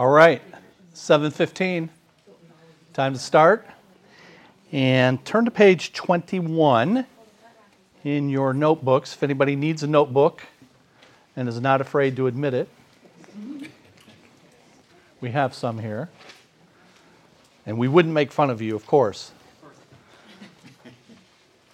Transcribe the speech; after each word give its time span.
All 0.00 0.08
right, 0.08 0.40
7:15. 0.94 1.90
Time 2.94 3.12
to 3.12 3.18
start. 3.18 3.66
And 4.72 5.22
turn 5.26 5.44
to 5.44 5.50
page 5.50 5.92
21 5.92 7.04
in 8.02 8.30
your 8.30 8.54
notebooks 8.54 9.12
if 9.12 9.22
anybody 9.22 9.56
needs 9.56 9.82
a 9.82 9.86
notebook 9.86 10.46
and 11.36 11.50
is 11.50 11.60
not 11.60 11.82
afraid 11.82 12.16
to 12.16 12.28
admit 12.28 12.54
it. 12.54 12.70
We 15.20 15.32
have 15.32 15.52
some 15.52 15.80
here. 15.80 16.08
And 17.66 17.76
we 17.76 17.86
wouldn't 17.86 18.14
make 18.14 18.32
fun 18.32 18.48
of 18.48 18.62
you, 18.62 18.74
of 18.74 18.86
course. 18.86 19.32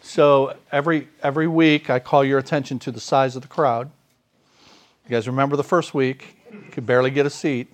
So 0.03 0.57
every 0.73 1.07
every 1.23 1.47
week 1.47 1.91
I 1.91 2.01
call 2.01 2.25
your 2.25 2.41
attention 2.41 2.81
to 2.81 2.91
the 2.91 2.99
size 2.99 3.37
of 3.37 3.43
the 3.43 3.49
crowd. 3.49 3.89
You 5.05 5.11
guys 5.11 5.29
remember 5.29 5.55
the 5.55 5.63
first 5.63 5.95
week, 5.95 6.39
could 6.73 6.87
barely 6.87 7.13
get 7.13 7.25
a 7.25 7.31
seat. 7.31 7.73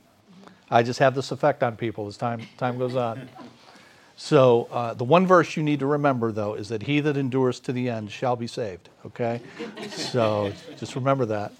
I 0.73 0.83
just 0.83 0.99
have 1.01 1.15
this 1.15 1.31
effect 1.33 1.63
on 1.63 1.77
people 1.77 2.07
as 2.07 2.17
time 2.17 2.41
time 2.57 2.79
goes 2.79 2.97
on. 2.97 3.29
So 4.17 4.69
uh, 4.71 4.95
the 4.95 5.05
one 5.05 5.27
verse 5.27 5.55
you 5.55 5.63
need 5.63 5.81
to 5.81 5.87
remember 5.87 6.33
though 6.33 6.55
is 6.55 6.71
that 6.71 6.85
he 6.85 7.01
that 7.01 7.19
endures 7.19 7.61
to 7.61 7.73
the 7.73 7.91
end 7.91 8.11
shall 8.11 8.37
be 8.37 8.47
saved. 8.47 8.89
Okay, 9.05 9.43
so 9.91 10.51
just 10.79 10.95
remember 10.95 11.27
that. 11.27 11.53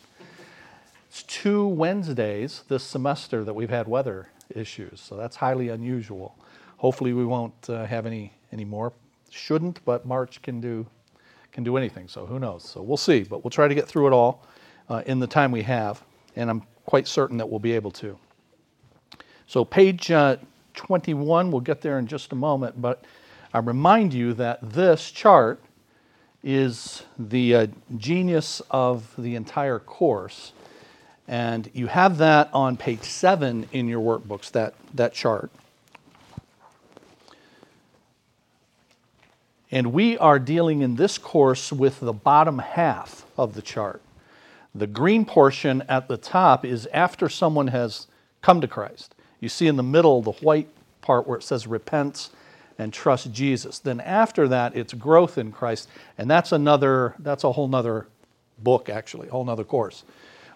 It's 1.11 1.25
two 1.25 1.67
Wednesdays 1.67 2.63
this 2.69 2.83
semester 2.83 3.45
that 3.45 3.53
we've 3.53 3.69
had 3.69 3.87
weather 3.87 4.29
issues, 4.49 4.99
so 5.03 5.15
that's 5.17 5.37
highly 5.37 5.69
unusual. 5.69 6.35
Hopefully 6.79 7.13
we 7.13 7.27
won't 7.27 7.69
uh, 7.69 7.85
have 7.85 8.07
any 8.07 8.33
any 8.51 8.65
more 8.65 8.95
shouldn't, 9.29 9.85
but 9.85 10.07
March 10.07 10.41
can 10.41 10.59
do 10.59 10.87
can 11.53 11.65
do 11.65 11.77
anything. 11.77 12.09
So 12.09 12.25
who 12.25 12.39
knows? 12.39 12.65
So 12.65 12.81
we'll 12.81 12.97
see, 12.97 13.25
but 13.25 13.45
we'll 13.45 13.51
try 13.51 13.69
to 13.69 13.75
get 13.75 13.87
through 13.87 14.07
it 14.07 14.15
all 14.15 14.47
uh, 14.89 15.03
in 15.05 15.19
the 15.19 15.27
time 15.27 15.53
we 15.53 15.63
have, 15.65 16.03
and 16.35 16.49
I'm 16.49 16.63
quite 16.87 17.07
certain 17.07 17.37
that 17.37 17.51
we'll 17.51 17.61
be 17.61 17.73
able 17.73 17.91
to. 17.91 18.19
So 19.53 19.67
page 19.67 20.11
uh, 20.11 20.39
21, 20.73 21.51
we'll 21.51 21.61
get 21.61 21.83
there 21.83 21.99
in 21.99 22.07
just 22.07 22.33
a 22.33 22.35
moment, 22.35 22.81
but 22.81 23.05
I 23.53 23.59
remind 23.59 24.15
you 24.15 24.33
that 24.33 24.61
this 24.63 25.11
chart 25.11 25.61
is 26.43 27.03
the 27.19 27.55
uh, 27.55 27.67
genius 27.99 28.63
of 28.71 29.13
the 29.19 29.35
entire 29.35 29.79
course. 29.79 30.53
And 31.29 31.71
you 31.75 31.89
have 31.89 32.17
that 32.17 32.49
on 32.55 32.79
page 32.79 33.03
seven 33.03 33.69
in 33.73 33.89
your 33.89 34.01
workbooks, 34.01 34.51
that, 34.53 34.73
that 34.95 35.13
chart. 35.13 35.51
And 39.71 39.93
we 39.93 40.17
are 40.17 40.39
dealing 40.39 40.81
in 40.81 40.97
this 40.97 41.19
course 41.19 41.71
with 41.71 42.01
the 42.01 42.15
bottom 42.15 42.59
half 42.59 43.27
of 43.37 43.53
the 43.53 43.61
chart. 43.61 44.01
The 44.75 44.87
green 44.87 45.27
portion 45.27 45.83
at 45.91 46.09
the 46.09 46.17
top 46.17 46.65
is 46.65 46.89
after 46.91 47.29
someone 47.29 47.67
has 47.69 48.07
come 48.41 48.63
to 48.63 48.67
Christ. 48.67 49.15
You 49.43 49.49
see 49.49 49.67
in 49.67 49.77
the 49.77 49.83
middle 49.83 50.23
the 50.23 50.33
white 50.33 50.69
part 51.01 51.27
where 51.27 51.37
it 51.37 51.43
says 51.43 51.67
repent 51.67 52.31
and 52.79 52.93
trust 52.93 53.33
Jesus. 53.33 53.81
Then 53.81 54.01
after 54.01 54.47
that, 54.47 54.77
it's 54.77 54.95
growth 54.95 55.37
in 55.37 55.51
Christ. 55.51 55.89
And 56.17 56.31
that's 56.31 56.53
another, 56.53 57.15
that's 57.19 57.43
a 57.43 57.51
whole 57.51 57.67
nother 57.67 58.07
book, 58.61 58.89
actually, 58.89 59.27
a 59.27 59.33
whole 59.33 59.45
nother 59.45 59.65
course. 59.65 60.05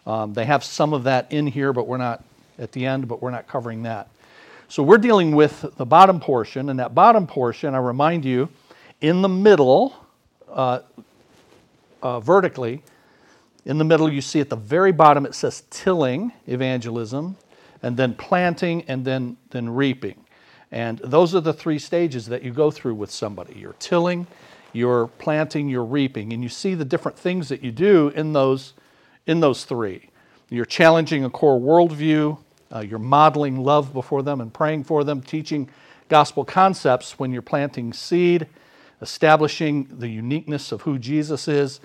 Um, 0.06 0.34
they 0.34 0.44
have 0.44 0.62
some 0.62 0.92
of 0.92 1.02
that 1.02 1.30
in 1.32 1.48
here, 1.48 1.72
but 1.72 1.88
we're 1.88 1.96
not 1.96 2.22
at 2.60 2.70
the 2.70 2.86
end, 2.86 3.08
but 3.08 3.20
we're 3.20 3.32
not 3.32 3.48
covering 3.48 3.82
that. 3.82 4.08
So 4.68 4.84
we're 4.84 4.98
dealing 4.98 5.34
with 5.34 5.64
the 5.76 5.84
bottom 5.84 6.20
portion, 6.20 6.68
and 6.68 6.78
that 6.78 6.94
bottom 6.94 7.26
portion, 7.26 7.74
I 7.74 7.78
remind 7.78 8.24
you, 8.24 8.48
in 9.00 9.20
the 9.20 9.28
middle, 9.28 9.94
uh, 10.48 10.80
uh, 12.02 12.20
vertically, 12.20 12.82
in 13.64 13.78
the 13.78 13.84
middle, 13.84 14.10
you 14.12 14.20
see 14.20 14.38
at 14.38 14.48
the 14.48 14.56
very 14.56 14.92
bottom 14.92 15.26
it 15.26 15.34
says 15.34 15.64
tilling 15.70 16.32
evangelism, 16.46 17.36
and 17.82 17.96
then 17.96 18.14
planting, 18.14 18.82
and 18.88 19.04
then, 19.04 19.36
then 19.50 19.68
reaping. 19.68 20.24
And 20.72 20.98
those 20.98 21.34
are 21.34 21.40
the 21.40 21.52
three 21.52 21.78
stages 21.78 22.26
that 22.26 22.42
you 22.42 22.52
go 22.52 22.70
through 22.70 22.94
with 22.94 23.10
somebody 23.10 23.58
you're 23.58 23.76
tilling, 23.78 24.26
you're 24.72 25.06
planting, 25.18 25.68
you're 25.68 25.84
reaping. 25.84 26.32
And 26.32 26.42
you 26.42 26.48
see 26.48 26.74
the 26.74 26.84
different 26.84 27.18
things 27.18 27.48
that 27.48 27.62
you 27.62 27.72
do 27.72 28.08
in 28.08 28.32
those, 28.32 28.74
in 29.26 29.40
those 29.40 29.64
three. 29.64 30.10
You're 30.48 30.64
challenging 30.64 31.24
a 31.24 31.30
core 31.30 31.58
worldview, 31.58 32.38
uh, 32.74 32.80
you're 32.80 32.98
modeling 32.98 33.62
love 33.62 33.92
before 33.92 34.22
them 34.22 34.40
and 34.40 34.52
praying 34.52 34.84
for 34.84 35.04
them, 35.04 35.22
teaching 35.22 35.68
gospel 36.08 36.44
concepts 36.44 37.18
when 37.18 37.32
you're 37.32 37.42
planting 37.42 37.92
seed 37.92 38.46
establishing 39.02 39.86
the 39.98 40.08
uniqueness 40.08 40.72
of 40.72 40.82
who 40.82 40.98
Jesus 40.98 41.48
is. 41.48 41.80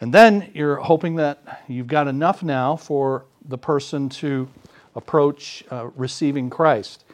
And 0.00 0.12
then 0.12 0.50
you're 0.54 0.76
hoping 0.76 1.16
that 1.16 1.62
you've 1.68 1.86
got 1.86 2.08
enough 2.08 2.42
now 2.42 2.76
for 2.76 3.24
the 3.46 3.58
person 3.58 4.08
to 4.08 4.48
approach 4.96 5.64
uh, 5.70 5.90
receiving 5.96 6.50
Christ. 6.50 7.04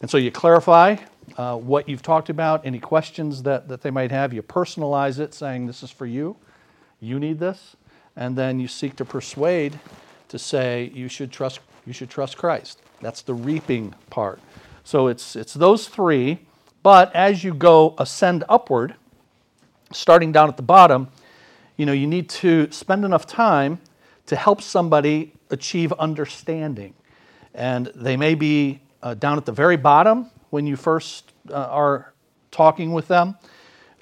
And 0.00 0.10
so 0.10 0.18
you 0.18 0.30
clarify 0.30 0.96
uh, 1.36 1.56
what 1.56 1.88
you've 1.88 2.02
talked 2.02 2.28
about, 2.28 2.66
any 2.66 2.78
questions 2.78 3.42
that, 3.44 3.68
that 3.68 3.82
they 3.82 3.90
might 3.90 4.10
have. 4.10 4.32
You 4.32 4.42
personalize 4.42 5.18
it, 5.18 5.34
saying, 5.34 5.66
This 5.66 5.82
is 5.82 5.90
for 5.90 6.06
you, 6.06 6.36
you 7.00 7.18
need 7.18 7.38
this. 7.38 7.76
And 8.14 8.36
then 8.36 8.58
you 8.58 8.68
seek 8.68 8.96
to 8.96 9.04
persuade 9.04 9.78
to 10.28 10.38
say, 10.38 10.90
You 10.94 11.08
should 11.08 11.32
trust, 11.32 11.60
you 11.86 11.92
should 11.92 12.10
trust 12.10 12.36
Christ. 12.36 12.80
That's 13.00 13.22
the 13.22 13.34
reaping 13.34 13.94
part. 14.10 14.40
So 14.84 15.08
it's, 15.08 15.36
it's 15.36 15.54
those 15.54 15.88
three 15.88 16.40
but 16.86 17.12
as 17.16 17.42
you 17.42 17.52
go 17.52 17.96
ascend 17.98 18.44
upward, 18.48 18.94
starting 19.90 20.30
down 20.30 20.48
at 20.48 20.56
the 20.56 20.62
bottom, 20.62 21.08
you 21.76 21.84
know, 21.84 21.90
you 21.90 22.06
need 22.06 22.28
to 22.28 22.70
spend 22.70 23.04
enough 23.04 23.26
time 23.26 23.80
to 24.26 24.36
help 24.36 24.62
somebody 24.62 25.32
achieve 25.50 25.92
understanding. 25.94 26.94
And 27.56 27.86
they 27.96 28.16
may 28.16 28.36
be 28.36 28.80
uh, 29.02 29.14
down 29.14 29.36
at 29.38 29.44
the 29.44 29.52
very 29.52 29.76
bottom 29.76 30.30
when 30.50 30.66
you 30.66 30.76
first 30.76 31.32
uh, 31.50 31.54
are 31.54 32.12
talking 32.52 32.92
with 32.92 33.08
them. 33.08 33.36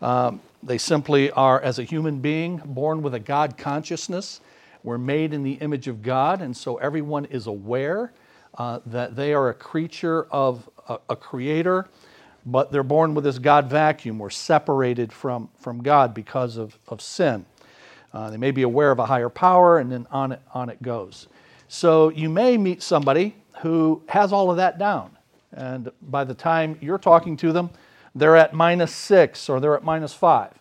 Um, 0.02 0.40
they 0.62 0.76
simply 0.76 1.30
are, 1.30 1.60
as 1.62 1.78
a 1.78 1.84
human 1.84 2.20
being, 2.20 2.60
born 2.64 3.00
with 3.00 3.14
a 3.14 3.20
God 3.20 3.56
consciousness. 3.56 4.42
We're 4.82 4.98
made 4.98 5.32
in 5.32 5.42
the 5.42 5.54
image 5.54 5.88
of 5.88 6.02
God, 6.02 6.42
and 6.42 6.54
so 6.54 6.76
everyone 6.76 7.24
is 7.26 7.46
aware 7.46 8.12
uh, 8.58 8.80
that 8.84 9.16
they 9.16 9.32
are 9.32 9.48
a 9.48 9.54
creature 9.54 10.26
of 10.30 10.68
a, 10.88 10.98
a 11.08 11.16
creator 11.16 11.88
but 12.46 12.70
they're 12.70 12.82
born 12.82 13.14
with 13.14 13.24
this 13.24 13.38
God 13.38 13.70
vacuum. 13.70 14.18
We're 14.18 14.30
separated 14.30 15.12
from, 15.12 15.48
from 15.56 15.82
God 15.82 16.12
because 16.12 16.56
of, 16.56 16.78
of 16.88 17.00
sin. 17.00 17.46
Uh, 18.12 18.30
they 18.30 18.36
may 18.36 18.50
be 18.50 18.62
aware 18.62 18.90
of 18.90 18.98
a 18.98 19.06
higher 19.06 19.28
power, 19.28 19.78
and 19.78 19.90
then 19.90 20.06
on 20.10 20.32
it, 20.32 20.40
on 20.52 20.68
it 20.68 20.80
goes. 20.82 21.26
So 21.68 22.10
you 22.10 22.28
may 22.28 22.56
meet 22.56 22.82
somebody 22.82 23.34
who 23.60 24.02
has 24.08 24.32
all 24.32 24.50
of 24.50 24.56
that 24.56 24.78
down. 24.78 25.16
And 25.52 25.90
by 26.02 26.24
the 26.24 26.34
time 26.34 26.78
you're 26.80 26.98
talking 26.98 27.36
to 27.38 27.52
them, 27.52 27.70
they're 28.14 28.36
at 28.36 28.54
minus 28.54 28.94
six 28.94 29.48
or 29.48 29.60
they're 29.60 29.76
at 29.76 29.84
minus 29.84 30.12
five. 30.12 30.52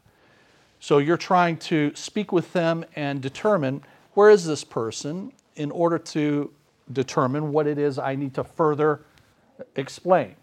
So 0.79 0.97
you're 0.97 1.17
trying 1.17 1.57
to 1.57 1.91
speak 1.95 2.31
with 2.31 2.53
them 2.53 2.85
and 2.95 3.21
determine 3.21 3.83
where 4.13 4.29
is 4.29 4.45
this 4.45 4.63
person 4.63 5.31
in 5.55 5.71
order 5.71 5.97
to 5.97 6.51
determine 6.91 7.51
what 7.51 7.67
it 7.67 7.77
is 7.77 7.97
I 7.97 8.15
need 8.15 8.33
to 8.35 8.43
further 8.43 9.01
explain 9.75 10.35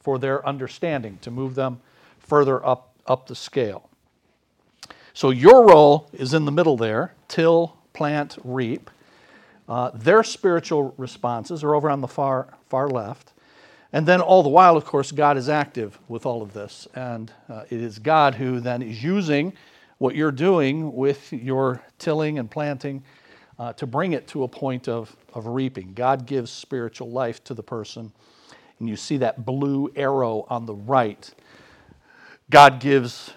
for 0.00 0.18
their 0.18 0.46
understanding, 0.46 1.18
to 1.22 1.30
move 1.30 1.54
them 1.54 1.80
further 2.18 2.64
up, 2.64 2.94
up 3.06 3.26
the 3.26 3.34
scale. 3.34 3.88
So 5.14 5.30
your 5.30 5.66
role 5.66 6.08
is 6.12 6.32
in 6.32 6.46
the 6.46 6.52
middle 6.52 6.76
there 6.76 7.14
till, 7.28 7.76
plant, 7.92 8.38
reap. 8.42 8.90
Uh, 9.72 9.90
their 9.94 10.22
spiritual 10.22 10.92
responses 10.98 11.64
are 11.64 11.74
over 11.74 11.88
on 11.88 12.02
the 12.02 12.06
far, 12.06 12.46
far 12.68 12.90
left. 12.90 13.32
And 13.90 14.04
then 14.06 14.20
all 14.20 14.42
the 14.42 14.50
while, 14.50 14.76
of 14.76 14.84
course, 14.84 15.10
God 15.10 15.38
is 15.38 15.48
active 15.48 15.98
with 16.08 16.26
all 16.26 16.42
of 16.42 16.52
this. 16.52 16.86
And 16.94 17.32
uh, 17.48 17.64
it 17.70 17.80
is 17.80 17.98
God 17.98 18.34
who 18.34 18.60
then 18.60 18.82
is 18.82 19.02
using 19.02 19.54
what 19.96 20.14
you're 20.14 20.30
doing 20.30 20.92
with 20.92 21.32
your 21.32 21.80
tilling 21.98 22.38
and 22.38 22.50
planting 22.50 23.02
uh, 23.58 23.72
to 23.72 23.86
bring 23.86 24.12
it 24.12 24.28
to 24.28 24.42
a 24.42 24.48
point 24.48 24.90
of, 24.90 25.16
of 25.32 25.46
reaping. 25.46 25.94
God 25.94 26.26
gives 26.26 26.50
spiritual 26.50 27.10
life 27.10 27.42
to 27.44 27.54
the 27.54 27.62
person 27.62 28.12
and 28.78 28.90
you 28.90 28.96
see 28.96 29.16
that 29.16 29.46
blue 29.46 29.90
arrow 29.96 30.44
on 30.50 30.66
the 30.66 30.74
right. 30.74 31.32
God 32.50 32.78
gives 32.78 33.32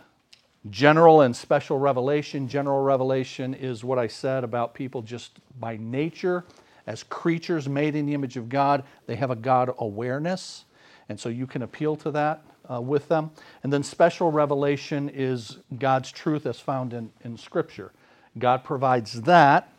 general 0.70 1.22
and 1.22 1.36
special 1.36 1.78
revelation. 1.78 2.48
General 2.48 2.82
revelation 2.82 3.54
is 3.54 3.84
what 3.84 4.00
I 4.00 4.08
said 4.08 4.44
about 4.44 4.74
people 4.74 5.02
just 5.02 5.40
by 5.60 5.78
nature, 5.78 6.44
as 6.88 7.04
creatures 7.04 7.68
made 7.68 7.96
in 7.96 8.06
the 8.06 8.14
image 8.14 8.38
of 8.38 8.50
God, 8.50 8.84
they 9.08 9.16
have 9.16 9.32
a 9.32 9.36
God 9.36 9.74
awareness. 9.78 10.66
And 11.10 11.20
so 11.20 11.30
you 11.30 11.48
can 11.48 11.62
appeal 11.62 11.96
to 11.98 12.12
that 12.12 12.42
uh, 12.72 12.82
with 12.82 13.08
them. 13.08 13.32
And 13.64 13.72
then 13.72 13.84
special 13.84 14.32
revelation 14.32 15.10
is 15.10 15.58
God's 15.78 16.12
truth 16.12 16.46
as 16.46 16.60
found 16.60 16.94
in, 16.94 17.12
in 17.24 17.38
Scripture. 17.38 17.92
God 18.38 18.64
provides 18.64 19.22
that. 19.22 19.70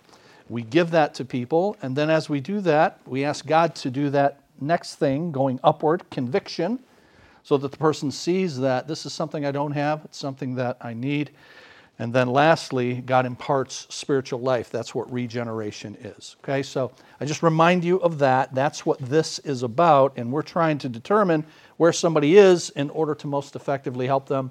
We 0.49 0.63
give 0.63 0.91
that 0.93 1.15
to 1.15 1.25
people. 1.25 1.77
And 1.83 1.97
then 1.97 2.11
as 2.11 2.29
we 2.29 2.41
do 2.41 2.61
that, 2.61 3.01
we 3.07 3.25
ask 3.25 3.47
God 3.47 3.75
to 3.77 3.91
do 3.91 4.11
that 4.11 4.41
next 4.61 4.97
thing, 4.97 5.33
going 5.33 5.61
upward, 5.63 6.09
conviction, 6.11 6.79
so 7.47 7.57
that 7.57 7.71
the 7.71 7.79
person 7.79 8.11
sees 8.11 8.59
that 8.59 8.89
this 8.89 9.07
is 9.07 9.13
something 9.13 9.47
I 9.47 9.53
don't 9.53 9.71
have, 9.71 10.05
it's 10.05 10.19
something 10.19 10.57
that 10.57 10.79
I 10.81 10.95
need 10.95 11.31
And 11.99 12.13
then 12.13 12.29
lastly, 12.29 12.97
God 13.07 13.25
imparts 13.25 13.87
spiritual 13.89 14.41
life. 14.41 14.69
That's 14.69 14.97
what 14.97 15.11
regeneration 15.13 15.97
is. 16.03 16.35
Okay, 16.43 16.63
so 16.65 16.91
I 17.21 17.25
just 17.25 17.45
remind 17.45 17.85
you 17.85 17.99
of 18.01 18.19
that. 18.19 18.53
That's 18.53 18.85
what 18.85 18.99
this 18.99 19.39
is 19.39 19.63
about. 19.63 20.13
And 20.17 20.33
we're 20.33 20.43
trying 20.43 20.79
to 20.79 20.89
determine 20.89 21.45
where 21.77 21.93
somebody 21.93 22.37
is 22.37 22.71
in 22.71 22.91
order 22.91 23.15
to 23.15 23.29
most 23.29 23.55
effectively 23.55 24.09
help 24.09 24.27
them 24.27 24.51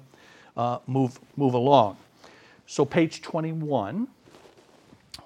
uh, 0.56 0.78
move, 0.86 1.20
move 1.36 1.52
along. 1.52 1.98
So, 2.66 2.84
page 2.84 3.20
21. 3.20 4.08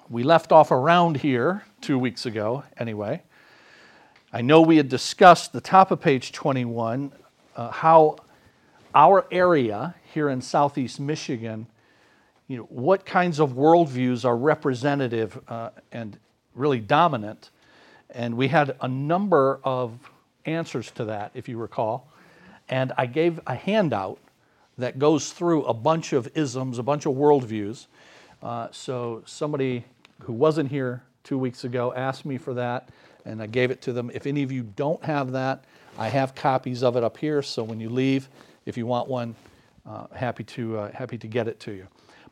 We 0.09 0.23
left 0.23 0.51
off 0.51 0.71
around 0.71 1.17
here 1.17 1.63
two 1.79 1.97
weeks 1.97 2.25
ago, 2.25 2.65
anyway. 2.77 3.23
I 4.33 4.41
know 4.41 4.61
we 4.61 4.77
had 4.77 4.89
discussed 4.89 5.53
the 5.53 5.61
top 5.61 5.89
of 5.89 6.01
page 6.01 6.33
21 6.33 7.13
uh, 7.61 7.71
how 7.71 8.15
our 8.95 9.25
area 9.31 9.95
here 10.13 10.29
in 10.29 10.41
southeast 10.41 10.99
Michigan 10.99 11.67
you 12.47 12.57
know, 12.57 12.63
what 12.63 13.05
kinds 13.05 13.39
of 13.39 13.51
worldviews 13.51 14.25
are 14.25 14.35
representative 14.35 15.39
uh, 15.47 15.69
and 15.91 16.17
really 16.53 16.79
dominant. 16.79 17.49
And 18.09 18.35
we 18.35 18.49
had 18.49 18.75
a 18.81 18.87
number 18.89 19.61
of 19.63 19.97
answers 20.45 20.91
to 20.91 21.05
that, 21.05 21.31
if 21.33 21.47
you 21.47 21.57
recall. 21.57 22.09
And 22.67 22.91
I 22.97 23.05
gave 23.05 23.39
a 23.47 23.55
handout 23.55 24.19
that 24.77 24.99
goes 24.99 25.31
through 25.31 25.63
a 25.63 25.73
bunch 25.73 26.11
of 26.11 26.29
isms, 26.35 26.77
a 26.77 26.83
bunch 26.83 27.05
of 27.05 27.13
worldviews. 27.13 27.85
Uh, 28.41 28.67
so 28.71 29.23
somebody 29.25 29.85
who 30.23 30.33
wasn't 30.33 30.69
here 30.69 31.03
two 31.23 31.37
weeks 31.37 31.63
ago 31.63 31.93
asked 31.93 32.25
me 32.25 32.37
for 32.37 32.53
that, 32.55 32.89
and 33.23 33.41
I 33.41 33.45
gave 33.45 33.71
it 33.71 33.81
to 33.83 33.93
them. 33.93 34.11
If 34.13 34.25
any 34.25 34.43
of 34.43 34.51
you 34.51 34.63
don't 34.75 35.01
have 35.05 35.31
that, 35.33 35.63
I 35.97 36.09
have 36.09 36.35
copies 36.35 36.83
of 36.83 36.95
it 36.95 37.03
up 37.03 37.17
here. 37.17 37.41
So 37.41 37.63
when 37.63 37.79
you 37.79 37.89
leave, 37.89 38.29
if 38.65 38.77
you 38.77 38.85
want 38.85 39.07
one, 39.07 39.35
uh, 39.85 40.07
happy 40.13 40.43
to 40.43 40.77
uh, 40.77 40.91
happy 40.91 41.17
to 41.17 41.27
get 41.27 41.47
it 41.47 41.59
to 41.61 41.71
you. 41.71 41.87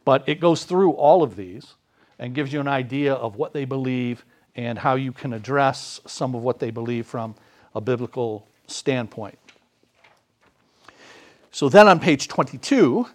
But 0.06 0.28
it 0.28 0.40
goes 0.40 0.64
through 0.64 0.92
all 0.92 1.24
of 1.24 1.36
these 1.36 1.74
and 2.18 2.34
gives 2.34 2.54
you 2.54 2.60
an 2.60 2.68
idea 2.68 3.14
of 3.14 3.36
what 3.36 3.54
they 3.54 3.66
believe 3.66 4.26
and 4.56 4.78
how 4.78 4.96
you 4.96 5.12
can 5.12 5.34
address 5.34 6.02
some 6.06 6.36
of 6.36 6.42
what 6.42 6.60
they 6.60 6.72
believe 6.72 7.06
from 7.06 7.36
a 7.76 7.82
biblical 7.82 8.48
standpoint. 8.68 9.38
So 11.52 11.70
then 11.70 11.88
on 11.88 12.00
page 12.00 12.28
22, 12.28 13.08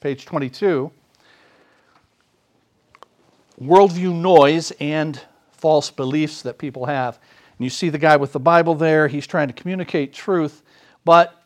page 0.00 0.24
22, 0.24 0.90
worldview 3.60 4.14
noise 4.14 4.72
and 4.80 5.20
false 5.52 5.90
beliefs 5.90 6.42
that 6.42 6.58
people 6.58 6.86
have. 6.86 7.18
You 7.64 7.70
see 7.70 7.88
the 7.88 7.98
guy 7.98 8.16
with 8.16 8.32
the 8.32 8.40
Bible 8.40 8.74
there, 8.74 9.08
he's 9.08 9.26
trying 9.26 9.48
to 9.48 9.54
communicate 9.54 10.12
truth, 10.12 10.62
but 11.04 11.42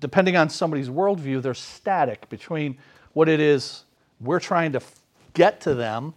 depending 0.00 0.36
on 0.36 0.48
somebody's 0.48 0.88
worldview, 0.88 1.42
they're 1.42 1.54
static 1.54 2.28
between 2.28 2.78
what 3.12 3.28
it 3.28 3.40
is 3.40 3.84
we're 4.20 4.40
trying 4.40 4.72
to 4.72 4.80
get 5.34 5.60
to 5.62 5.74
them 5.74 6.14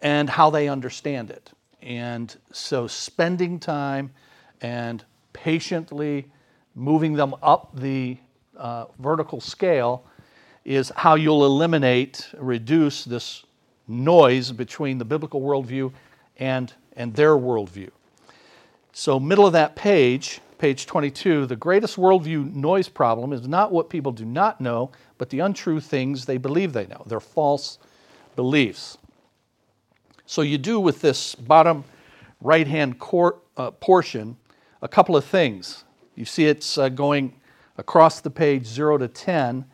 and 0.00 0.30
how 0.30 0.50
they 0.50 0.68
understand 0.68 1.30
it. 1.30 1.52
And 1.82 2.34
so 2.52 2.86
spending 2.86 3.58
time 3.58 4.12
and 4.60 5.04
patiently 5.32 6.30
moving 6.74 7.14
them 7.14 7.34
up 7.42 7.70
the 7.78 8.18
uh, 8.56 8.86
vertical 8.98 9.40
scale 9.40 10.04
is 10.64 10.92
how 10.96 11.14
you'll 11.14 11.44
eliminate, 11.44 12.28
reduce 12.38 13.04
this 13.04 13.44
noise 13.88 14.52
between 14.52 14.98
the 14.98 15.04
biblical 15.04 15.40
worldview 15.40 15.92
and, 16.38 16.72
and 16.96 17.14
their 17.14 17.36
worldview. 17.36 17.90
So, 18.92 19.20
middle 19.20 19.46
of 19.46 19.52
that 19.52 19.76
page, 19.76 20.40
page 20.58 20.86
22, 20.86 21.46
the 21.46 21.56
greatest 21.56 21.96
worldview 21.96 22.54
noise 22.54 22.88
problem 22.88 23.32
is 23.32 23.48
not 23.48 23.72
what 23.72 23.88
people 23.88 24.12
do 24.12 24.24
not 24.24 24.60
know, 24.60 24.90
but 25.16 25.30
the 25.30 25.40
untrue 25.40 25.80
things 25.80 26.26
they 26.26 26.36
believe 26.36 26.72
they 26.72 26.86
know. 26.86 27.02
They're 27.06 27.20
false 27.20 27.78
beliefs. 28.36 28.98
So 30.26 30.42
you 30.42 30.58
do 30.58 30.78
with 30.78 31.00
this 31.00 31.34
bottom 31.34 31.82
right 32.40 32.66
hand 32.66 33.00
uh, 33.56 33.70
portion 33.72 34.36
a 34.80 34.88
couple 34.88 35.16
of 35.16 35.24
things. 35.24 35.84
You 36.14 36.24
see 36.24 36.46
it's 36.46 36.78
uh, 36.78 36.88
going 36.88 37.34
across 37.76 38.20
the 38.20 38.30
page 38.30 38.66
0 38.66 38.98
to 38.98 39.08
10. 39.08 39.64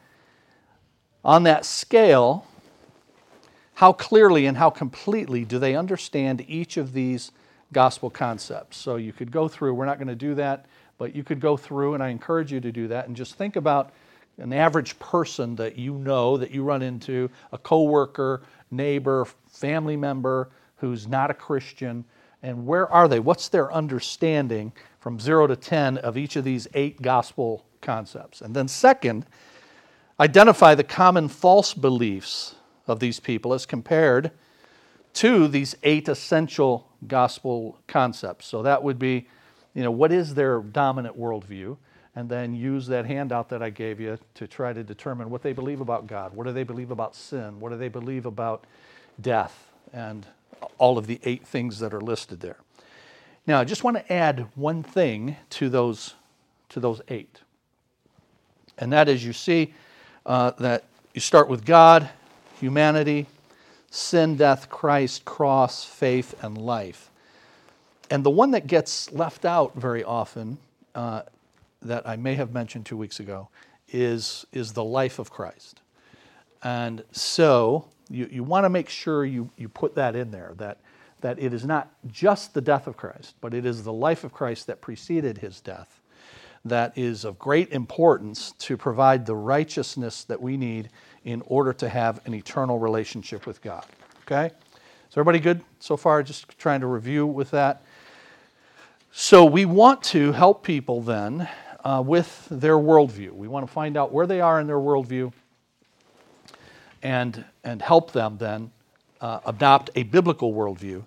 On 1.25 1.43
that 1.43 1.65
scale, 1.65 2.47
how 3.77 3.93
clearly 3.93 4.47
and 4.47 4.57
how 4.57 4.71
completely 4.71 5.45
do 5.45 5.59
they 5.59 5.77
understand 5.77 6.45
each 6.49 6.77
of 6.77 6.93
these 6.93 7.31
gospel 7.73 8.09
concepts? 8.09 8.79
So 8.79 8.97
you 8.97 9.13
could 9.13 9.31
go 9.31 9.49
through, 9.49 9.75
we're 9.75 9.85
not 9.85 9.99
going 9.99 10.09
to 10.09 10.15
do 10.15 10.35
that. 10.35 10.67
But 10.99 11.15
you 11.15 11.23
could 11.23 11.41
go 11.41 11.59
through, 11.59 11.93
and 11.93 12.03
I 12.03 12.09
encourage 12.09 12.51
you 12.51 12.61
to 12.61 12.73
do 12.73 12.89
that, 12.89 13.07
and 13.07 13.15
just 13.15 13.35
think 13.35 13.57
about 13.57 13.93
an 14.39 14.53
average 14.53 14.99
person 14.99 15.57
that 15.57 15.77
you 15.77 15.95
know, 15.95 16.39
that 16.39 16.51
you 16.51 16.63
run 16.63 16.81
into, 16.81 17.31
a 17.53 17.59
coworker, 17.59 18.43
neighbor, 18.71 19.27
family 19.47 19.97
member 19.97 20.49
who's 20.77 21.07
not 21.07 21.31
a 21.31 21.35
Christian, 21.35 22.05
and 22.43 22.67
where 22.67 22.91
are 22.91 23.09
they? 23.09 23.21
What's 23.21 23.49
their 23.49 23.71
understanding 23.73 24.73
from 25.01 25.21
zero 25.21 25.47
to 25.47 25.57
10 25.57 25.99
of 25.99 26.17
each 26.17 26.37
of 26.37 26.45
these 26.45 26.67
eight 26.75 27.03
gospel 27.03 27.65
concepts? 27.83 28.41
And 28.41 28.57
then, 28.57 28.69
second, 28.69 29.27
identify 30.19 30.75
the 30.75 30.85
common 30.85 31.29
false 31.29 31.75
beliefs 31.75 32.56
of 32.87 33.01
these 33.01 33.21
people 33.21 33.53
as 33.53 33.67
compared 33.67 34.31
to 35.15 35.49
these 35.49 35.75
eight 35.83 36.09
essential 36.09 36.89
gospel 37.07 37.79
concepts. 37.87 38.47
So 38.47 38.63
that 38.63 38.83
would 38.83 38.99
be 38.99 39.27
you 39.77 39.83
know, 39.83 39.91
what 39.91 40.11
is 40.11 40.35
their 40.35 40.61
dominant 40.61 41.19
worldview? 41.19 41.77
And 42.17 42.31
then 42.31 42.55
use 42.55 42.87
that 42.87 43.05
handout 43.05 43.51
that 43.51 43.63
I 43.63 43.69
gave 43.69 44.01
you 44.01 44.19
to 44.37 44.47
try 44.49 44.73
to 44.73 44.83
determine 44.83 45.29
what 45.29 45.43
they 45.43 45.53
believe 45.53 45.83
about 45.83 46.07
God. 46.07 46.35
What 46.35 46.47
do 46.47 46.53
they 46.55 46.63
believe 46.63 46.91
about 46.91 47.15
sin? 47.15 47.61
What 47.61 47.69
do 47.73 47.77
they 47.77 47.89
believe 47.89 48.25
about 48.25 48.65
death? 49.21 49.71
And 49.93 50.27
all 50.79 50.97
of 50.97 51.07
the 51.07 51.21
eight 51.25 51.47
things 51.47 51.79
that 51.81 51.93
are 51.93 52.01
listed 52.01 52.41
there. 52.41 52.57
Now, 53.47 53.61
I 53.61 53.65
just 53.65 53.85
want 53.85 53.99
to 53.99 54.13
add 54.13 54.47
one 54.55 54.83
thing 54.83 55.37
to 55.51 55.69
those, 55.69 56.15
to 56.71 56.81
those 56.81 57.03
eight. 57.09 57.43
And 58.79 58.91
that 58.95 59.11
is, 59.11 59.23
you 59.23 59.35
see 59.35 59.75
uh, 60.25 60.53
that 60.59 60.85
you 61.13 61.21
start 61.21 61.51
with 61.51 61.67
God, 61.67 62.09
humanity, 62.61 63.27
sin, 63.91 64.37
death, 64.37 64.69
Christ, 64.69 65.25
cross, 65.25 65.85
faith, 65.85 66.35
and 66.43 66.59
life. 66.59 67.11
And 68.11 68.25
the 68.25 68.31
one 68.31 68.53
that 68.53 68.67
gets 68.67 69.13
left 69.13 69.45
out 69.45 69.75
very 69.75 70.05
often, 70.05 70.59
uh, 70.95 71.23
that 71.83 72.09
I 72.09 72.17
may 72.17 72.35
have 72.35 72.53
mentioned 72.53 72.87
two 72.87 72.97
weeks 72.97 73.21
ago, 73.21 73.49
is, 73.89 74.47
is 74.53 74.73
the 74.73 74.85
life 74.85 75.19
of 75.19 75.31
Christ. 75.31 75.81
And 76.63 77.05
so 77.13 77.87
you, 78.09 78.29
you 78.31 78.45
want 78.45 78.65
to 78.65 78.71
make 78.71 78.89
sure 78.89 79.25
you, 79.25 79.51
you 79.57 79.69
put 79.69 79.95
that 79.97 80.17
in 80.17 80.31
there, 80.31 80.53
that, 80.57 80.79
that 81.21 81.39
it 81.39 81.53
is 81.53 81.65
not 81.65 81.91
just 82.07 82.55
the 82.55 82.61
death 82.61 82.87
of 82.87 82.97
Christ, 82.97 83.35
but 83.41 83.55
it 83.55 83.67
is 83.67 83.83
the 83.83 83.93
life 83.93 84.25
of 84.25 84.33
Christ 84.33 84.67
that 84.69 84.81
preceded 84.81 85.39
his 85.39 85.61
death 85.61 86.01
that 86.69 86.93
is 86.99 87.25
of 87.25 87.39
great 87.39 87.71
importance 87.71 88.53
to 88.59 88.77
provide 88.77 89.25
the 89.25 89.37
righteousness 89.37 90.25
that 90.25 90.43
we 90.43 90.57
need 90.57 90.89
in 91.27 91.43
order 91.47 91.73
to 91.73 91.89
have 91.89 92.25
an 92.25 92.33
eternal 92.33 92.79
relationship 92.79 93.47
with 93.47 93.61
God. 93.61 93.85
Okay? 94.23 94.47
Is 94.47 95.13
everybody 95.13 95.41
good 95.41 95.61
so 95.81 95.97
far? 95.97 96.23
Just 96.23 96.57
trying 96.57 96.81
to 96.81 96.87
review 96.87 97.27
with 97.27 97.51
that. 97.51 97.83
So 99.11 99.45
we 99.45 99.65
want 99.65 100.05
to 100.05 100.33
help 100.33 100.63
people 100.63 101.03
then 101.03 101.49
uh, 101.85 102.03
with 102.07 102.47
their 102.49 102.77
worldview. 102.77 103.33
We 103.33 103.49
want 103.49 103.67
to 103.67 103.73
find 103.73 103.97
out 103.97 104.13
where 104.13 104.27
they 104.27 104.41
are 104.41 104.61
in 104.61 104.69
their 104.69 104.79
worldview 104.79 105.33
and, 107.03 107.45
and 107.65 107.83
help 107.83 108.13
them 108.13 108.39
then 108.39 108.71
uh, 109.21 109.41
adopt 109.45 109.91
a 109.97 110.05
biblical 110.05 110.55
worldview 110.55 111.03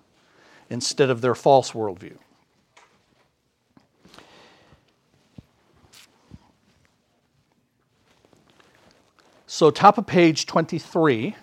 instead 0.68 1.08
of 1.08 1.22
their 1.22 1.34
false 1.34 1.72
worldview. 1.72 2.16
So, 9.52 9.72
top 9.72 9.98
of 9.98 10.06
page 10.06 10.46
23. 10.46 11.34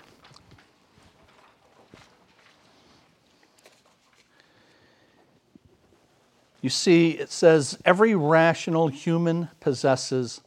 You 6.62 6.70
see, 6.70 7.12
it 7.12 7.30
says 7.30 7.78
every 7.84 8.16
rational 8.16 8.88
human 8.88 9.50
possesses 9.60 10.40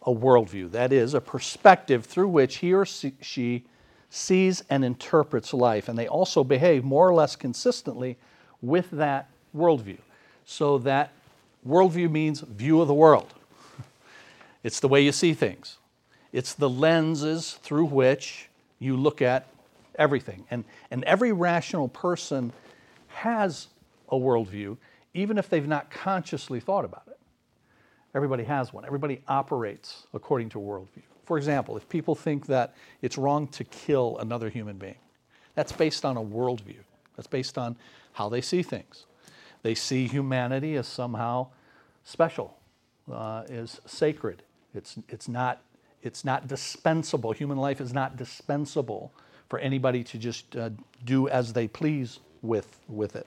a 0.00 0.10
worldview. 0.10 0.70
That 0.70 0.90
is, 0.90 1.12
a 1.12 1.20
perspective 1.20 2.06
through 2.06 2.28
which 2.28 2.56
he 2.56 2.72
or 2.72 2.86
she 2.86 3.66
sees 4.08 4.64
and 4.70 4.82
interprets 4.82 5.52
life. 5.52 5.90
And 5.90 5.98
they 5.98 6.08
also 6.08 6.42
behave 6.42 6.82
more 6.82 7.06
or 7.06 7.12
less 7.12 7.36
consistently 7.36 8.16
with 8.62 8.90
that 8.90 9.28
worldview. 9.54 9.98
So 10.46 10.78
that 10.78 11.12
worldview 11.68 12.10
means 12.10 12.40
view 12.40 12.80
of 12.80 12.88
the 12.88 12.94
world, 12.94 13.34
it's 14.62 14.80
the 14.80 14.88
way 14.88 15.02
you 15.02 15.12
see 15.12 15.34
things, 15.34 15.76
it's 16.32 16.54
the 16.54 16.68
lenses 16.68 17.52
through 17.62 17.86
which 17.86 18.48
you 18.78 18.96
look 18.96 19.22
at 19.22 19.46
everything. 19.96 20.44
And, 20.50 20.64
and 20.90 21.04
every 21.04 21.32
rational 21.32 21.88
person 21.88 22.52
has 23.08 23.68
a 24.08 24.16
worldview 24.16 24.76
even 25.14 25.38
if 25.38 25.48
they've 25.48 25.66
not 25.66 25.90
consciously 25.90 26.60
thought 26.60 26.84
about 26.84 27.04
it. 27.06 27.18
Everybody 28.14 28.44
has 28.44 28.72
one. 28.72 28.84
Everybody 28.84 29.22
operates 29.28 30.06
according 30.12 30.50
to 30.50 30.58
a 30.58 30.62
worldview. 30.62 31.02
For 31.24 31.38
example, 31.38 31.76
if 31.76 31.88
people 31.88 32.14
think 32.14 32.46
that 32.46 32.74
it's 33.00 33.16
wrong 33.16 33.46
to 33.48 33.64
kill 33.64 34.18
another 34.18 34.48
human 34.48 34.76
being, 34.76 34.96
that's 35.54 35.72
based 35.72 36.04
on 36.04 36.16
a 36.16 36.22
worldview. 36.22 36.80
That's 37.16 37.26
based 37.26 37.58
on 37.58 37.76
how 38.12 38.28
they 38.28 38.40
see 38.40 38.62
things. 38.62 39.06
They 39.62 39.74
see 39.74 40.08
humanity 40.08 40.76
as 40.76 40.86
somehow 40.86 41.48
special, 42.04 42.56
uh, 43.10 43.44
is 43.48 43.80
sacred. 43.86 44.42
It's, 44.74 44.96
it's, 45.08 45.28
not, 45.28 45.62
it's 46.02 46.24
not 46.24 46.48
dispensable. 46.48 47.32
Human 47.32 47.58
life 47.58 47.80
is 47.80 47.92
not 47.92 48.16
dispensable 48.16 49.12
for 49.48 49.58
anybody 49.58 50.02
to 50.04 50.18
just 50.18 50.56
uh, 50.56 50.70
do 51.04 51.28
as 51.28 51.52
they 51.52 51.68
please 51.68 52.20
with, 52.42 52.80
with 52.88 53.16
it. 53.16 53.26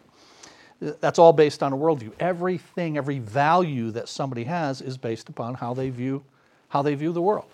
That's 0.79 1.19
all 1.19 1.33
based 1.33 1.63
on 1.63 1.71
a 1.71 1.77
worldview. 1.77 2.11
Everything, 2.19 2.97
every 2.97 3.19
value 3.19 3.91
that 3.91 4.09
somebody 4.09 4.43
has 4.43 4.81
is 4.81 4.97
based 4.97 5.29
upon 5.29 5.55
how 5.55 5.73
they 5.73 5.89
view, 5.89 6.23
how 6.69 6.81
they 6.81 6.95
view 6.95 7.13
the 7.13 7.21
world. 7.21 7.45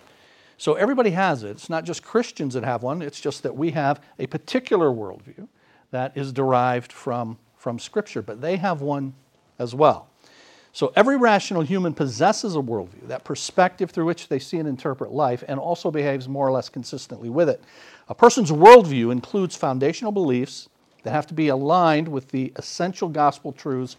So 0.58 0.74
everybody 0.74 1.10
has 1.10 1.42
it. 1.42 1.50
It's 1.50 1.70
not 1.70 1.84
just 1.84 2.02
Christians 2.02 2.54
that 2.54 2.64
have 2.64 2.82
one, 2.82 3.02
it's 3.02 3.20
just 3.20 3.42
that 3.42 3.56
we 3.56 3.70
have 3.72 4.02
a 4.18 4.26
particular 4.26 4.90
worldview 4.90 5.48
that 5.90 6.16
is 6.16 6.32
derived 6.32 6.92
from, 6.92 7.38
from 7.56 7.78
Scripture, 7.78 8.22
but 8.22 8.40
they 8.40 8.56
have 8.56 8.80
one 8.80 9.14
as 9.58 9.74
well. 9.74 10.08
So 10.74 10.90
every 10.96 11.18
rational 11.18 11.62
human 11.62 11.92
possesses 11.92 12.56
a 12.56 12.58
worldview, 12.58 13.06
that 13.08 13.24
perspective 13.24 13.90
through 13.90 14.06
which 14.06 14.28
they 14.28 14.38
see 14.38 14.58
and 14.58 14.66
interpret 14.66 15.12
life, 15.12 15.44
and 15.46 15.60
also 15.60 15.90
behaves 15.90 16.28
more 16.28 16.48
or 16.48 16.52
less 16.52 16.70
consistently 16.70 17.28
with 17.28 17.50
it. 17.50 17.62
A 18.08 18.14
person's 18.14 18.50
worldview 18.50 19.12
includes 19.12 19.54
foundational 19.54 20.12
beliefs 20.12 20.70
that 21.02 21.10
have 21.10 21.26
to 21.26 21.34
be 21.34 21.48
aligned 21.48 22.08
with 22.08 22.28
the 22.28 22.52
essential 22.56 23.08
gospel 23.08 23.52
truths 23.52 23.96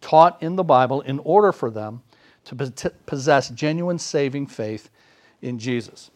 taught 0.00 0.40
in 0.42 0.54
the 0.54 0.62
Bible 0.62 1.00
in 1.00 1.18
order 1.20 1.50
for 1.50 1.70
them 1.70 2.02
to 2.44 2.90
possess 3.06 3.48
genuine 3.50 3.98
saving 3.98 4.46
faith 4.46 4.90
in 5.42 5.58
Jesus. 5.58 6.10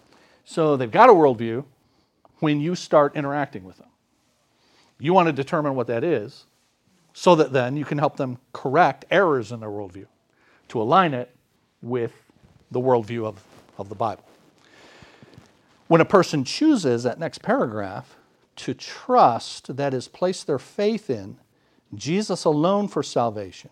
So 0.44 0.76
they've 0.76 0.90
got 0.90 1.08
a 1.08 1.12
worldview 1.12 1.64
when 2.38 2.60
you 2.60 2.75
start 2.75 3.16
interacting 3.16 3.64
with 3.64 3.78
them. 3.78 3.88
You 4.98 5.12
want 5.12 5.26
to 5.26 5.32
determine 5.32 5.75
what 5.75 5.88
that 5.88 6.04
is 6.04 6.44
so 7.18 7.35
that 7.35 7.50
then 7.50 7.78
you 7.78 7.85
can 7.87 7.96
help 7.96 8.18
them 8.18 8.37
correct 8.52 9.06
errors 9.11 9.50
in 9.50 9.58
their 9.58 9.70
worldview 9.70 10.04
to 10.68 10.82
align 10.82 11.14
it 11.14 11.35
with 11.80 12.12
the 12.70 12.78
worldview 12.78 13.25
of, 13.25 13.42
of 13.78 13.88
the 13.88 13.94
Bible. 13.94 14.23
When 15.88 16.02
a 16.02 16.04
person 16.04 16.44
chooses, 16.44 17.04
that 17.04 17.18
next 17.18 17.40
paragraph, 17.40 18.16
to 18.56 18.75
trust, 18.75 19.78
that 19.78 19.94
is, 19.94 20.08
place 20.08 20.44
their 20.44 20.58
faith 20.58 21.08
in 21.08 21.38
Jesus 21.94 22.44
alone 22.44 22.87
for 22.87 23.02
salvation, 23.02 23.70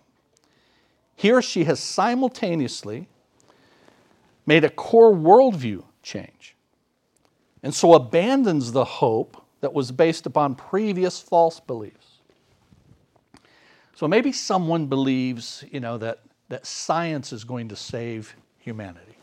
he 1.15 1.31
or 1.31 1.43
she 1.43 1.65
has 1.65 1.81
simultaneously 1.81 3.09
made 4.47 4.65
a 4.65 4.71
core 4.71 5.13
worldview 5.13 5.85
change 6.03 6.57
and 7.63 7.75
so 7.75 7.93
abandons 7.93 8.73
the 8.73 8.87
hope 8.87 9.45
that 9.61 9.75
was 9.75 9.93
based 9.93 10.25
upon 10.25 10.55
previous 10.55 11.21
false 11.21 11.61
beliefs. 11.61 12.14
So 13.95 14.09
maybe 14.09 14.33
someone 14.33 14.87
believes, 14.87 15.65
you 15.71 15.81
know, 15.81 15.99
that, 15.99 16.21
that 16.49 16.67
science 16.67 17.33
is 17.33 17.45
going 17.45 17.69
to 17.69 17.77
save 17.77 18.35
humanity. 18.59 19.19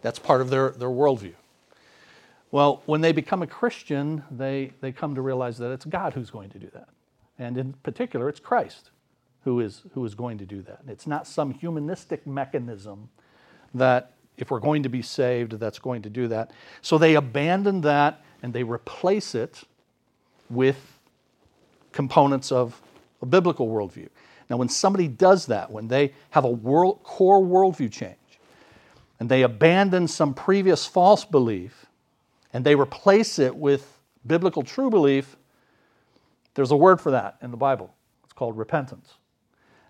That's 0.00 0.18
part 0.18 0.40
of 0.40 0.50
their, 0.50 0.70
their 0.70 0.88
worldview. 0.88 1.34
Well, 2.50 2.82
when 2.86 3.00
they 3.00 3.12
become 3.12 3.42
a 3.42 3.46
Christian, 3.46 4.24
they, 4.30 4.72
they 4.80 4.92
come 4.92 5.14
to 5.14 5.22
realize 5.22 5.58
that 5.58 5.70
it's 5.70 5.84
God 5.84 6.12
who's 6.12 6.30
going 6.30 6.50
to 6.50 6.58
do 6.58 6.68
that. 6.74 6.88
And 7.38 7.56
in 7.56 7.72
particular, 7.72 8.28
it's 8.28 8.40
Christ 8.40 8.90
who 9.44 9.60
is, 9.60 9.82
who 9.94 10.04
is 10.04 10.14
going 10.14 10.38
to 10.38 10.46
do 10.46 10.62
that. 10.62 10.80
It's 10.86 11.06
not 11.06 11.26
some 11.26 11.52
humanistic 11.54 12.26
mechanism 12.26 13.08
that 13.74 14.12
if 14.36 14.50
we're 14.50 14.60
going 14.60 14.82
to 14.82 14.88
be 14.88 15.02
saved, 15.02 15.52
that's 15.52 15.78
going 15.78 16.02
to 16.02 16.10
do 16.10 16.28
that. 16.28 16.50
So 16.80 16.98
they 16.98 17.14
abandon 17.14 17.80
that 17.82 18.22
and 18.42 18.52
they 18.52 18.62
replace 18.62 19.34
it 19.34 19.62
with 20.48 20.98
components 21.92 22.50
of 22.50 22.80
a 23.22 23.26
biblical 23.26 23.68
worldview. 23.68 24.08
Now, 24.50 24.56
when 24.56 24.68
somebody 24.68 25.08
does 25.08 25.46
that, 25.46 25.70
when 25.70 25.88
they 25.88 26.12
have 26.30 26.44
a 26.44 26.50
world, 26.50 27.02
core 27.04 27.40
worldview 27.40 27.90
change, 27.90 28.16
and 29.18 29.28
they 29.28 29.42
abandon 29.42 30.08
some 30.08 30.34
previous 30.34 30.84
false 30.84 31.24
belief, 31.24 31.86
and 32.52 32.64
they 32.64 32.74
replace 32.74 33.38
it 33.38 33.54
with 33.56 33.98
biblical 34.26 34.62
true 34.62 34.90
belief, 34.90 35.36
there's 36.54 36.70
a 36.70 36.76
word 36.76 37.00
for 37.00 37.12
that 37.12 37.38
in 37.40 37.50
the 37.50 37.56
Bible. 37.56 37.94
It's 38.24 38.32
called 38.32 38.58
repentance. 38.58 39.14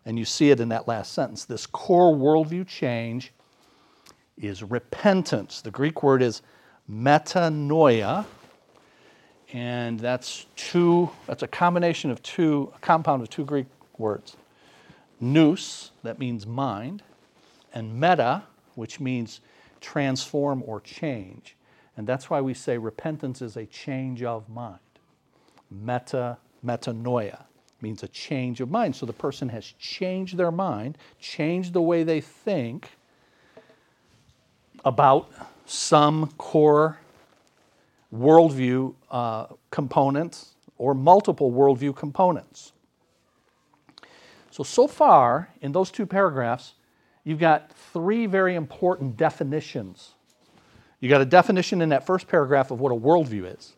And 0.05 0.19
you 0.19 0.25
see 0.25 0.51
it 0.51 0.61
in 0.61 0.69
that 0.69 0.87
last 0.87 1.13
sentence. 1.13 1.45
This 1.45 1.67
core 1.67 2.15
worldview 2.15 2.67
change 2.69 3.33
is 4.37 4.63
repentance. 4.63 5.61
The 5.61 5.71
Greek 5.71 6.03
word 6.03 6.23
is 6.23 6.43
metanoia, 6.91 8.27
and 9.53 10.01
that's 10.01 10.47
two, 10.57 11.11
that's 11.27 11.43
a 11.43 11.49
combination 11.49 12.11
of 12.11 12.23
two, 12.23 12.73
a 12.75 12.79
compound 12.79 13.23
of 13.23 13.29
two 13.29 13.45
Greek 13.45 13.67
words. 13.99 14.37
Nous, 15.21 15.91
that 16.03 16.19
means 16.19 16.47
mind, 16.47 17.03
and 17.75 18.01
meta, 18.01 18.43
which 18.75 18.99
means 18.99 19.41
transform 19.81 20.63
or 20.67 20.81
change. 20.81 21.55
And 21.97 22.07
that's 22.07 22.31
why 22.31 22.41
we 22.41 22.55
say 22.55 22.79
repentance 22.79 23.43
is 23.43 23.57
a 23.57 23.67
change 23.67 24.23
of 24.23 24.49
mind. 24.49 24.79
Meta, 25.71 26.39
metanoia 26.65 27.45
means 27.83 28.03
a 28.03 28.09
change 28.09 28.61
of 28.61 28.71
mind. 28.71 28.97
So 28.97 29.05
the 29.05 29.13
person 29.13 29.51
has 29.51 29.67
changed 29.79 30.37
their 30.37 30.51
mind, 30.51 30.97
changed 31.21 31.75
the 31.75 31.83
way 31.83 32.05
they 32.05 32.21
think 32.21 32.91
about 34.85 35.31
some 35.67 36.29
core 36.39 36.99
worldview 38.15 38.95
uh, 39.11 39.47
components 39.71 40.55
or 40.79 40.95
multiple 40.95 41.51
worldview 41.51 41.97
components. 41.97 42.73
So, 44.51 44.63
so 44.63 44.87
far 44.87 45.49
in 45.63 45.73
those 45.73 45.91
two 45.91 46.05
paragraphs, 46.05 46.75
you've 47.25 47.39
got 47.39 47.73
three 47.73 48.27
very 48.27 48.55
important 48.55 49.17
definitions. 49.17 50.13
You 51.01 51.09
got 51.09 51.21
a 51.21 51.27
definition 51.27 51.81
in 51.81 51.89
that 51.89 52.07
first 52.07 52.29
paragraph 52.29 52.71
of 52.71 52.81
what 52.81 52.93
a 52.93 52.95
worldview 52.95 53.57
is. 53.57 53.73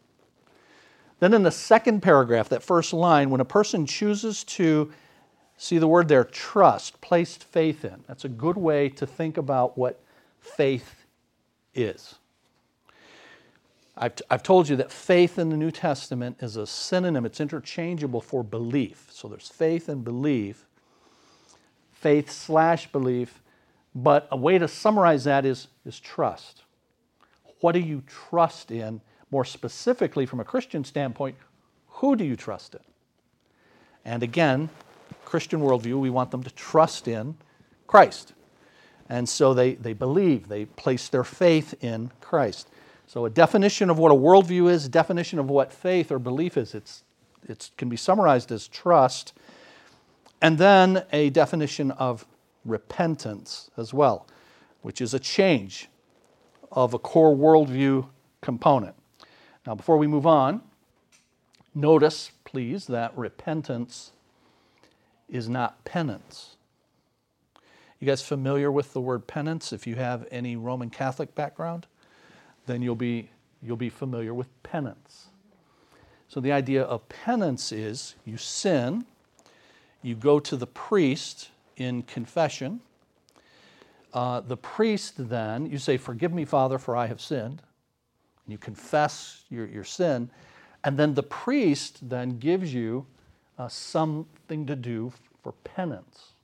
Then 1.20 1.32
in 1.32 1.42
the 1.42 1.52
second 1.52 2.00
paragraph, 2.02 2.48
that 2.48 2.62
first 2.62 2.92
line, 2.92 3.30
when 3.30 3.40
a 3.40 3.44
person 3.44 3.86
chooses 3.86 4.44
to 4.44 4.92
see 5.56 5.78
the 5.78 5.86
word 5.86 6.08
there, 6.08 6.24
trust, 6.24 7.00
placed 7.00 7.44
faith 7.44 7.84
in, 7.84 8.02
that's 8.08 8.24
a 8.24 8.28
good 8.28 8.56
way 8.56 8.88
to 8.90 9.06
think 9.06 9.36
about 9.36 9.78
what 9.78 10.00
faith 10.40 11.06
is. 11.74 12.16
I've, 13.96 14.16
t- 14.16 14.24
I've 14.28 14.42
told 14.42 14.68
you 14.68 14.76
that 14.76 14.90
faith 14.90 15.38
in 15.38 15.50
the 15.50 15.56
New 15.56 15.70
Testament 15.70 16.38
is 16.40 16.56
a 16.56 16.66
synonym, 16.66 17.24
it's 17.24 17.40
interchangeable 17.40 18.20
for 18.20 18.42
belief. 18.42 19.08
So 19.12 19.28
there's 19.28 19.48
faith 19.48 19.88
and 19.88 20.02
belief, 20.02 20.66
faith 21.92 22.30
slash 22.30 22.90
belief, 22.90 23.40
but 23.94 24.26
a 24.32 24.36
way 24.36 24.58
to 24.58 24.66
summarize 24.66 25.24
that 25.24 25.44
is, 25.44 25.68
is 25.86 26.00
trust. 26.00 26.62
What 27.60 27.72
do 27.72 27.78
you 27.78 28.02
trust 28.06 28.70
in? 28.70 29.00
More 29.30 29.44
specifically, 29.44 30.26
from 30.26 30.40
a 30.40 30.44
Christian 30.44 30.84
standpoint, 30.84 31.36
who 31.88 32.16
do 32.16 32.24
you 32.24 32.36
trust 32.36 32.74
in? 32.74 32.80
And 34.04 34.22
again, 34.22 34.68
Christian 35.24 35.60
worldview, 35.60 35.98
we 35.98 36.10
want 36.10 36.30
them 36.30 36.42
to 36.42 36.50
trust 36.50 37.08
in 37.08 37.36
Christ. 37.86 38.32
And 39.08 39.28
so 39.28 39.54
they, 39.54 39.74
they 39.74 39.92
believe, 39.92 40.48
they 40.48 40.64
place 40.64 41.08
their 41.08 41.24
faith 41.24 41.74
in 41.82 42.10
Christ. 42.20 42.68
So, 43.06 43.26
a 43.26 43.30
definition 43.30 43.90
of 43.90 43.98
what 43.98 44.10
a 44.10 44.14
worldview 44.14 44.70
is, 44.70 44.86
a 44.86 44.88
definition 44.88 45.38
of 45.38 45.50
what 45.50 45.72
faith 45.72 46.10
or 46.10 46.18
belief 46.18 46.56
is, 46.56 46.74
it's, 46.74 47.04
it 47.48 47.70
can 47.76 47.88
be 47.88 47.96
summarized 47.96 48.50
as 48.50 48.66
trust. 48.66 49.32
And 50.40 50.58
then 50.58 51.04
a 51.12 51.30
definition 51.30 51.90
of 51.92 52.26
repentance 52.64 53.70
as 53.76 53.94
well, 53.94 54.26
which 54.82 55.00
is 55.00 55.14
a 55.14 55.18
change 55.18 55.88
of 56.72 56.92
a 56.92 56.98
core 56.98 57.34
worldview 57.34 58.06
component. 58.40 58.94
Now, 59.66 59.74
before 59.74 59.96
we 59.96 60.06
move 60.06 60.26
on, 60.26 60.62
notice, 61.74 62.30
please, 62.44 62.86
that 62.88 63.16
repentance 63.16 64.12
is 65.28 65.48
not 65.48 65.84
penance. 65.84 66.56
You 68.00 68.06
guys 68.06 68.22
familiar 68.22 68.70
with 68.70 68.92
the 68.92 69.00
word 69.00 69.26
penance? 69.26 69.72
If 69.72 69.86
you 69.86 69.94
have 69.94 70.26
any 70.30 70.56
Roman 70.56 70.90
Catholic 70.90 71.34
background, 71.34 71.86
then 72.66 72.82
you'll 72.82 72.94
be, 72.94 73.30
you'll 73.62 73.76
be 73.76 73.88
familiar 73.88 74.34
with 74.34 74.48
penance. 74.62 75.26
So 76.28 76.40
the 76.40 76.52
idea 76.52 76.82
of 76.82 77.08
penance 77.08 77.72
is 77.72 78.14
you 78.24 78.36
sin, 78.36 79.04
you 80.02 80.14
go 80.14 80.40
to 80.40 80.56
the 80.56 80.66
priest 80.66 81.50
in 81.76 82.02
confession. 82.02 82.80
Uh, 84.12 84.40
the 84.40 84.56
priest 84.56 85.14
then, 85.28 85.66
you 85.66 85.78
say, 85.78 85.96
Forgive 85.96 86.32
me, 86.32 86.44
Father, 86.44 86.78
for 86.78 86.96
I 86.96 87.06
have 87.06 87.20
sinned. 87.20 87.62
And 88.44 88.52
you 88.52 88.58
confess 88.58 89.44
your, 89.50 89.66
your 89.66 89.84
sin. 89.84 90.30
And 90.84 90.98
then 90.98 91.14
the 91.14 91.22
priest 91.22 92.08
then 92.08 92.38
gives 92.38 92.74
you 92.74 93.06
uh, 93.58 93.68
something 93.68 94.66
to 94.66 94.76
do 94.76 95.12
for 95.42 95.52
penance 95.52 96.34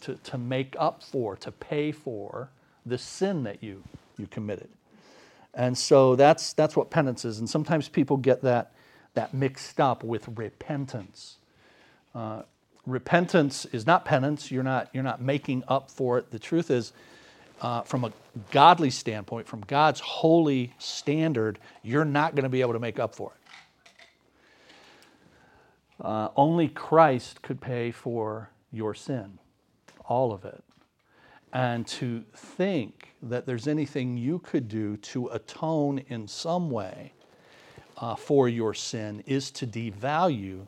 to, 0.00 0.14
to 0.16 0.38
make 0.38 0.76
up 0.78 1.02
for, 1.02 1.36
to 1.36 1.52
pay 1.52 1.92
for 1.92 2.50
the 2.86 2.98
sin 2.98 3.42
that 3.44 3.62
you, 3.62 3.82
you 4.16 4.26
committed. 4.26 4.68
And 5.54 5.76
so 5.76 6.14
that's, 6.16 6.52
that's 6.52 6.76
what 6.76 6.90
penance 6.90 7.24
is. 7.24 7.38
And 7.38 7.48
sometimes 7.48 7.88
people 7.88 8.16
get 8.16 8.42
that, 8.42 8.72
that 9.14 9.34
mixed 9.34 9.80
up 9.80 10.04
with 10.04 10.28
repentance. 10.36 11.36
Uh, 12.14 12.42
repentance 12.86 13.64
is 13.66 13.86
not 13.86 14.04
penance. 14.04 14.50
You're 14.50 14.62
not, 14.62 14.88
you're 14.92 15.02
not 15.02 15.20
making 15.20 15.64
up 15.68 15.90
for 15.90 16.18
it. 16.18 16.30
The 16.30 16.38
truth 16.38 16.70
is, 16.70 16.92
uh, 17.60 17.82
from 17.82 18.04
a 18.04 18.12
godly 18.50 18.90
standpoint, 18.90 19.48
from 19.48 19.62
God's 19.62 20.00
holy 20.00 20.74
standard, 20.78 21.58
you're 21.82 22.04
not 22.04 22.34
going 22.34 22.44
to 22.44 22.48
be 22.48 22.60
able 22.60 22.74
to 22.74 22.78
make 22.78 22.98
up 22.98 23.14
for 23.14 23.32
it. 23.32 23.38
Uh, 26.04 26.28
only 26.36 26.68
Christ 26.68 27.42
could 27.42 27.60
pay 27.60 27.90
for 27.90 28.50
your 28.70 28.94
sin, 28.94 29.38
all 30.04 30.32
of 30.32 30.44
it. 30.44 30.62
And 31.52 31.86
to 31.88 32.24
think 32.34 33.14
that 33.22 33.46
there's 33.46 33.66
anything 33.66 34.16
you 34.16 34.38
could 34.40 34.68
do 34.68 34.96
to 34.98 35.28
atone 35.28 35.98
in 36.08 36.28
some 36.28 36.70
way 36.70 37.12
uh, 37.96 38.14
for 38.14 38.48
your 38.48 38.74
sin 38.74 39.22
is 39.26 39.50
to 39.52 39.66
devalue 39.66 40.66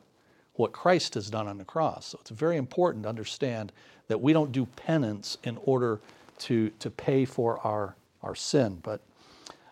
what 0.54 0.72
Christ 0.72 1.14
has 1.14 1.30
done 1.30 1.48
on 1.48 1.58
the 1.58 1.64
cross. 1.64 2.08
So 2.08 2.18
it's 2.20 2.30
very 2.30 2.56
important 2.56 3.04
to 3.04 3.08
understand 3.08 3.72
that 4.08 4.20
we 4.20 4.32
don't 4.32 4.52
do 4.52 4.66
penance 4.66 5.38
in 5.44 5.58
order 5.64 6.00
to, 6.38 6.70
to 6.70 6.90
pay 6.90 7.24
for 7.24 7.58
our, 7.60 7.94
our 8.22 8.34
sin. 8.34 8.78
But 8.82 9.00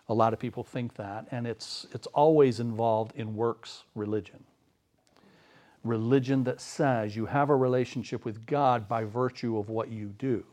a 0.07 0.13
lot 0.13 0.33
of 0.33 0.39
people 0.39 0.63
think 0.63 0.95
that, 0.95 1.27
and 1.31 1.45
it's, 1.45 1.85
it's 1.93 2.07
always 2.07 2.59
involved 2.59 3.15
in 3.15 3.35
works 3.35 3.83
religion. 3.95 4.43
Religion 5.83 6.43
that 6.45 6.61
says 6.61 7.15
you 7.15 7.25
have 7.25 7.49
a 7.49 7.55
relationship 7.55 8.25
with 8.25 8.45
God 8.45 8.87
by 8.87 9.03
virtue 9.03 9.57
of 9.57 9.69
what 9.69 9.89
you 9.89 10.07
do. 10.17 10.43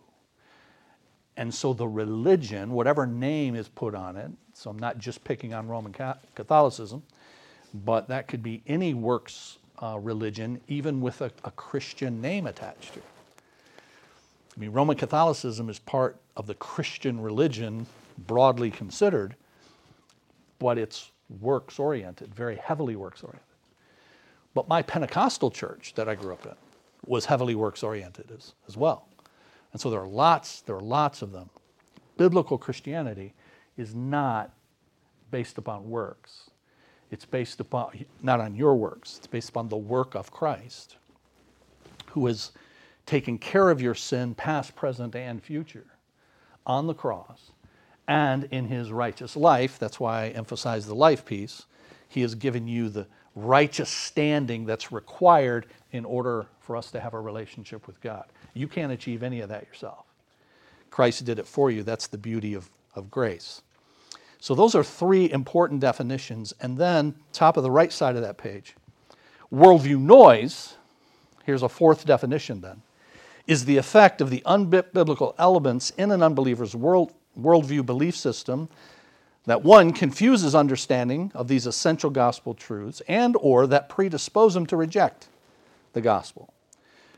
And 1.37 1.52
so 1.55 1.73
the 1.73 1.87
religion, 1.87 2.71
whatever 2.71 3.07
name 3.07 3.55
is 3.55 3.69
put 3.69 3.95
on 3.95 4.16
it, 4.16 4.31
so 4.55 4.71
I'm 4.71 4.78
not 4.78 4.99
just 4.99 5.23
picking 5.23 5.52
on 5.52 5.69
Roman 5.69 5.95
Catholicism, 6.35 7.02
but 7.85 8.09
that 8.09 8.26
could 8.26 8.43
be 8.43 8.62
any 8.66 8.95
works 8.95 9.59
uh, 9.83 9.99
religion, 10.00 10.61
even 10.69 11.00
with 11.00 11.21
a, 11.21 11.31
a 11.45 11.50
Christian 11.50 12.21
name 12.23 12.47
attached 12.47 12.95
to 12.95 13.00
it. 13.00 13.05
I 14.57 14.61
mean, 14.61 14.73
Roman 14.73 14.97
Catholicism 14.97 15.69
is 15.69 15.78
part 15.78 16.16
of 16.37 16.47
the 16.47 16.55
Christian 16.55 17.21
religion, 17.21 17.87
broadly 18.26 18.71
considered, 18.71 19.37
but 20.59 20.78
it's 20.78 21.11
works 21.40 21.78
oriented, 21.78 22.35
very 22.35 22.57
heavily 22.57 22.97
works 22.97 23.23
oriented. 23.23 23.43
But 24.55 24.69
my 24.69 24.81
Pentecostal 24.81 25.50
church 25.50 25.93
that 25.97 26.09
I 26.09 26.14
grew 26.14 26.33
up 26.33 26.47
in 26.47 26.55
was 27.05 27.26
heavily 27.26 27.55
works 27.55 27.83
oriented 27.83 28.31
as, 28.35 28.55
as 28.66 28.76
well. 28.76 29.07
And 29.76 29.80
so 29.83 29.90
there 29.90 30.00
are 30.00 30.09
lots, 30.09 30.62
there 30.62 30.75
are 30.75 30.80
lots 30.80 31.21
of 31.21 31.33
them. 31.33 31.50
Biblical 32.16 32.56
Christianity 32.56 33.35
is 33.76 33.95
not 33.95 34.50
based 35.30 35.59
upon 35.59 35.90
works. 35.90 36.49
It's 37.11 37.26
based 37.26 37.61
upon, 37.61 38.06
not 38.23 38.40
on 38.40 38.54
your 38.54 38.75
works, 38.75 39.16
it's 39.18 39.26
based 39.26 39.50
upon 39.50 39.68
the 39.68 39.76
work 39.76 40.14
of 40.14 40.30
Christ, 40.30 40.97
who 42.12 42.25
has 42.25 42.52
taken 43.04 43.37
care 43.37 43.68
of 43.68 43.83
your 43.83 43.95
sin, 43.95 44.35
past, 44.35 44.75
present, 44.75 45.14
and 45.14 45.42
future, 45.42 45.85
on 46.64 46.87
the 46.87 46.95
cross. 46.95 47.50
And 48.09 48.45
in 48.45 48.68
his 48.68 48.90
righteous 48.90 49.37
life, 49.37 49.78
that's 49.78 50.00
why 50.00 50.23
I 50.23 50.28
emphasize 50.28 50.87
the 50.87 50.95
life 50.95 51.26
piece, 51.26 51.66
he 52.09 52.23
has 52.23 52.35
given 52.35 52.66
you 52.66 52.88
the 52.88 53.09
righteous 53.35 53.90
standing 53.90 54.64
that's 54.64 54.90
required 54.90 55.66
in 55.92 56.06
order 56.06 56.47
for 56.61 56.78
us 56.78 56.90
to 56.92 57.00
have 57.00 57.12
a 57.12 57.21
relationship 57.21 57.87
with 57.87 58.00
God. 58.00 58.25
You 58.57 58.69
can't 58.69 58.93
achieve 58.93 59.23
any 59.23 59.41
of 59.41 59.49
that 59.51 59.67
yourself. 59.67 60.07
Christ 60.91 61.25
did 61.25 61.39
it 61.39 61.47
for 61.47 61.71
you. 61.71 61.83
That's 61.83 62.07
the 62.07 62.19
beauty 62.19 62.55
of, 62.55 62.71
of 62.95 63.11
grace. 63.11 63.62
So, 64.38 64.55
those 64.55 64.75
are 64.75 64.85
three 64.85 65.31
important 65.31 65.81
definitions. 65.81 66.55
And 66.61 66.79
then, 66.79 67.14
top 67.33 67.57
of 67.57 67.62
the 67.62 67.71
right 67.71 67.92
side 67.92 68.16
of 68.16 68.23
that 68.23 68.38
page, 68.38 68.75
worldview 69.53 70.01
noise. 70.01 70.75
Here's 71.45 71.62
a 71.62 71.69
fourth 71.69 72.07
definition 72.07 72.61
then 72.61 72.83
is 73.47 73.64
the 73.64 73.77
effect 73.77 74.21
of 74.21 74.31
the 74.31 74.42
unbiblical 74.45 75.35
elements 75.38 75.90
in 75.90 76.11
an 76.11 76.23
unbeliever's 76.23 76.75
world, 76.75 77.12
worldview 77.38 77.87
belief 77.87 78.16
system 78.16 78.69
that 79.45 79.62
one 79.62 79.92
confuses 79.92 80.55
understanding 80.55 81.31
of 81.35 81.47
these 81.47 81.66
essential 81.66 82.11
gospel 82.11 82.55
truths 82.55 83.01
and 83.07 83.37
or 83.40 83.69
that 83.69 83.88
predispose 83.88 84.55
them 84.55 84.66
to 84.66 84.77
reject 84.77 85.29
the 85.92 86.01
gospel. 86.01 86.53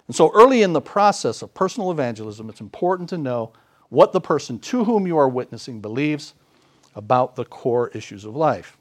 And 0.09 0.17
so 0.17 0.33
early 0.35 0.63
in 0.63 0.73
the 0.73 0.81
process 0.81 1.43
of 1.43 1.55
personal 1.55 1.91
evangelism, 1.91 2.49
it's 2.49 2.61
important 2.61 3.09
to 3.11 3.19
know 3.19 3.53
what 3.91 4.13
the 4.13 4.21
person 4.21 4.59
to 4.59 4.85
whom 4.85 5.07
you 5.07 5.17
are 5.19 5.29
witnessing 5.29 5.81
believes 5.81 6.35
about 6.95 7.37
the 7.37 7.45
core 7.45 7.89
issues 7.91 8.25
of 8.25 8.35
life. 8.35 8.77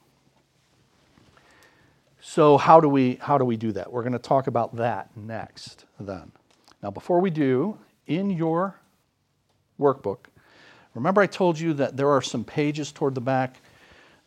So 2.19 2.57
how 2.57 2.79
do 2.79 2.89
we 2.89 3.15
how 3.21 3.37
do 3.37 3.45
we 3.45 3.57
do 3.57 3.71
that? 3.73 3.91
We're 3.91 4.01
going 4.01 4.13
to 4.13 4.19
talk 4.19 4.47
about 4.47 4.75
that 4.77 5.15
next 5.15 5.85
then. 5.99 6.31
Now, 6.81 6.91
before 6.91 7.19
we 7.19 7.29
do, 7.29 7.77
in 8.05 8.29
your 8.29 8.75
workbook, 9.79 10.25
remember 10.93 11.21
I 11.21 11.27
told 11.27 11.59
you 11.59 11.73
that 11.73 11.97
there 11.97 12.09
are 12.09 12.21
some 12.21 12.43
pages 12.43 12.91
toward 12.91 13.15
the 13.15 13.21
back 13.21 13.61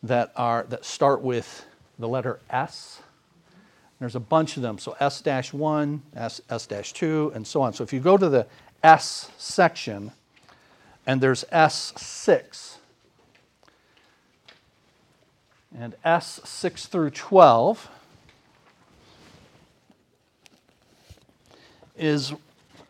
that, 0.03 0.31
are, 0.35 0.65
that 0.69 0.85
start 0.85 1.21
with 1.21 1.65
the 1.99 2.07
letter 2.07 2.39
S? 2.49 3.01
There's 4.01 4.15
a 4.15 4.19
bunch 4.19 4.57
of 4.57 4.63
them. 4.63 4.79
So 4.79 4.95
S 4.99 5.53
1, 5.53 6.01
S 6.15 6.41
2, 6.91 7.31
and 7.35 7.45
so 7.45 7.61
on. 7.61 7.71
So 7.71 7.83
if 7.83 7.93
you 7.93 7.99
go 7.99 8.17
to 8.17 8.29
the 8.29 8.47
S 8.81 9.29
section, 9.37 10.11
and 11.05 11.21
there's 11.21 11.43
S6, 11.53 12.77
and 15.77 15.95
S6 16.03 16.87
through 16.87 17.11
12, 17.11 17.89
is 21.95 22.33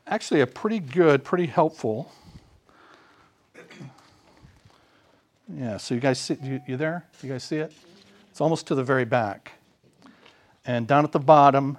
actually 0.08 0.39
a 0.39 0.47
pretty 0.47 0.80
good, 0.80 1.26
pretty 1.26 1.47
helpful. 1.47 2.10
Yeah, 5.54 5.76
so 5.76 5.93
you 5.93 6.00
guys 6.00 6.21
see, 6.21 6.38
you, 6.41 6.62
you 6.65 6.78
there? 6.78 7.06
You 7.21 7.28
guys 7.28 7.43
see 7.43 7.58
it? 7.58 7.74
It's 8.30 8.39
almost 8.39 8.65
to 8.67 8.76
the 8.76 8.84
very 8.86 9.04
back. 9.04 9.52
And 10.65 10.88
down 10.88 11.04
at 11.04 11.12
the 11.12 11.19
bottom, 11.19 11.78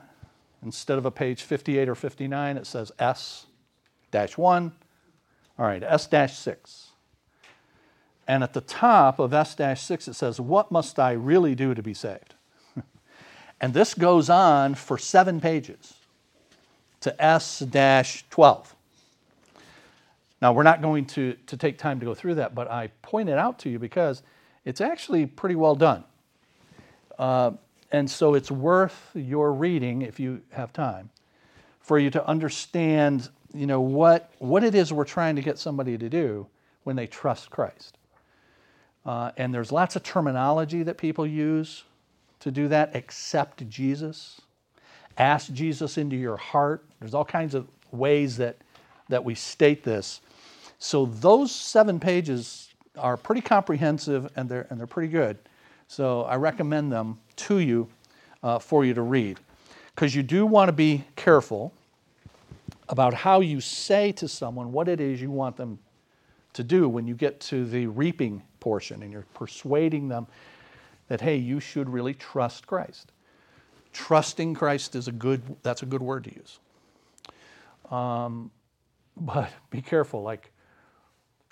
instead 0.63 0.99
of 0.99 1.07
a 1.07 1.11
page 1.11 1.43
58 1.43 1.89
or 1.89 1.95
59, 1.95 2.57
it 2.57 2.67
says 2.67 2.93
S 2.99 3.47
dash 4.11 4.37
1. 4.37 4.73
All 5.59 5.67
right, 5.67 5.83
S 5.83 6.07
dash 6.07 6.37
6. 6.39 6.89
And 8.27 8.43
at 8.43 8.53
the 8.53 8.61
top 8.61 9.19
of 9.19 9.35
S 9.35 9.55
dash 9.55 9.83
6, 9.83 10.09
it 10.09 10.15
says, 10.15 10.41
What 10.41 10.71
must 10.71 10.99
I 10.99 11.13
really 11.13 11.55
do 11.55 11.75
to 11.75 11.83
be 11.83 11.95
saved? 11.95 12.35
and 13.61 13.75
this 13.75 13.95
goes 13.95 14.31
on 14.31 14.75
for 14.75 14.99
seven 14.99 15.41
pages 15.41 15.95
to 17.01 17.23
S 17.23 17.61
dash 17.61 18.25
12. 18.31 18.75
Now, 20.41 20.53
we're 20.53 20.65
not 20.65 20.83
going 20.83 21.05
to, 21.07 21.35
to 21.47 21.57
take 21.57 21.79
time 21.79 22.01
to 22.01 22.07
go 22.07 22.15
through 22.15 22.37
that, 22.37 22.55
but 22.55 22.69
I 22.69 22.89
point 23.03 23.29
it 23.29 23.39
out 23.39 23.61
to 23.61 23.71
you 23.71 23.79
because 23.79 24.23
it's 24.65 24.81
actually 24.81 25.27
pretty 25.27 25.55
well 25.55 25.77
done. 25.77 26.03
Uh, 27.17 27.53
and 27.93 28.11
so 28.11 28.35
it's 28.35 28.51
worth 28.51 29.11
your 29.15 29.53
reading 29.53 30.03
if 30.03 30.19
you 30.19 30.41
have 30.51 30.73
time 30.73 31.11
for 31.81 31.99
you 31.99 32.11
to 32.11 32.27
understand 32.27 33.29
you 33.55 33.67
know 33.67 33.81
what, 33.81 34.31
what 34.39 34.65
it 34.65 34.75
is 34.75 34.93
we're 34.93 35.05
trying 35.05 35.37
to 35.37 35.43
get 35.43 35.59
somebody 35.59 35.97
to 35.99 36.09
do 36.09 36.47
when 36.85 36.97
they 36.97 37.07
trust 37.07 37.51
christ 37.51 37.99
uh, 39.05 39.31
and 39.37 39.55
there's 39.55 39.71
lots 39.71 39.95
of 39.97 40.03
terminology 40.03 40.83
that 40.83 40.97
people 40.97 41.27
use 41.27 41.85
to 42.41 42.51
do 42.51 42.69
that 42.69 42.97
accept 42.97 43.69
jesus 43.69 44.41
ask 45.19 45.53
Jesus 45.53 45.99
into 45.99 46.17
your 46.17 46.37
heart. 46.37 46.85
There's 47.01 47.15
all 47.15 47.25
kinds 47.25 47.55
of 47.55 47.69
ways 47.91 48.37
that, 48.39 48.57
that 49.09 49.25
we 49.25 49.35
state 49.35 49.85
this. 49.85 50.21
So 50.79 51.07
those 51.07 51.53
seven 51.53 52.01
pages 52.01 52.73
are 52.97 53.17
pretty 53.17 53.41
comprehensive 53.41 54.31
and 54.37 54.49
they're, 54.49 54.67
and 54.71 54.79
they're 54.79 54.87
pretty 54.87 55.09
good. 55.09 55.39
So 55.93 56.23
I 56.23 56.37
recommend 56.37 56.91
them 56.91 57.19
to 57.37 57.59
you 57.59 57.89
uh, 58.43 58.59
for 58.59 58.85
you 58.85 58.95
to 58.95 59.03
read. 59.03 59.39
Because 59.95 60.15
you 60.15 60.23
do 60.23 60.47
want 60.47 60.69
to 60.69 60.73
be 60.73 61.05
careful 61.17 61.73
about 62.89 63.13
how 63.13 63.41
you 63.41 63.61
say 63.61 64.13
to 64.13 64.27
someone 64.27 64.73
what 64.73 64.89
it 64.89 65.01
is 65.01 65.21
you 65.21 65.31
want 65.31 65.57
them 65.57 65.79
to 66.55 66.65
do 66.65 66.89
when 66.89 67.07
you 67.07 67.15
get 67.15 67.41
to 67.41 67.67
the 67.67 67.87
reaping 67.87 68.43
portion 68.61 69.03
and 69.03 69.13
you're 69.13 69.27
persuading 69.35 70.09
them 70.09 70.27
that, 71.09 71.21
hey, 71.21 71.37
you 71.37 71.61
should 71.61 71.91
really 71.91 72.15
trust 72.15 72.67
Christ 72.67 73.13
trusting 73.93 74.55
Christ 74.55 74.95
is 74.95 75.09
a 75.09 75.13
good, 75.13 75.43
that's 75.63 75.83
a 75.83 75.87
good 75.87 76.03
word 76.03 76.25
to 76.25 76.35
use. 76.35 76.59
Um, 77.91 78.51
but 79.17 79.51
be 79.71 79.83
careful, 79.83 80.23
like, 80.23 80.51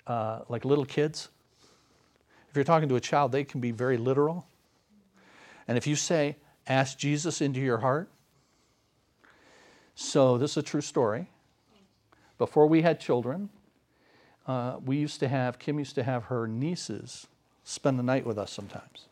uh, 0.07 0.39
like 0.49 0.65
little 0.65 0.85
kids. 0.85 1.29
If 2.51 2.57
you're 2.57 2.65
talking 2.65 2.89
to 2.89 2.95
a 2.97 3.01
child, 3.01 3.31
they 3.31 3.45
can 3.45 3.61
be 3.61 3.71
very 3.71 3.95
literal. 3.95 4.45
And 5.69 5.77
if 5.77 5.87
you 5.87 5.95
say, 5.95 6.35
ask 6.67 6.97
Jesus 6.97 7.39
into 7.39 7.61
your 7.61 7.77
heart, 7.77 8.09
so 9.95 10.37
this 10.37 10.51
is 10.51 10.57
a 10.57 10.61
true 10.63 10.81
story. 10.81 11.29
Before 12.37 12.67
we 12.67 12.81
had 12.81 12.99
children, 12.99 13.47
uh, 14.47 14.79
we 14.83 14.97
used 14.97 15.21
to 15.21 15.29
have, 15.29 15.59
Kim 15.59 15.79
used 15.79 15.95
to 15.95 16.03
have 16.03 16.25
her 16.25 16.45
nieces 16.45 17.27
spend 17.63 17.97
the 17.97 18.03
night 18.03 18.25
with 18.25 18.37
us 18.37 18.51
sometimes. 18.51 19.05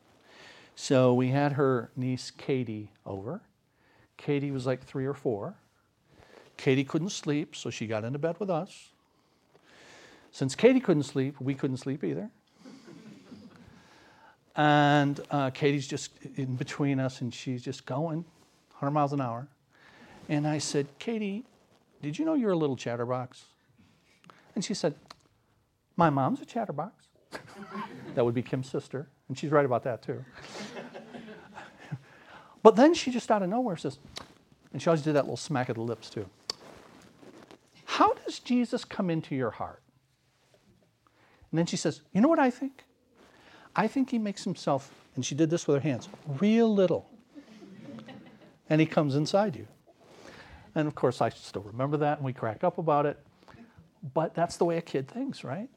So 0.75 1.13
we 1.13 1.29
had 1.29 1.53
her 1.53 1.91
niece 1.95 2.31
Katie 2.31 2.91
over. 3.05 3.39
Katie 4.17 4.51
was 4.51 4.65
like 4.65 4.83
three 4.83 5.05
or 5.05 5.13
four. 5.13 5.55
Katie 6.57 6.83
couldn't 6.83 7.11
sleep, 7.11 7.55
so 7.55 7.69
she 7.69 7.87
got 7.87 8.03
into 8.03 8.19
bed 8.19 8.35
with 8.37 8.49
us. 8.49 8.89
Since 10.29 10.55
Katie 10.55 10.81
couldn't 10.81 11.03
sleep, 11.03 11.39
we 11.39 11.53
couldn't 11.53 11.77
sleep 11.77 12.03
either. 12.03 12.31
And 14.59 15.21
uh, 15.31 15.49
Katie's 15.51 15.87
just 15.87 16.11
in 16.35 16.57
between 16.57 16.99
us, 16.99 17.21
and 17.21 17.33
she's 17.33 17.63
just 17.63 17.85
going 17.85 18.25
100 18.71 18.91
miles 18.91 19.13
an 19.13 19.21
hour. 19.21 19.47
And 20.27 20.45
I 20.45 20.57
said, 20.57 20.87
Katie, 20.99 21.45
did 22.01 22.19
you 22.19 22.25
know 22.25 22.33
you're 22.33 22.51
a 22.51 22.57
little 22.57 22.75
chatterbox? 22.75 23.45
And 24.55 24.65
she 24.65 24.73
said, 24.73 24.95
My 25.95 26.09
mom's 26.09 26.41
a 26.41 26.45
chatterbox. 26.45 27.05
that 28.15 28.25
would 28.25 28.33
be 28.33 28.41
Kim's 28.41 28.69
sister, 28.69 29.07
and 29.29 29.39
she's 29.39 29.49
right 29.49 29.63
about 29.63 29.83
that 29.83 30.01
too. 30.01 30.25
but 32.61 32.75
then 32.75 32.93
she 32.93 33.11
just 33.11 33.31
out 33.31 33.41
of 33.41 33.47
nowhere 33.47 33.77
says, 33.77 33.97
and 34.73 34.81
she 34.81 34.89
always 34.89 35.01
did 35.01 35.15
that 35.15 35.23
little 35.23 35.37
smack 35.37 35.69
of 35.69 35.75
the 35.75 35.81
lips 35.81 36.09
too. 36.09 36.25
How 37.85 38.13
does 38.25 38.39
Jesus 38.39 38.83
come 38.83 39.09
into 39.09 39.35
your 39.35 39.51
heart? 39.51 39.81
And 41.49 41.57
then 41.57 41.65
she 41.65 41.77
says, 41.77 42.01
You 42.11 42.19
know 42.19 42.27
what 42.27 42.39
I 42.39 42.49
think? 42.49 42.83
I 43.75 43.87
think 43.87 44.09
he 44.09 44.19
makes 44.19 44.43
himself, 44.43 44.91
and 45.15 45.25
she 45.25 45.35
did 45.35 45.49
this 45.49 45.67
with 45.67 45.77
her 45.77 45.81
hands, 45.81 46.09
real 46.39 46.73
little. 46.73 47.09
and 48.69 48.81
he 48.81 48.87
comes 48.87 49.15
inside 49.15 49.55
you. 49.55 49.67
And 50.75 50.87
of 50.87 50.95
course, 50.95 51.21
I 51.21 51.29
still 51.29 51.61
remember 51.61 51.97
that, 51.97 52.17
and 52.17 52.25
we 52.25 52.33
crack 52.33 52.63
up 52.63 52.77
about 52.77 53.05
it. 53.05 53.17
But 54.13 54.33
that's 54.33 54.57
the 54.57 54.65
way 54.65 54.77
a 54.77 54.81
kid 54.81 55.07
thinks, 55.07 55.43
right? 55.43 55.69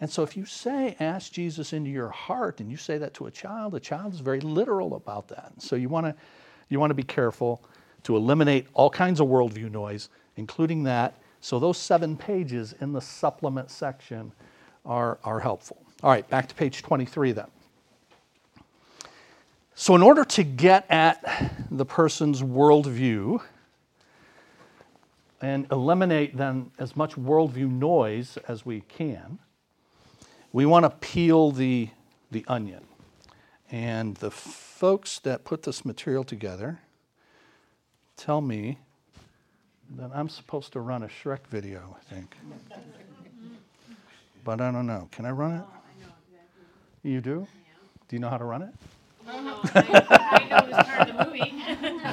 And 0.00 0.10
so 0.10 0.22
if 0.22 0.36
you 0.36 0.44
say, 0.44 0.96
ask 0.98 1.32
Jesus 1.32 1.72
into 1.72 1.90
your 1.90 2.08
heart, 2.08 2.60
and 2.60 2.70
you 2.70 2.76
say 2.76 2.98
that 2.98 3.14
to 3.14 3.26
a 3.26 3.30
child, 3.30 3.74
a 3.74 3.80
child 3.80 4.12
is 4.14 4.20
very 4.20 4.40
literal 4.40 4.94
about 4.94 5.28
that. 5.28 5.52
So 5.58 5.76
you 5.76 5.88
want 5.88 6.06
to 6.06 6.14
you 6.68 6.80
want 6.80 6.90
to 6.90 6.94
be 6.94 7.02
careful 7.02 7.62
to 8.04 8.16
eliminate 8.16 8.66
all 8.72 8.90
kinds 8.90 9.20
of 9.20 9.28
worldview 9.28 9.70
noise, 9.70 10.08
including 10.36 10.84
that. 10.84 11.14
So 11.40 11.58
those 11.58 11.76
seven 11.76 12.16
pages 12.16 12.74
in 12.80 12.92
the 12.92 13.00
supplement 13.00 13.70
section 13.70 14.32
are, 14.84 15.18
are 15.22 15.40
helpful. 15.40 15.84
All 16.02 16.10
right, 16.10 16.28
back 16.28 16.48
to 16.48 16.54
page 16.56 16.82
23 16.82 17.30
then. 17.30 17.46
So, 19.76 19.94
in 19.94 20.02
order 20.02 20.24
to 20.24 20.42
get 20.42 20.84
at 20.90 21.54
the 21.70 21.84
person's 21.84 22.42
worldview 22.42 23.40
and 25.40 25.66
eliminate 25.70 26.36
then 26.36 26.72
as 26.76 26.96
much 26.96 27.14
worldview 27.14 27.70
noise 27.70 28.36
as 28.48 28.66
we 28.66 28.80
can, 28.80 29.38
we 30.52 30.66
want 30.66 30.84
to 30.84 30.90
peel 30.90 31.52
the, 31.52 31.88
the 32.32 32.44
onion. 32.48 32.84
And 33.70 34.16
the 34.16 34.30
folks 34.30 35.20
that 35.20 35.44
put 35.44 35.62
this 35.62 35.84
material 35.84 36.24
together 36.24 36.80
tell 38.16 38.40
me 38.40 38.78
that 39.96 40.10
I'm 40.12 40.28
supposed 40.28 40.72
to 40.72 40.80
run 40.80 41.04
a 41.04 41.08
Shrek 41.08 41.46
video, 41.48 41.96
I 41.96 42.14
think. 42.14 42.36
but 44.44 44.60
I 44.60 44.72
don't 44.72 44.86
know. 44.86 45.08
Can 45.12 45.26
I 45.26 45.30
run 45.30 45.52
it? 45.60 45.81
You 47.02 47.20
do? 47.20 47.46
Do 48.08 48.16
you 48.16 48.20
know 48.20 48.28
how 48.28 48.38
to 48.38 48.44
run 48.44 48.62
it? 48.62 48.74
No, 49.26 49.40
no, 49.40 49.60
I, 49.74 49.80
I 50.30 50.48
know 50.48 50.56
it 50.56 50.70
was 50.70 50.86
part 50.86 51.10
of 51.10 51.16
the 51.16 51.24
movie. 51.24 51.54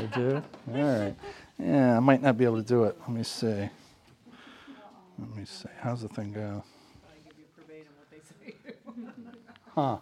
You 0.01 0.07
do? 0.15 0.43
All 0.73 0.99
right. 0.99 1.15
Yeah, 1.59 1.97
I 1.97 1.99
might 1.99 2.21
not 2.21 2.37
be 2.37 2.45
able 2.45 2.57
to 2.57 2.67
do 2.67 2.85
it. 2.85 2.97
Let 3.01 3.09
me 3.09 3.23
see. 3.23 3.69
Let 5.19 5.35
me 5.35 5.45
see. 5.45 5.69
How's 5.79 6.01
the 6.01 6.09
thing 6.09 6.33
go? 6.33 6.63
Huh. 9.75 9.97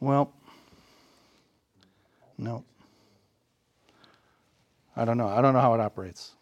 Well, 0.00 0.32
no. 2.38 2.64
I 4.96 5.04
don't 5.04 5.18
know. 5.18 5.28
I 5.28 5.42
don't 5.42 5.52
know 5.52 5.60
how 5.60 5.74
it 5.74 5.80
operates. 5.80 6.32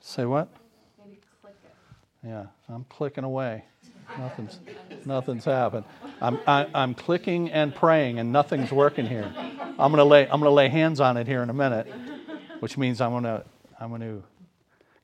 Say 0.00 0.24
what? 0.24 0.48
Maybe 1.02 1.18
click 1.42 1.54
it. 1.64 2.28
Yeah, 2.28 2.46
I'm 2.68 2.84
clicking 2.84 3.24
away. 3.24 3.64
Nothing's, 4.16 4.58
nothing's 5.04 5.44
happened. 5.44 5.84
I'm, 6.20 6.38
I, 6.46 6.62
am 6.62 6.70
i 6.74 6.82
am 6.82 6.94
clicking 6.94 7.50
and 7.50 7.74
praying, 7.74 8.18
and 8.18 8.32
nothing's 8.32 8.72
working 8.72 9.06
here. 9.06 9.32
I'm 9.78 9.92
gonna 9.92 10.04
lay, 10.04 10.24
I'm 10.24 10.40
gonna 10.40 10.50
lay 10.50 10.68
hands 10.68 11.00
on 11.00 11.16
it 11.16 11.26
here 11.26 11.42
in 11.42 11.50
a 11.50 11.54
minute, 11.54 11.86
which 12.60 12.78
means 12.78 13.00
I'm 13.00 13.12
gonna, 13.12 13.44
I'm 13.78 13.90
gonna 13.90 14.22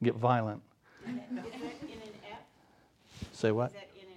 get 0.03 0.15
violent. 0.15 0.63
Is 1.07 1.11
it 1.11 1.23
in 1.31 1.39
an, 1.39 1.45
app? 2.33 2.47
Say 3.33 3.53
what? 3.53 3.71
Is 3.71 3.75
that 3.75 3.89
in 3.95 4.03
an 4.03 4.15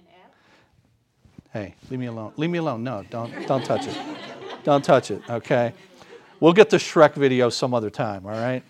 Say 1.52 1.56
what? 1.56 1.64
Hey, 1.64 1.74
leave 1.90 2.00
me 2.00 2.06
alone. 2.06 2.32
Leave 2.36 2.50
me 2.50 2.58
alone. 2.58 2.82
No, 2.82 3.04
don't, 3.10 3.46
don't 3.46 3.64
touch 3.64 3.86
it. 3.86 3.96
Don't 4.64 4.84
touch 4.84 5.10
it. 5.10 5.22
Okay. 5.28 5.72
We'll 6.40 6.52
get 6.52 6.70
the 6.70 6.76
Shrek 6.76 7.14
video 7.14 7.50
some 7.50 7.74
other 7.74 7.90
time. 7.90 8.26
All 8.26 8.32
right. 8.32 8.62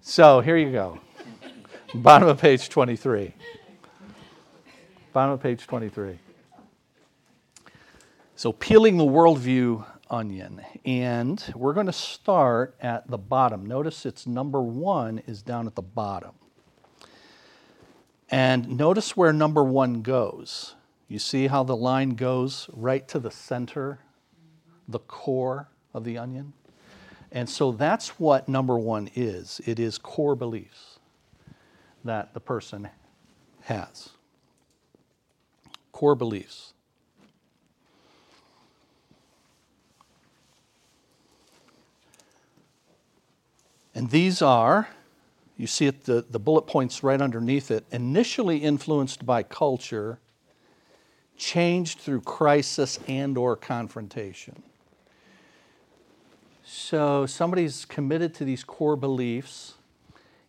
So 0.00 0.40
here 0.40 0.56
you 0.56 0.72
go. 0.72 1.00
Bottom 1.94 2.28
of 2.28 2.40
page 2.40 2.68
23. 2.68 3.34
Bottom 5.16 5.32
of 5.32 5.40
page 5.40 5.66
23. 5.66 6.18
So, 8.34 8.52
peeling 8.52 8.98
the 8.98 9.04
worldview 9.04 9.82
onion. 10.10 10.60
And 10.84 11.42
we're 11.56 11.72
going 11.72 11.86
to 11.86 11.92
start 11.94 12.76
at 12.82 13.08
the 13.08 13.16
bottom. 13.16 13.64
Notice 13.64 14.04
it's 14.04 14.26
number 14.26 14.60
one 14.60 15.22
is 15.26 15.40
down 15.40 15.66
at 15.66 15.74
the 15.74 15.80
bottom. 15.80 16.32
And 18.30 18.76
notice 18.76 19.16
where 19.16 19.32
number 19.32 19.64
one 19.64 20.02
goes. 20.02 20.74
You 21.08 21.18
see 21.18 21.46
how 21.46 21.62
the 21.62 21.76
line 21.76 22.10
goes 22.10 22.68
right 22.74 23.08
to 23.08 23.18
the 23.18 23.30
center, 23.30 24.00
the 24.86 24.98
core 24.98 25.70
of 25.94 26.04
the 26.04 26.18
onion? 26.18 26.52
And 27.32 27.48
so 27.48 27.72
that's 27.72 28.20
what 28.20 28.50
number 28.50 28.76
one 28.76 29.08
is 29.14 29.62
it 29.64 29.78
is 29.78 29.96
core 29.96 30.36
beliefs 30.36 30.98
that 32.04 32.34
the 32.34 32.40
person 32.40 32.90
has. 33.62 34.10
Core 35.96 36.14
beliefs. 36.14 36.74
And 43.94 44.10
these 44.10 44.42
are, 44.42 44.90
you 45.56 45.66
see 45.66 45.86
it, 45.86 46.04
the, 46.04 46.26
the 46.28 46.38
bullet 46.38 46.66
points 46.66 47.02
right 47.02 47.18
underneath 47.18 47.70
it, 47.70 47.86
initially 47.90 48.58
influenced 48.58 49.24
by 49.24 49.42
culture, 49.42 50.18
changed 51.38 52.00
through 52.00 52.20
crisis 52.20 53.00
and 53.08 53.38
or 53.38 53.56
confrontation. 53.56 54.62
So 56.62 57.24
somebody's 57.24 57.86
committed 57.86 58.34
to 58.34 58.44
these 58.44 58.64
core 58.64 58.96
beliefs. 58.96 59.76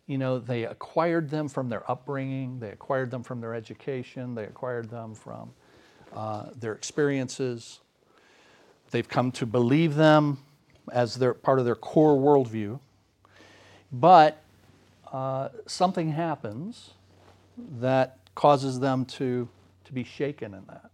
You 0.08 0.16
know, 0.16 0.38
they 0.38 0.64
acquired 0.64 1.28
them 1.28 1.48
from 1.48 1.68
their 1.68 1.88
upbringing, 1.88 2.58
they 2.60 2.70
acquired 2.70 3.10
them 3.10 3.22
from 3.22 3.42
their 3.42 3.54
education, 3.54 4.34
they 4.34 4.44
acquired 4.44 4.88
them 4.88 5.14
from 5.14 5.52
uh, 6.14 6.46
their 6.58 6.72
experiences. 6.72 7.80
They've 8.90 9.08
come 9.08 9.30
to 9.32 9.44
believe 9.44 9.96
them 9.96 10.38
as 10.90 11.16
their 11.16 11.34
part 11.34 11.58
of 11.58 11.66
their 11.66 11.74
core 11.74 12.16
worldview. 12.16 12.80
But 13.92 14.42
uh, 15.12 15.50
something 15.66 16.12
happens 16.12 16.92
that 17.78 18.18
causes 18.34 18.80
them 18.80 19.04
to, 19.04 19.46
to 19.84 19.92
be 19.92 20.04
shaken 20.04 20.54
in 20.54 20.64
that. 20.68 20.90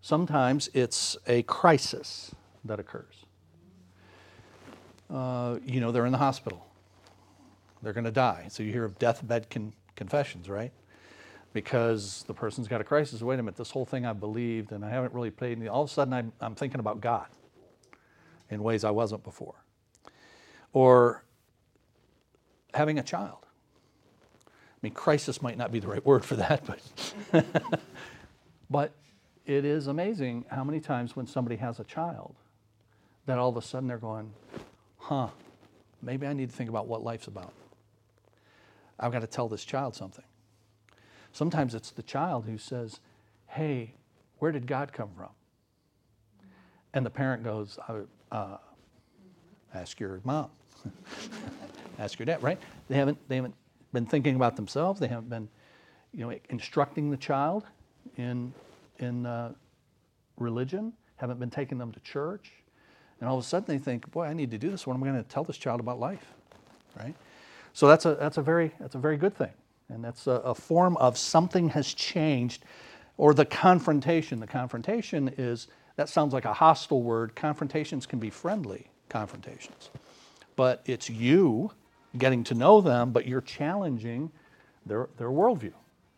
Sometimes 0.00 0.68
it's 0.74 1.16
a 1.28 1.42
crisis 1.44 2.34
that 2.64 2.80
occurs. 2.80 3.14
Uh, 5.08 5.58
you 5.64 5.80
know, 5.80 5.92
they're 5.92 6.06
in 6.06 6.12
the 6.12 6.18
hospital. 6.18 6.65
They're 7.86 7.92
going 7.92 8.02
to 8.02 8.10
die. 8.10 8.46
So 8.48 8.64
you 8.64 8.72
hear 8.72 8.84
of 8.84 8.98
deathbed 8.98 9.48
con- 9.48 9.72
confessions, 9.94 10.48
right? 10.48 10.72
Because 11.52 12.24
the 12.26 12.34
person's 12.34 12.66
got 12.66 12.80
a 12.80 12.84
crisis. 12.84 13.22
Wait 13.22 13.38
a 13.38 13.42
minute, 13.44 13.54
this 13.54 13.70
whole 13.70 13.84
thing 13.84 14.04
I 14.04 14.12
believed 14.12 14.72
and 14.72 14.84
I 14.84 14.90
haven't 14.90 15.14
really 15.14 15.30
paid 15.30 15.56
any. 15.56 15.68
All 15.68 15.84
of 15.84 15.90
a 15.90 15.92
sudden, 15.92 16.12
I'm, 16.12 16.32
I'm 16.40 16.56
thinking 16.56 16.80
about 16.80 17.00
God 17.00 17.28
in 18.50 18.64
ways 18.64 18.82
I 18.82 18.90
wasn't 18.90 19.22
before. 19.22 19.54
Or 20.72 21.22
having 22.74 22.98
a 22.98 23.04
child. 23.04 23.46
I 24.48 24.78
mean, 24.82 24.92
crisis 24.92 25.40
might 25.40 25.56
not 25.56 25.70
be 25.70 25.78
the 25.78 25.86
right 25.86 26.04
word 26.04 26.24
for 26.24 26.34
that, 26.34 26.64
but, 26.66 27.44
but 28.68 28.94
it 29.46 29.64
is 29.64 29.86
amazing 29.86 30.44
how 30.50 30.64
many 30.64 30.80
times 30.80 31.14
when 31.14 31.28
somebody 31.28 31.54
has 31.54 31.78
a 31.78 31.84
child 31.84 32.34
that 33.26 33.38
all 33.38 33.50
of 33.50 33.56
a 33.56 33.62
sudden 33.62 33.86
they're 33.86 33.96
going, 33.96 34.32
huh, 34.98 35.28
maybe 36.02 36.26
I 36.26 36.32
need 36.32 36.50
to 36.50 36.56
think 36.56 36.68
about 36.68 36.88
what 36.88 37.04
life's 37.04 37.28
about. 37.28 37.52
I've 38.98 39.12
got 39.12 39.20
to 39.20 39.26
tell 39.26 39.48
this 39.48 39.64
child 39.64 39.94
something. 39.94 40.24
Sometimes 41.32 41.74
it's 41.74 41.90
the 41.90 42.02
child 42.02 42.46
who 42.46 42.58
says, 42.58 43.00
hey, 43.48 43.94
where 44.38 44.52
did 44.52 44.66
God 44.66 44.92
come 44.92 45.10
from? 45.16 45.30
And 46.94 47.04
the 47.04 47.10
parent 47.10 47.42
goes, 47.42 47.78
uh, 48.32 48.56
ask 49.74 50.00
your 50.00 50.20
mom. 50.24 50.48
ask 51.98 52.18
your 52.18 52.26
dad, 52.26 52.42
right? 52.42 52.58
They 52.88 52.96
haven't, 52.96 53.18
they 53.28 53.36
haven't 53.36 53.54
been 53.92 54.06
thinking 54.06 54.36
about 54.36 54.56
themselves. 54.56 54.98
They 54.98 55.08
haven't 55.08 55.28
been, 55.28 55.48
you 56.14 56.20
know, 56.26 56.34
instructing 56.48 57.10
the 57.10 57.16
child 57.16 57.64
in 58.16 58.52
in 58.98 59.26
uh, 59.26 59.52
religion, 60.38 60.92
haven't 61.16 61.38
been 61.38 61.50
taking 61.50 61.78
them 61.78 61.92
to 61.92 62.00
church, 62.00 62.52
and 63.20 63.28
all 63.28 63.38
of 63.38 63.44
a 63.44 63.46
sudden 63.46 63.66
they 63.66 63.82
think, 63.82 64.10
boy, 64.10 64.24
I 64.24 64.32
need 64.32 64.50
to 64.50 64.58
do 64.58 64.70
this. 64.70 64.86
What 64.86 64.94
am 64.94 65.02
I 65.02 65.06
going 65.06 65.22
to 65.22 65.28
tell 65.28 65.44
this 65.44 65.56
child 65.56 65.80
about 65.80 65.98
life? 65.98 66.32
Right? 66.98 67.14
So 67.76 67.86
that's 67.86 68.06
a, 68.06 68.14
that's 68.14 68.38
a, 68.38 68.42
very, 68.42 68.72
that's 68.80 68.94
a 68.94 68.98
very 68.98 69.18
good 69.18 69.36
thing. 69.36 69.52
And 69.90 70.02
that's 70.02 70.26
a, 70.26 70.30
a 70.30 70.54
form 70.54 70.96
of 70.96 71.18
something 71.18 71.68
has 71.68 71.92
changed, 71.92 72.64
or 73.18 73.34
the 73.34 73.44
confrontation. 73.44 74.40
The 74.40 74.46
confrontation 74.46 75.30
is, 75.36 75.68
that 75.96 76.08
sounds 76.08 76.32
like 76.32 76.46
a 76.46 76.54
hostile 76.54 77.02
word. 77.02 77.36
Confrontations 77.36 78.06
can 78.06 78.18
be 78.18 78.30
friendly 78.30 78.86
confrontations. 79.10 79.90
But 80.56 80.84
it's 80.86 81.10
you 81.10 81.70
getting 82.16 82.44
to 82.44 82.54
know 82.54 82.80
them, 82.80 83.12
but 83.12 83.26
you're 83.26 83.42
challenging 83.42 84.32
their, 84.86 85.10
their 85.18 85.28
worldview. 85.28 85.74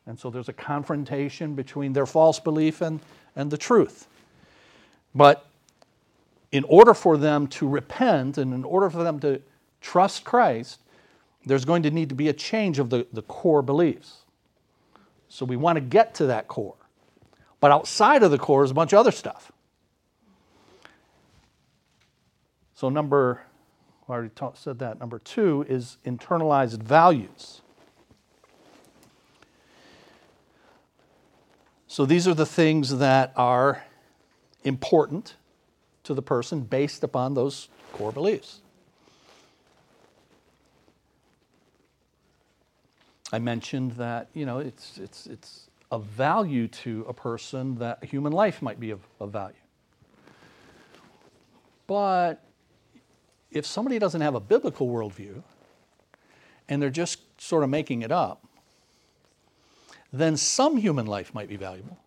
And 0.07 0.17
so 0.17 0.31
there's 0.31 0.49
a 0.49 0.53
confrontation 0.53 1.57
between 1.57 1.93
their 1.93 2.07
false 2.07 2.39
belief 2.39 2.83
and, 2.83 3.01
and 3.35 3.51
the 3.51 3.59
truth. 3.59 4.07
But 5.13 5.45
in 6.53 6.63
order 6.63 6.95
for 6.95 7.17
them 7.17 7.49
to 7.49 7.67
repent 7.67 8.39
and 8.39 8.55
in 8.55 8.63
order 8.63 8.89
for 8.91 9.03
them 9.03 9.19
to 9.21 9.43
trust 9.81 10.23
Christ, 10.23 10.79
there's 11.49 11.65
going 11.65 11.83
to 11.83 11.91
need 11.91 12.11
to 12.11 12.15
be 12.15 12.29
a 12.29 12.33
change 12.33 12.79
of 12.79 12.91
the, 12.91 13.07
the 13.13 13.23
core 13.23 13.63
beliefs. 13.63 14.19
So 15.29 15.45
we 15.45 15.57
want 15.57 15.77
to 15.77 15.81
get 15.81 16.15
to 16.17 16.27
that 16.27 16.49
core. 16.49 16.75
But 17.61 17.71
outside 17.71 18.23
of 18.23 18.31
the 18.31 18.39
core 18.39 18.65
is 18.65 18.71
a 18.71 18.75
bunch 18.75 18.93
of 18.93 18.99
other 18.99 19.11
stuff. 19.11 19.51
So, 22.75 22.89
number, 22.89 23.43
I 24.09 24.13
already 24.13 24.31
said 24.55 24.79
that. 24.79 25.01
Number 25.01 25.19
two 25.19 25.67
is 25.69 25.97
internalized 26.07 26.81
values. 26.81 27.61
So, 31.89 32.07
these 32.07 32.29
are 32.29 32.35
the 32.35 32.47
things 32.47 32.99
that 32.99 33.33
are 33.35 33.83
important 34.63 35.35
to 36.05 36.15
the 36.15 36.23
person 36.23 36.61
based 36.61 37.03
upon 37.03 37.35
those 37.35 37.69
core 37.93 38.13
beliefs. 38.13 38.61
I 43.33 43.39
mentioned 43.39 43.93
that 43.93 44.29
you 44.33 44.47
know 44.47 44.59
it's 44.59 44.99
it's 44.99 45.27
it's 45.27 45.69
of 45.91 46.05
value 46.05 46.69
to 46.69 47.05
a 47.09 47.15
person 47.15 47.77
that 47.77 48.05
human 48.05 48.33
life 48.33 48.61
might 48.61 48.79
be 48.79 48.91
of, 48.91 49.01
of 49.21 49.31
value. 49.31 49.57
But 51.87 52.45
if 53.51 53.65
somebody 53.65 53.99
doesn't 53.99 54.21
have 54.21 54.35
a 54.35 54.41
biblical 54.41 54.89
worldview 54.89 55.43
and 56.69 56.83
they're 56.83 56.91
just 56.91 57.21
sort 57.41 57.65
of 57.65 57.71
making 57.71 58.03
it 58.03 58.13
up, 58.13 58.47
then 60.13 60.37
some 60.37 60.77
human 60.77 61.07
life 61.07 61.33
might 61.33 61.49
be 61.49 61.57
valuable. 61.57 61.99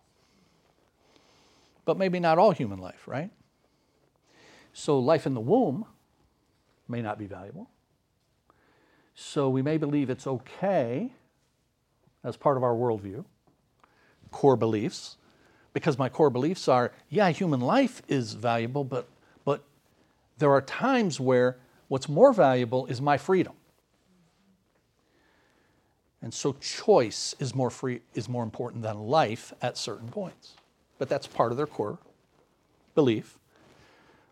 But 1.84 1.98
maybe 1.98 2.20
not 2.20 2.38
all 2.38 2.52
human 2.52 2.78
life, 2.78 3.08
right? 3.08 3.30
So 4.72 5.00
life 5.00 5.26
in 5.26 5.34
the 5.34 5.40
womb 5.40 5.86
may 6.86 7.02
not 7.02 7.18
be 7.18 7.26
valuable. 7.26 7.68
So 9.14 9.48
we 9.48 9.62
may 9.62 9.76
believe 9.76 10.10
it's 10.10 10.26
okay 10.26 11.12
as 12.24 12.36
part 12.36 12.56
of 12.56 12.62
our 12.62 12.74
worldview, 12.74 13.24
core 14.30 14.56
beliefs, 14.56 15.16
because 15.72 15.98
my 15.98 16.08
core 16.08 16.30
beliefs 16.30 16.68
are 16.68 16.92
yeah, 17.08 17.30
human 17.30 17.60
life 17.60 18.02
is 18.08 18.34
valuable, 18.34 18.84
but, 18.84 19.08
but 19.44 19.62
there 20.38 20.50
are 20.52 20.62
times 20.62 21.18
where 21.18 21.56
what's 21.88 22.08
more 22.08 22.32
valuable 22.32 22.86
is 22.86 23.00
my 23.00 23.18
freedom. 23.18 23.54
And 26.22 26.32
so 26.32 26.52
choice 26.60 27.34
is 27.40 27.54
more 27.54 27.70
free 27.70 28.00
is 28.14 28.28
more 28.28 28.44
important 28.44 28.82
than 28.82 28.98
life 28.98 29.52
at 29.60 29.76
certain 29.76 30.08
points. 30.08 30.52
But 30.98 31.08
that's 31.08 31.26
part 31.26 31.50
of 31.50 31.56
their 31.56 31.66
core 31.66 31.98
belief 32.94 33.38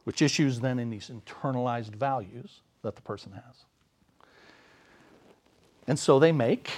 which 0.05 0.23
issues 0.23 0.61
then 0.61 0.79
in 0.79 0.91
these 0.91 1.11
internalized 1.11 1.95
values 1.95 2.63
that 2.83 2.97
the 2.97 3.03
person 3.03 3.33
has. 3.33 3.65
And 5.91 5.99
so 5.99 6.21
they 6.21 6.31
make 6.31 6.71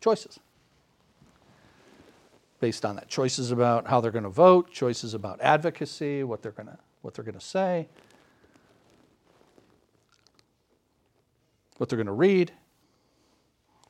choices 0.00 0.38
based 2.60 2.84
on 2.84 2.94
that. 2.94 3.08
Choices 3.08 3.50
about 3.50 3.88
how 3.88 4.00
they're 4.00 4.12
going 4.12 4.22
to 4.22 4.30
vote, 4.30 4.70
choices 4.70 5.12
about 5.12 5.40
advocacy, 5.40 6.22
what 6.22 6.40
they're 6.40 6.52
going 6.52 6.68
to 6.68 6.78
what 7.02 7.14
they're 7.14 7.24
going 7.24 7.36
to 7.36 7.44
say, 7.44 7.88
what 11.78 11.88
they're 11.88 11.96
going 11.96 12.06
to 12.06 12.12
read, 12.12 12.52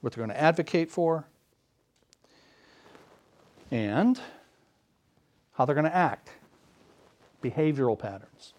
what 0.00 0.14
they're 0.14 0.24
going 0.24 0.34
to 0.34 0.42
advocate 0.42 0.90
for, 0.90 1.26
and 3.70 4.18
how 5.52 5.66
they're 5.66 5.74
going 5.74 5.84
to 5.84 5.94
act 5.94 6.30
behavioral 7.42 7.98
patterns. 7.98 8.54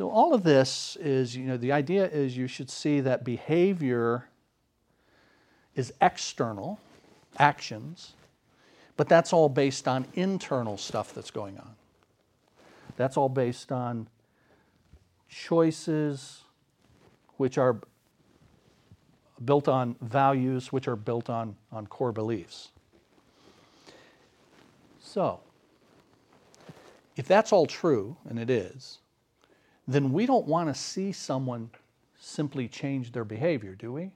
So, 0.00 0.08
all 0.08 0.32
of 0.32 0.44
this 0.44 0.96
is, 0.98 1.36
you 1.36 1.44
know, 1.44 1.58
the 1.58 1.72
idea 1.72 2.08
is 2.08 2.34
you 2.34 2.46
should 2.46 2.70
see 2.70 3.00
that 3.00 3.22
behavior 3.22 4.24
is 5.74 5.92
external 6.00 6.80
actions, 7.38 8.14
but 8.96 9.10
that's 9.10 9.34
all 9.34 9.50
based 9.50 9.86
on 9.86 10.06
internal 10.14 10.78
stuff 10.78 11.12
that's 11.12 11.30
going 11.30 11.58
on. 11.58 11.72
That's 12.96 13.18
all 13.18 13.28
based 13.28 13.72
on 13.72 14.08
choices 15.28 16.44
which 17.36 17.58
are 17.58 17.76
built 19.44 19.68
on 19.68 19.96
values, 20.00 20.72
which 20.72 20.88
are 20.88 20.96
built 20.96 21.28
on, 21.28 21.56
on 21.70 21.86
core 21.86 22.12
beliefs. 22.12 22.70
So, 24.98 25.40
if 27.16 27.28
that's 27.28 27.52
all 27.52 27.66
true, 27.66 28.16
and 28.26 28.38
it 28.38 28.48
is, 28.48 28.99
then 29.86 30.12
we 30.12 30.26
don't 30.26 30.46
want 30.46 30.68
to 30.68 30.74
see 30.74 31.12
someone 31.12 31.70
simply 32.18 32.68
change 32.68 33.12
their 33.12 33.24
behavior, 33.24 33.74
do 33.74 33.92
we? 33.92 34.10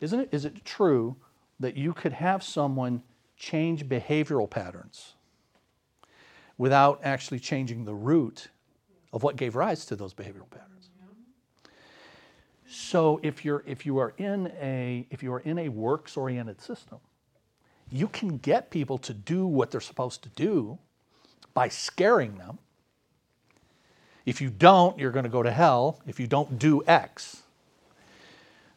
Isn't 0.00 0.20
it, 0.20 0.28
is 0.32 0.44
it 0.44 0.64
true 0.64 1.16
that 1.60 1.76
you 1.76 1.92
could 1.92 2.12
have 2.12 2.42
someone 2.42 3.02
change 3.36 3.88
behavioral 3.88 4.48
patterns 4.48 5.14
without 6.58 7.00
actually 7.02 7.40
changing 7.40 7.84
the 7.84 7.94
root 7.94 8.48
of 9.12 9.22
what 9.22 9.36
gave 9.36 9.56
rise 9.56 9.86
to 9.86 9.96
those 9.96 10.14
behavioral 10.14 10.50
patterns? 10.50 10.74
So 12.66 13.20
if 13.22 13.44
you're 13.44 13.62
if 13.66 13.86
you 13.86 13.98
are 13.98 14.14
in 14.18 14.52
a 14.60 15.06
if 15.10 15.22
you 15.22 15.32
are 15.32 15.40
in 15.40 15.58
a 15.58 15.68
works 15.68 16.16
oriented 16.16 16.60
system, 16.60 16.98
you 17.88 18.08
can 18.08 18.38
get 18.38 18.70
people 18.70 18.98
to 18.98 19.14
do 19.14 19.46
what 19.46 19.70
they're 19.70 19.80
supposed 19.80 20.22
to 20.24 20.28
do 20.30 20.78
by 21.54 21.68
scaring 21.68 22.36
them. 22.36 22.58
If 24.26 24.40
you 24.40 24.50
don't, 24.50 24.98
you're 24.98 25.10
going 25.10 25.24
to 25.24 25.30
go 25.30 25.42
to 25.42 25.50
hell 25.50 26.00
if 26.06 26.18
you 26.18 26.26
don't 26.26 26.58
do 26.58 26.82
X. 26.86 27.42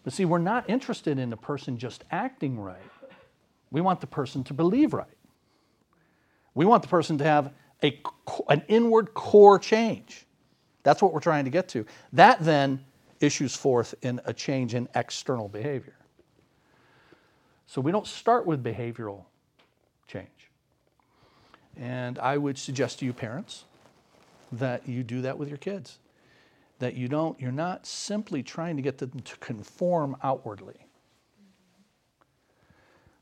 But 0.04 0.14
see, 0.14 0.26
we're 0.26 0.38
not 0.40 0.70
interested 0.70 1.20
in 1.20 1.30
the 1.30 1.38
person 1.38 1.78
just 1.78 2.04
acting 2.12 2.60
right. 2.60 2.78
We 3.72 3.82
want 3.82 4.02
the 4.02 4.08
person 4.08 4.44
to 4.46 4.54
believe 4.54 4.94
right. 4.94 5.08
We 6.54 6.66
want 6.66 6.82
the 6.82 6.90
person 6.90 7.18
to 7.20 7.24
have 7.24 7.54
a, 7.84 8.02
an 8.50 8.64
inward 8.68 9.14
core 9.14 9.60
change. 9.60 10.26
That's 10.84 11.02
what 11.02 11.14
we're 11.14 11.20
trying 11.20 11.46
to 11.46 11.52
get 11.52 11.68
to. 11.70 11.86
That 12.14 12.40
then 12.40 12.84
issues 13.20 13.56
forth 13.56 13.96
in 14.02 14.22
a 14.26 14.34
change 14.34 14.74
in 14.74 14.88
external 14.96 15.48
behavior. 15.50 15.98
So 17.66 17.82
we 17.82 17.92
don't 17.92 18.08
start 18.08 18.46
with 18.46 18.64
behavioral 18.64 19.26
change. 20.08 20.28
And 21.76 22.18
I 22.18 22.38
would 22.38 22.58
suggest 22.58 23.00
to 23.00 23.06
you, 23.06 23.14
parents, 23.14 23.66
that 24.52 24.88
you 24.88 25.04
do 25.04 25.22
that 25.22 25.38
with 25.38 25.50
your 25.50 25.58
kids. 25.58 26.00
That 26.80 26.96
you 26.96 27.08
don't, 27.08 27.40
you're 27.40 27.52
not 27.52 27.86
simply 27.86 28.44
trying 28.44 28.76
to 28.76 28.82
get 28.82 29.00
them 29.00 29.20
to 29.20 29.38
conform 29.38 30.16
outwardly. 30.24 30.88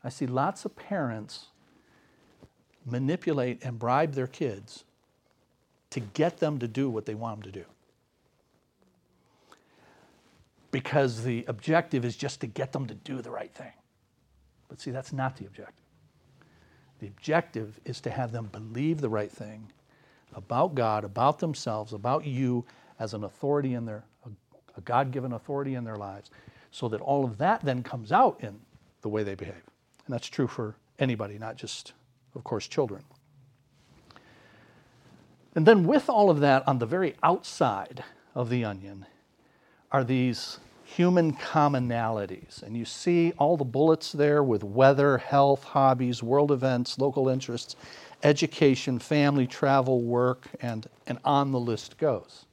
I 0.03 0.09
see 0.09 0.27
lots 0.27 0.65
of 0.65 0.75
parents 0.75 1.47
manipulate 2.85 3.63
and 3.63 3.79
bribe 3.79 4.13
their 4.13 4.27
kids 4.27 4.83
to 5.89 5.99
get 5.99 6.37
them 6.37 6.59
to 6.59 6.67
do 6.67 6.89
what 6.89 7.05
they 7.05 7.15
want 7.15 7.41
them 7.41 7.51
to 7.51 7.59
do. 7.59 7.65
Because 10.69 11.23
the 11.23 11.45
objective 11.47 12.03
is 12.03 12.17
just 12.17 12.41
to 12.41 12.47
get 12.47 12.73
them 12.73 12.85
to 12.87 12.93
do 12.93 13.21
the 13.21 13.31
right 13.31 13.53
thing. 13.53 13.71
But 14.67 14.81
see, 14.81 14.91
that's 14.91 15.13
not 15.13 15.37
the 15.37 15.45
objective. 15.45 15.85
The 16.99 17.07
objective 17.07 17.79
is 17.85 18.01
to 18.01 18.09
have 18.09 18.31
them 18.31 18.49
believe 18.51 19.01
the 19.01 19.09
right 19.09 19.31
thing 19.31 19.71
about 20.35 20.75
God, 20.75 21.03
about 21.03 21.39
themselves, 21.39 21.93
about 21.93 22.25
you 22.25 22.65
as 22.99 23.13
an 23.13 23.23
authority 23.23 23.73
in 23.73 23.85
their, 23.85 24.03
a, 24.25 24.81
God 24.81 25.11
given 25.11 25.33
authority 25.33 25.75
in 25.75 25.83
their 25.83 25.95
lives, 25.95 26.29
so 26.71 26.87
that 26.89 27.01
all 27.01 27.23
of 27.23 27.37
that 27.37 27.61
then 27.61 27.81
comes 27.81 28.11
out 28.11 28.41
in 28.41 28.59
the 29.01 29.09
way 29.09 29.23
they 29.23 29.35
behave. 29.35 29.55
And 30.05 30.13
that's 30.13 30.27
true 30.27 30.47
for 30.47 30.75
anybody, 30.99 31.39
not 31.39 31.55
just, 31.55 31.93
of 32.35 32.43
course, 32.43 32.67
children. 32.67 33.03
And 35.55 35.65
then, 35.65 35.85
with 35.85 36.09
all 36.09 36.29
of 36.29 36.41
that 36.41 36.67
on 36.67 36.79
the 36.79 36.85
very 36.85 37.15
outside 37.23 38.03
of 38.33 38.49
the 38.49 38.65
onion, 38.65 39.05
are 39.91 40.03
these 40.03 40.59
human 40.83 41.33
commonalities. 41.33 42.61
And 42.61 42.77
you 42.77 42.85
see 42.85 43.33
all 43.37 43.57
the 43.57 43.65
bullets 43.65 44.11
there 44.11 44.43
with 44.43 44.63
weather, 44.63 45.17
health, 45.17 45.63
hobbies, 45.63 46.21
world 46.21 46.51
events, 46.51 46.99
local 46.99 47.27
interests, 47.29 47.75
education, 48.25 48.97
family, 48.97 49.45
travel, 49.45 50.01
work, 50.01 50.47
and, 50.59 50.87
and 51.05 51.19
on 51.23 51.51
the 51.51 51.59
list 51.59 51.97
goes. 51.99 52.45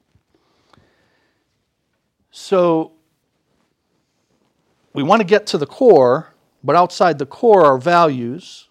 So 2.30 2.92
we 4.92 5.02
want 5.02 5.20
to 5.20 5.26
get 5.26 5.46
to 5.48 5.58
the 5.58 5.66
core, 5.66 6.34
but 6.62 6.76
outside 6.76 7.18
the 7.18 7.26
core 7.26 7.64
are 7.64 7.78
values 7.78 8.68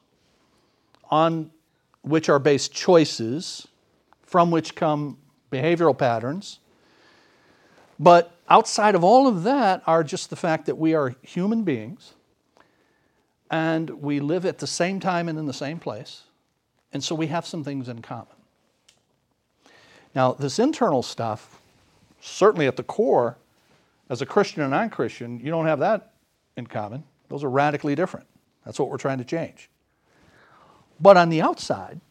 on 1.10 1.50
which 2.04 2.30
are 2.30 2.38
based 2.38 2.72
choices, 2.72 3.68
from 4.22 4.52
which 4.52 4.76
come 4.76 5.18
behavioral 5.52 5.98
patterns. 5.98 6.60
But 8.00 8.32
outside 8.48 8.94
of 8.94 9.04
all 9.04 9.28
of 9.28 9.42
that 9.44 9.82
are 9.88 10.04
just 10.04 10.30
the 10.30 10.36
fact 10.36 10.68
that 10.68 10.78
we 10.78 10.94
are 10.94 11.16
human 11.24 11.64
beings 11.64 12.14
and 13.50 13.90
we 13.90 14.20
live 14.20 14.46
at 14.46 14.60
the 14.60 14.68
same 14.68 15.00
time 15.00 15.28
and 15.28 15.40
in 15.40 15.48
the 15.48 15.54
same 15.54 15.80
place. 15.80 16.24
And 16.93 17.04
so 17.04 17.15
we 17.15 17.27
have 17.27 17.45
some 17.45 17.63
things 17.63 17.88
in 17.88 18.01
common. 18.01 18.27
Now, 20.13 20.34
this 20.34 20.60
internal 20.60 21.04
stuff, 21.04 21.62
certainly 22.19 22.67
at 22.67 22.75
the 22.75 22.84
core, 22.84 23.38
as 24.10 24.21
a 24.21 24.25
Christian 24.25 24.62
and 24.62 24.71
non 24.71 24.89
Christian, 24.89 25.39
you 25.39 25.51
don't 25.51 25.67
have 25.67 25.80
that 25.80 26.13
in 26.58 26.67
common. 26.67 27.04
Those 27.30 27.43
are 27.43 27.49
radically 27.49 27.95
different. 27.95 28.27
That's 28.65 28.77
what 28.77 28.89
we're 28.89 28.97
trying 28.97 29.19
to 29.19 29.23
change. 29.23 29.69
But 30.99 31.17
on 31.17 31.30
the 31.30 31.41
outside, 31.41 32.01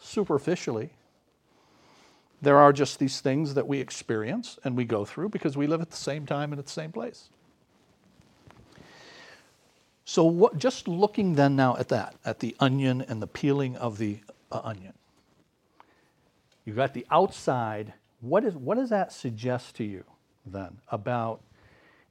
superficially, 0.00 0.90
there 2.40 2.56
are 2.56 2.72
just 2.72 2.98
these 2.98 3.20
things 3.20 3.54
that 3.54 3.66
we 3.66 3.80
experience 3.80 4.58
and 4.64 4.76
we 4.76 4.84
go 4.84 5.04
through 5.04 5.28
because 5.28 5.56
we 5.56 5.66
live 5.66 5.82
at 5.82 5.90
the 5.90 5.96
same 5.96 6.26
time 6.26 6.52
and 6.52 6.58
at 6.58 6.66
the 6.66 6.72
same 6.72 6.92
place. 6.92 7.28
So, 10.10 10.24
what, 10.24 10.58
just 10.58 10.88
looking 10.88 11.36
then 11.36 11.54
now 11.54 11.76
at 11.76 11.86
that, 11.90 12.16
at 12.24 12.40
the 12.40 12.56
onion 12.58 13.00
and 13.00 13.22
the 13.22 13.28
peeling 13.28 13.76
of 13.76 13.96
the 13.96 14.18
uh, 14.50 14.60
onion, 14.64 14.92
you've 16.64 16.74
got 16.74 16.94
the 16.94 17.06
outside. 17.12 17.92
What, 18.20 18.44
is, 18.44 18.56
what 18.56 18.76
does 18.76 18.90
that 18.90 19.12
suggest 19.12 19.76
to 19.76 19.84
you 19.84 20.02
then 20.44 20.78
about 20.88 21.42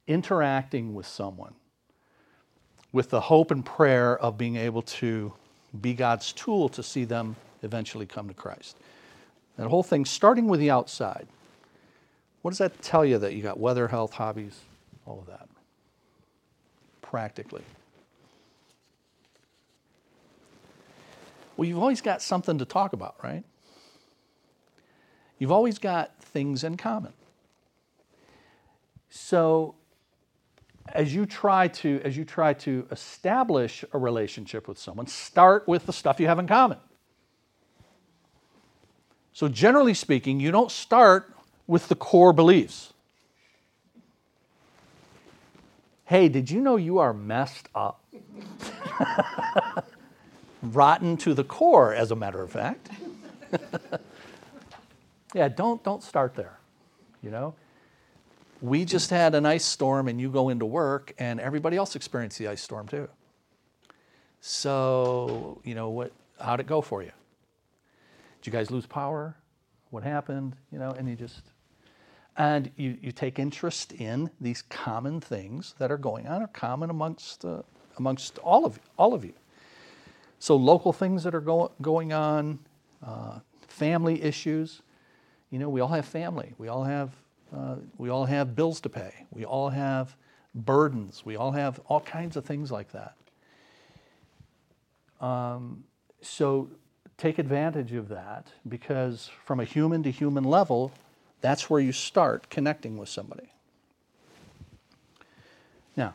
interacting 0.06 0.94
with 0.94 1.06
someone 1.06 1.52
with 2.90 3.10
the 3.10 3.20
hope 3.20 3.50
and 3.50 3.66
prayer 3.66 4.18
of 4.18 4.38
being 4.38 4.56
able 4.56 4.80
to 4.80 5.34
be 5.78 5.92
God's 5.92 6.32
tool 6.32 6.70
to 6.70 6.82
see 6.82 7.04
them 7.04 7.36
eventually 7.62 8.06
come 8.06 8.28
to 8.28 8.34
Christ? 8.34 8.78
That 9.58 9.68
whole 9.68 9.82
thing, 9.82 10.06
starting 10.06 10.48
with 10.48 10.60
the 10.60 10.70
outside. 10.70 11.28
What 12.40 12.52
does 12.52 12.58
that 12.60 12.80
tell 12.80 13.04
you 13.04 13.18
that 13.18 13.34
you 13.34 13.42
got 13.42 13.60
weather, 13.60 13.88
health, 13.88 14.14
hobbies, 14.14 14.58
all 15.04 15.18
of 15.18 15.26
that? 15.26 15.50
Practically. 17.02 17.62
Well, 21.60 21.68
you've 21.68 21.78
always 21.78 22.00
got 22.00 22.22
something 22.22 22.56
to 22.56 22.64
talk 22.64 22.94
about, 22.94 23.16
right? 23.22 23.44
You've 25.38 25.52
always 25.52 25.78
got 25.78 26.18
things 26.22 26.64
in 26.64 26.78
common. 26.78 27.12
So 29.10 29.74
as 30.88 31.14
you 31.14 31.26
try 31.26 31.68
to 31.68 32.00
as 32.02 32.16
you 32.16 32.24
try 32.24 32.54
to 32.54 32.86
establish 32.90 33.84
a 33.92 33.98
relationship 33.98 34.68
with 34.68 34.78
someone, 34.78 35.06
start 35.06 35.68
with 35.68 35.84
the 35.84 35.92
stuff 35.92 36.18
you 36.18 36.28
have 36.28 36.38
in 36.38 36.46
common. 36.46 36.78
So, 39.34 39.46
generally 39.46 39.92
speaking, 39.92 40.40
you 40.40 40.50
don't 40.50 40.70
start 40.70 41.34
with 41.66 41.88
the 41.88 41.94
core 41.94 42.32
beliefs. 42.32 42.94
Hey, 46.06 46.30
did 46.30 46.50
you 46.50 46.62
know 46.62 46.76
you 46.76 47.00
are 47.00 47.12
messed 47.12 47.68
up? 47.74 48.02
Rotten 50.62 51.16
to 51.18 51.34
the 51.34 51.44
core, 51.44 51.94
as 51.94 52.10
a 52.10 52.16
matter 52.16 52.42
of 52.42 52.50
fact. 52.50 52.90
yeah, 55.34 55.48
don't, 55.48 55.82
don't 55.82 56.02
start 56.02 56.34
there. 56.34 56.58
You 57.22 57.30
know? 57.30 57.54
We 58.60 58.84
just 58.84 59.10
had 59.10 59.34
an 59.34 59.46
ice 59.46 59.64
storm, 59.64 60.08
and 60.08 60.20
you 60.20 60.30
go 60.30 60.50
into 60.50 60.66
work, 60.66 61.14
and 61.18 61.40
everybody 61.40 61.76
else 61.76 61.96
experienced 61.96 62.38
the 62.38 62.48
ice 62.48 62.62
storm 62.62 62.88
too. 62.88 63.08
So, 64.40 65.60
you 65.64 65.74
know, 65.74 65.90
what, 65.90 66.12
how'd 66.38 66.60
it 66.60 66.66
go 66.66 66.80
for 66.80 67.02
you? 67.02 67.12
Did 68.40 68.46
you 68.46 68.52
guys 68.52 68.70
lose 68.70 68.86
power? 68.86 69.36
What 69.90 70.02
happened? 70.02 70.56
You 70.72 70.78
know, 70.78 70.92
and 70.92 71.08
you 71.08 71.16
just, 71.16 71.42
and 72.36 72.70
you, 72.76 72.96
you 73.00 73.12
take 73.12 73.38
interest 73.38 73.92
in 73.92 74.30
these 74.40 74.62
common 74.62 75.20
things 75.20 75.74
that 75.78 75.90
are 75.90 75.98
going 75.98 76.26
on, 76.26 76.42
are 76.42 76.48
common 76.48 76.90
amongst, 76.90 77.44
uh, 77.44 77.62
amongst 77.98 78.38
all, 78.38 78.64
of, 78.64 78.78
all 78.98 79.12
of 79.12 79.24
you. 79.24 79.34
So, 80.40 80.56
local 80.56 80.92
things 80.92 81.22
that 81.24 81.34
are 81.34 81.40
go, 81.40 81.70
going 81.82 82.14
on, 82.14 82.58
uh, 83.06 83.40
family 83.68 84.22
issues. 84.22 84.80
You 85.50 85.58
know, 85.58 85.68
we 85.68 85.80
all 85.80 85.88
have 85.88 86.06
family. 86.06 86.54
We 86.56 86.68
all 86.68 86.84
have, 86.84 87.10
uh, 87.54 87.76
we 87.98 88.08
all 88.08 88.24
have 88.24 88.56
bills 88.56 88.80
to 88.80 88.88
pay. 88.88 89.26
We 89.30 89.44
all 89.44 89.68
have 89.68 90.16
burdens. 90.54 91.24
We 91.26 91.36
all 91.36 91.52
have 91.52 91.78
all 91.88 92.00
kinds 92.00 92.36
of 92.36 92.46
things 92.46 92.72
like 92.72 92.88
that. 92.92 93.14
Um, 95.20 95.84
so 96.22 96.70
take 97.18 97.38
advantage 97.38 97.92
of 97.92 98.08
that 98.08 98.46
because 98.66 99.30
from 99.44 99.60
a 99.60 99.64
human 99.64 100.02
to 100.04 100.10
human 100.10 100.44
level, 100.44 100.90
that's 101.42 101.68
where 101.68 101.80
you 101.80 101.92
start 101.92 102.48
connecting 102.48 102.96
with 102.96 103.10
somebody. 103.10 103.52
Now, 105.96 106.14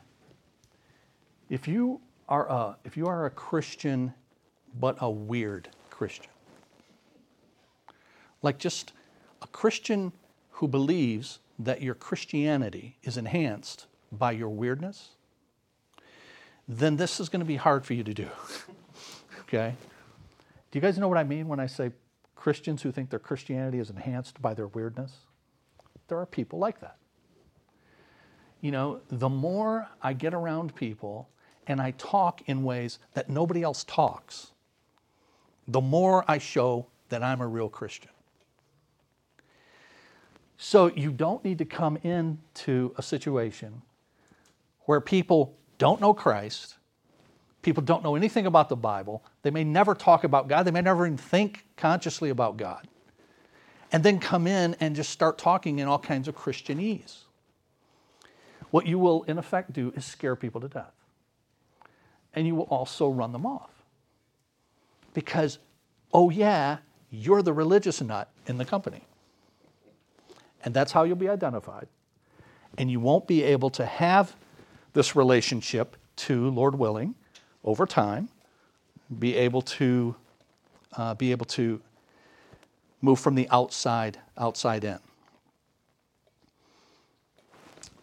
if 1.48 1.68
you 1.68 2.02
are 2.28 2.50
a, 2.50 2.78
if 2.84 2.98
you 2.98 3.08
are 3.08 3.26
a 3.26 3.30
Christian 3.30 4.14
but 4.80 4.98
a 5.00 5.10
weird 5.10 5.70
Christian, 5.90 6.32
like 8.42 8.58
just 8.58 8.94
a 9.42 9.48
Christian 9.48 10.12
who 10.52 10.68
believes 10.68 11.40
that 11.60 11.82
your 11.82 11.96
Christianity 11.96 12.98
is 13.04 13.18
enhanced 13.18 13.86
by 14.12 14.32
your 14.32 14.50
weirdness, 14.50 15.10
then 16.68 16.98
this 16.98 17.20
is 17.20 17.30
going 17.30 17.40
to 17.42 17.46
be 17.46 17.56
hard 17.56 17.86
for 17.86 17.94
you 17.94 18.04
to 18.04 18.14
do. 18.14 18.28
okay? 19.42 19.76
Do 20.72 20.78
you 20.78 20.82
guys 20.82 20.98
know 20.98 21.08
what 21.08 21.18
I 21.18 21.24
mean 21.24 21.48
when 21.48 21.60
I 21.60 21.68
say 21.68 21.92
Christians 22.36 22.82
who 22.82 22.92
think 22.92 23.10
their 23.10 23.20
Christianity 23.20 23.80
is 23.80 23.90
enhanced 23.90 24.42
by 24.42 24.54
their 24.54 24.68
weirdness? 24.68 25.14
There 26.08 26.20
are 26.20 26.26
people 26.26 26.60
like 26.60 26.82
that. 26.82 26.98
You 28.62 28.72
know, 28.72 29.02
the 29.10 29.30
more 29.30 29.88
I 30.02 30.14
get 30.14 30.34
around 30.34 30.76
people 30.76 31.30
and 31.68 31.82
I 31.82 31.92
talk 31.92 32.42
in 32.48 32.64
ways 32.64 33.00
that 33.14 33.30
nobody 33.30 33.64
else 33.64 33.84
talks, 33.84 34.52
the 35.68 35.82
more 35.82 36.24
I 36.28 36.38
show 36.38 36.88
that 37.10 37.24
I'm 37.24 37.42
a 37.42 37.48
real 37.48 37.70
Christian. 37.70 38.12
So 40.58 40.88
you 40.88 41.12
don't 41.12 41.44
need 41.44 41.58
to 41.58 41.66
come 41.66 41.98
into 41.98 42.94
a 42.98 43.02
situation 43.02 43.82
where 44.82 45.02
people 45.02 45.56
don't 45.78 46.00
know 46.00 46.14
Christ 46.14 46.76
People 47.66 47.82
don't 47.82 48.04
know 48.04 48.16
anything 48.16 48.46
about 48.46 48.70
the 48.70 48.76
Bible. 48.76 49.24
They 49.42 49.50
may 49.50 49.64
never 49.64 49.96
talk 49.96 50.24
about 50.24 50.48
God. 50.48 50.68
They 50.68 50.72
may 50.72 50.82
never 50.82 51.08
even 51.08 51.18
think 51.18 51.66
consciously 51.78 52.30
about 52.30 52.58
God. 52.58 52.88
And 53.92 54.04
then 54.04 54.20
come 54.20 54.46
in 54.46 54.76
and 54.80 54.96
just 54.96 55.10
start 55.10 55.40
talking 55.40 55.80
in 55.80 55.88
all 55.88 55.98
kinds 55.98 56.28
of 56.28 56.36
Christianese. 56.36 57.22
What 58.70 58.86
you 58.86 59.00
will, 59.00 59.24
in 59.24 59.40
effect, 59.40 59.74
do 59.74 59.92
is 59.96 60.06
scare 60.06 60.36
people 60.36 60.62
to 60.62 60.68
death. 60.68 60.94
And 62.36 62.46
you 62.46 62.56
will 62.56 62.64
also 62.64 63.10
run 63.10 63.32
them 63.32 63.46
off. 63.46 63.70
Because, 65.14 65.58
oh, 66.14 66.30
yeah, 66.30 66.78
you're 67.10 67.42
the 67.42 67.54
religious 67.54 68.02
nut 68.02 68.30
in 68.46 68.58
the 68.58 68.66
company. 68.66 69.02
And 70.64 70.74
that's 70.74 70.92
how 70.92 71.04
you'll 71.04 71.16
be 71.16 71.30
identified. 71.30 71.88
And 72.78 72.92
you 72.92 73.00
won't 73.00 73.26
be 73.26 73.44
able 73.44 73.70
to 73.72 73.86
have 73.86 74.36
this 74.94 75.16
relationship 75.16 75.96
to, 76.18 76.50
Lord 76.50 76.76
willing, 76.76 77.16
over 77.64 77.86
time, 77.86 78.30
be 79.20 79.36
able 79.36 79.62
to 79.62 80.16
uh, 80.98 81.14
be 81.14 81.32
able 81.32 81.46
to 81.46 81.82
move 83.02 83.20
from 83.20 83.36
the 83.36 83.48
outside 83.50 84.20
outside 84.38 84.84
in. 84.84 85.00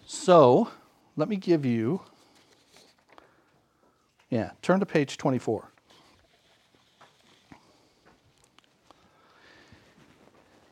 So, 0.06 0.70
let 1.16 1.28
me 1.28 1.36
give 1.36 1.64
you. 1.64 2.02
Yeah, 4.32 4.52
turn 4.62 4.80
to 4.80 4.86
page 4.86 5.18
24. 5.18 5.68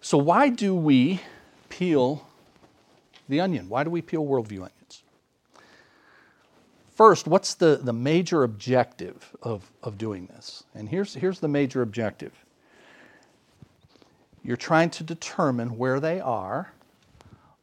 So, 0.01 0.17
why 0.17 0.49
do 0.49 0.75
we 0.75 1.21
peel 1.69 2.27
the 3.29 3.39
onion? 3.39 3.69
Why 3.69 3.85
do 3.85 3.91
we 3.91 4.01
peel 4.01 4.25
worldview 4.25 4.61
onions? 4.61 5.03
First, 6.95 7.27
what's 7.27 7.53
the, 7.53 7.79
the 7.83 7.93
major 7.93 8.45
objective 8.45 9.37
of, 9.43 9.71
of 9.83 9.99
doing 9.99 10.25
this? 10.29 10.65
And 10.75 10.89
here's, 10.89 11.13
here's 11.13 11.41
the 11.41 11.49
major 11.49 11.83
objective 11.83 12.33
you're 14.43 14.57
trying 14.57 14.89
to 14.89 15.05
determine 15.05 15.77
where 15.77 16.01
they 16.01 16.19
are 16.19 16.73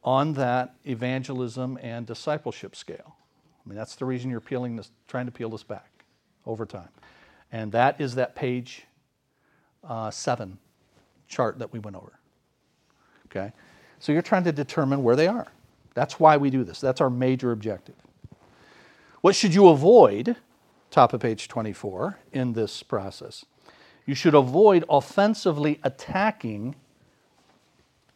on 0.04 0.34
that 0.34 0.76
evangelism 0.86 1.76
and 1.82 2.06
discipleship 2.06 2.76
scale. 2.76 3.17
I 3.68 3.70
mean, 3.70 3.76
that's 3.76 3.96
the 3.96 4.06
reason 4.06 4.30
you're 4.30 4.40
peeling 4.40 4.76
this, 4.76 4.90
trying 5.08 5.26
to 5.26 5.32
peel 5.32 5.50
this 5.50 5.62
back 5.62 5.90
over 6.46 6.64
time. 6.64 6.88
And 7.52 7.70
that 7.72 8.00
is 8.00 8.14
that 8.14 8.34
page 8.34 8.86
uh, 9.84 10.10
seven 10.10 10.56
chart 11.28 11.58
that 11.58 11.70
we 11.70 11.78
went 11.78 11.94
over. 11.94 12.18
Okay? 13.26 13.52
So 13.98 14.10
you're 14.10 14.22
trying 14.22 14.44
to 14.44 14.52
determine 14.52 15.02
where 15.02 15.16
they 15.16 15.26
are. 15.26 15.48
That's 15.92 16.18
why 16.18 16.38
we 16.38 16.48
do 16.48 16.64
this. 16.64 16.80
That's 16.80 17.02
our 17.02 17.10
major 17.10 17.52
objective. 17.52 17.96
What 19.20 19.34
should 19.34 19.52
you 19.52 19.68
avoid, 19.68 20.36
top 20.90 21.12
of 21.12 21.20
page 21.20 21.46
24, 21.46 22.18
in 22.32 22.54
this 22.54 22.82
process? 22.82 23.44
You 24.06 24.14
should 24.14 24.34
avoid 24.34 24.82
offensively 24.88 25.78
attacking 25.84 26.74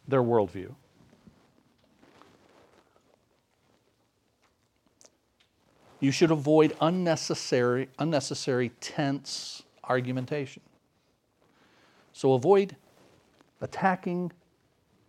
their 0.07 0.23
worldview. 0.23 0.73
You 6.03 6.11
should 6.11 6.31
avoid 6.31 6.75
unnecessary, 6.81 7.87
unnecessary 7.97 8.73
tense 8.81 9.63
argumentation. 9.85 10.61
So 12.11 12.33
avoid 12.33 12.75
attacking, 13.61 14.33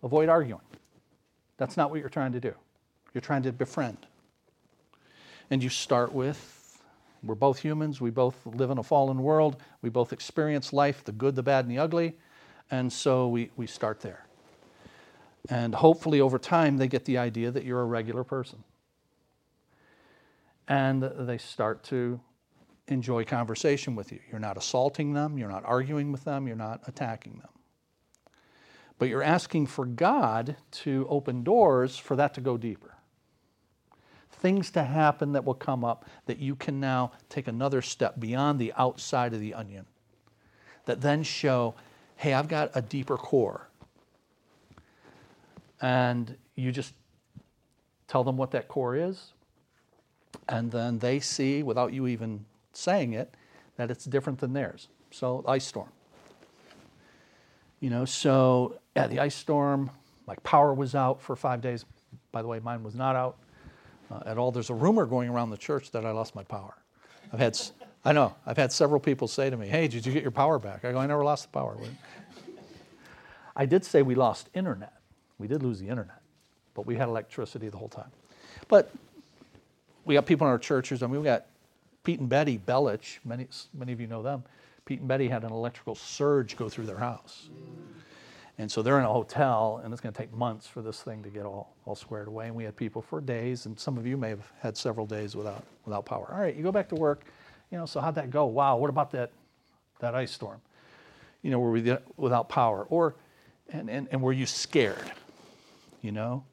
avoid 0.05 0.29
arguing. 0.29 0.61
That's 1.57 1.77
not 1.77 1.91
what 1.91 1.99
you're 1.99 2.09
trying 2.09 2.31
to 2.31 2.39
do. 2.39 2.55
You're 3.13 3.23
trying 3.23 3.43
to 3.43 3.51
befriend. 3.51 4.07
And 5.51 5.65
you 5.65 5.69
start 5.69 6.13
with 6.13 6.81
we're 7.25 7.35
both 7.35 7.59
humans, 7.59 8.01
we 8.01 8.11
both 8.11 8.47
live 8.47 8.71
in 8.71 8.79
a 8.79 8.83
fallen 8.85 9.21
world, 9.21 9.57
we 9.83 9.89
both 9.89 10.13
experience 10.13 10.73
life, 10.73 11.03
the 11.03 11.11
good, 11.11 11.35
the 11.35 11.43
bad, 11.43 11.65
and 11.65 11.73
the 11.73 11.79
ugly, 11.79 12.15
and 12.71 12.93
so 12.93 13.27
we, 13.27 13.51
we 13.57 13.67
start 13.67 13.99
there. 14.01 14.27
And 15.49 15.75
hopefully, 15.75 16.21
over 16.21 16.39
time, 16.39 16.77
they 16.77 16.87
get 16.87 17.05
the 17.05 17.19
idea 17.19 17.51
that 17.51 17.65
you're 17.65 17.81
a 17.81 17.87
regular 17.87 18.23
person. 18.23 18.63
And 20.69 21.03
they 21.03 21.39
start 21.39 21.83
to 21.85 22.21
enjoy 22.89 23.25
conversation 23.25 23.95
with 23.95 24.13
you. 24.13 24.21
You're 24.31 24.41
not 24.41 24.57
assaulting 24.57 25.13
them, 25.13 25.39
you're 25.39 25.51
not 25.51 25.65
arguing 25.65 26.13
with 26.13 26.25
them, 26.25 26.47
you're 26.47 26.57
not 26.57 26.83
attacking 26.87 27.39
them. 27.39 27.49
But 28.99 29.09
you're 29.09 29.23
asking 29.23 29.67
for 29.67 29.85
God 29.85 30.57
to 30.71 31.07
open 31.09 31.43
doors 31.43 31.97
for 31.97 32.17
that 32.17 32.35
to 32.35 32.41
go 32.41 32.57
deeper 32.57 32.95
things 34.45 34.71
to 34.71 34.83
happen 34.83 35.33
that 35.33 35.43
will 35.43 35.55
come 35.55 35.83
up 35.83 36.05
that 36.27 36.39
you 36.39 36.55
can 36.55 36.79
now 36.79 37.11
take 37.31 37.49
another 37.49 37.81
step 37.81 38.21
beyond 38.21 38.59
the 38.59 38.75
outside 38.77 39.33
of 39.33 39.41
the 39.41 39.55
onion 39.55 39.87
that 40.85 41.01
then 41.01 41.23
show, 41.23 41.75
hey, 42.17 42.35
I've 42.35 42.47
got 42.47 42.71
a 42.75 42.83
deeper 42.83 43.17
core. 43.17 43.69
And 45.81 46.37
you 46.57 46.73
just 46.73 46.93
tell 48.07 48.23
them 48.23 48.37
what 48.37 48.51
that 48.51 48.69
core 48.69 48.95
is, 48.97 49.33
and 50.49 50.71
then 50.71 50.99
they 50.99 51.21
see, 51.21 51.63
without 51.63 51.93
you 51.93 52.07
even 52.07 52.45
saying 52.73 53.13
it, 53.13 53.35
that 53.77 53.91
it's 53.91 54.05
different 54.05 54.39
than 54.39 54.53
theirs. 54.53 54.89
So, 55.11 55.45
ice 55.47 55.67
storm. 55.67 55.89
You 57.81 57.91
know, 57.91 58.05
so 58.05 58.79
at 58.97 59.11
the 59.11 59.21
ice 59.21 59.35
storm, 59.35 59.91
like 60.27 60.43
power 60.43 60.73
was 60.73 60.95
out 60.95 61.21
for 61.21 61.37
five 61.37 61.61
days. 61.61 61.85
By 62.33 62.43
the 62.43 62.49
way, 62.49 62.59
mine 62.59 62.83
was 62.83 62.95
not 62.95 63.15
out 63.15 63.37
uh, 64.11 64.23
at 64.27 64.39
all. 64.39 64.51
There's 64.51 64.71
a 64.71 64.75
rumor 64.75 65.07
going 65.07 65.29
around 65.29 65.51
the 65.51 65.59
church 65.59 65.91
that 65.91 66.07
I 66.07 66.11
lost 66.13 66.35
my 66.35 66.45
power. 66.45 66.75
I've 67.33 67.41
had, 67.41 67.59
I 68.05 68.13
know, 68.13 68.35
I've 68.47 68.57
had 68.57 68.73
several 68.73 69.01
people 69.01 69.29
say 69.29 69.51
to 69.51 69.57
me, 69.57 69.67
"Hey, 69.67 69.89
did 69.89 70.07
you 70.07 70.13
get 70.13 70.23
your 70.23 70.31
power 70.31 70.59
back?" 70.59 70.85
I 70.85 70.93
go, 70.93 70.99
"I 70.99 71.07
never 71.07 71.25
lost 71.25 71.45
the 71.45 71.59
power." 71.59 71.77
I 73.57 73.67
did 73.67 73.85
say 73.85 74.03
we 74.03 74.15
lost 74.15 74.49
internet. 74.55 74.95
We 75.39 75.47
did 75.47 75.63
lose 75.63 75.81
the 75.81 75.89
internet, 75.89 76.23
but 76.75 76.87
we 76.87 76.97
had 76.97 77.09
electricity 77.09 77.69
the 77.69 77.77
whole 77.77 77.89
time. 77.89 78.11
But 78.69 78.91
we 80.05 80.15
got 80.15 80.27
people 80.27 80.47
in 80.47 80.51
our 80.51 80.59
churches. 80.59 81.03
I 81.03 81.07
mean, 81.07 81.21
we 81.21 81.25
got 81.25 81.47
Pete 82.03 82.21
and 82.21 82.29
Betty 82.29 82.59
Bellich. 82.59 83.19
Many, 83.25 83.49
many 83.73 83.93
of 83.93 84.01
you 84.01 84.07
know 84.07 84.23
them. 84.23 84.45
Pete 84.85 85.01
and 85.01 85.09
Betty 85.09 85.29
had 85.29 85.45
an 85.45 85.53
electrical 85.53 85.95
surge 85.95 86.57
go 86.57 86.69
through 86.69 86.87
their 86.87 86.99
house. 86.99 87.49
And 88.59 88.71
so 88.71 88.83
they're 88.83 88.99
in 88.99 89.05
a 89.05 89.13
hotel, 89.13 89.81
and 89.83 89.93
it's 89.93 90.01
going 90.01 90.13
to 90.13 90.19
take 90.19 90.33
months 90.33 90.69
for 90.69 90.81
this 90.81 91.03
thing 91.03 91.23
to 91.25 91.29
get 91.29 91.45
all, 91.45 91.75
all 91.87 91.97
squared 91.97 92.29
away. 92.29 92.47
And 92.47 92.55
we 92.55 92.63
had 92.63 92.77
people 92.77 93.03
for 93.03 93.21
days, 93.21 93.67
and 93.67 93.79
some 93.79 93.99
of 93.99 94.07
you 94.07 94.17
may 94.17 94.29
have 94.29 94.49
had 94.61 94.77
several 94.77 95.07
days 95.07 95.35
without, 95.35 95.65
without 95.85 96.05
power. 96.05 96.29
All 96.33 96.41
right, 96.41 96.55
you 96.55 96.63
go 96.63 96.71
back 96.71 96.89
to 96.91 96.95
work. 96.95 97.25
You 97.73 97.79
know, 97.79 97.87
so 97.87 98.01
how'd 98.01 98.15
that 98.15 98.31
go? 98.31 98.45
Wow, 98.47 98.77
what 98.77 98.91
about 98.91 99.11
that, 99.13 99.33
that 99.99 100.15
ice 100.15 100.31
storm? 100.31 100.61
You 101.43 101.51
know, 101.51 101.59
were 101.59 101.73
we 101.73 101.97
without 102.17 102.49
power? 102.49 102.87
Or, 102.91 103.17
and, 103.71 103.91
and, 103.91 104.07
and 104.13 104.23
were 104.23 104.33
you 104.33 104.47
scared? 104.47 105.13
You 106.01 106.13
know? 106.13 106.45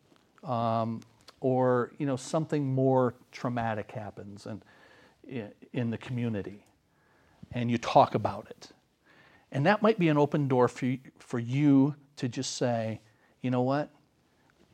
Um, 0.43 1.01
or, 1.41 1.91
you 1.97 2.05
know, 2.05 2.15
something 2.15 2.73
more 2.73 3.15
traumatic 3.31 3.91
happens 3.91 4.45
and, 4.45 4.63
in 5.73 5.89
the 5.89 5.97
community, 5.97 6.65
and 7.51 7.69
you 7.69 7.77
talk 7.77 8.15
about 8.15 8.47
it 8.49 8.71
and 9.51 9.65
that 9.65 9.81
might 9.81 9.99
be 9.99 10.07
an 10.07 10.17
open 10.17 10.47
door 10.47 10.67
for 10.67 10.85
you, 10.85 10.99
for 11.19 11.39
you 11.39 11.95
to 12.17 12.29
just 12.29 12.55
say, 12.55 13.01
you 13.41 13.51
know 13.51 13.61
what? 13.61 13.89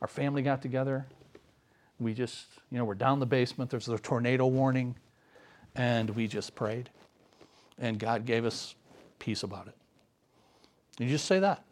Our 0.00 0.08
family 0.08 0.42
got 0.42 0.62
together. 0.62 1.06
We 1.98 2.14
just, 2.14 2.46
you 2.70 2.78
know, 2.78 2.84
we're 2.84 2.94
down 2.94 3.18
the 3.18 3.26
basement. 3.26 3.70
There's 3.70 3.88
a 3.88 3.98
tornado 3.98 4.46
warning. 4.46 4.96
And 5.74 6.10
we 6.10 6.28
just 6.28 6.54
prayed. 6.54 6.90
And 7.78 7.98
God 7.98 8.24
gave 8.24 8.44
us 8.44 8.76
peace 9.18 9.42
about 9.42 9.66
it. 9.66 9.74
You 10.98 11.08
just 11.08 11.26
say 11.26 11.40
that. 11.40 11.64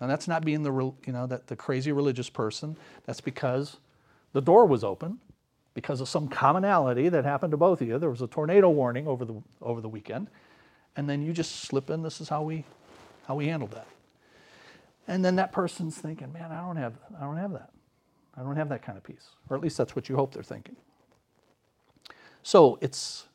And 0.00 0.10
that's 0.10 0.26
not 0.26 0.44
being 0.44 0.62
the, 0.62 0.72
you 0.72 1.12
know, 1.12 1.26
that 1.26 1.46
the 1.46 1.56
crazy 1.56 1.92
religious 1.92 2.30
person. 2.30 2.76
That's 3.04 3.20
because 3.20 3.76
the 4.32 4.40
door 4.40 4.66
was 4.66 4.84
open 4.84 5.18
because 5.74 6.00
of 6.00 6.08
some 6.08 6.28
commonality 6.28 7.08
that 7.08 7.24
happened 7.24 7.50
to 7.52 7.56
both 7.56 7.80
of 7.80 7.88
you. 7.88 7.98
There 7.98 8.10
was 8.10 8.22
a 8.22 8.26
tornado 8.26 8.70
warning 8.70 9.06
over 9.06 9.24
the, 9.24 9.42
over 9.62 9.80
the 9.80 9.88
weekend 9.88 10.28
and 10.96 11.08
then 11.08 11.22
you 11.22 11.32
just 11.32 11.62
slip 11.62 11.90
in 11.90 12.02
this 12.02 12.20
is 12.20 12.28
how 12.28 12.42
we 12.42 12.64
how 13.26 13.34
we 13.34 13.46
handled 13.46 13.70
that. 13.72 13.86
And 15.06 15.24
then 15.24 15.36
that 15.36 15.52
person's 15.52 15.96
thinking 15.96 16.32
man 16.32 16.50
i 16.50 16.60
don't 16.60 16.76
have 16.76 16.94
i 17.18 17.24
don't 17.24 17.36
have 17.36 17.52
that. 17.52 17.70
I 18.36 18.42
don't 18.42 18.56
have 18.56 18.68
that 18.70 18.82
kind 18.82 18.96
of 18.96 19.04
peace 19.04 19.28
or 19.48 19.56
at 19.56 19.62
least 19.62 19.76
that's 19.76 19.94
what 19.94 20.08
you 20.08 20.16
hope 20.16 20.34
they're 20.34 20.42
thinking. 20.42 20.76
So 22.42 22.78
it's 22.80 23.26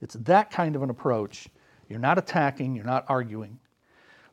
it's 0.00 0.14
that 0.14 0.50
kind 0.50 0.74
of 0.74 0.82
an 0.82 0.90
approach. 0.90 1.48
You're 1.88 1.98
not 1.98 2.18
attacking 2.18 2.74
you're 2.74 2.84
not 2.84 3.04
arguing. 3.08 3.58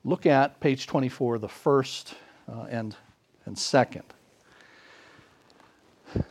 Look 0.04 0.26
at 0.26 0.60
page 0.60 0.88
24 0.88 1.40
the 1.40 1.50
first 1.50 2.16
uh, 2.48 2.64
and 2.70 2.96
and 3.46 3.58
second 3.58 4.04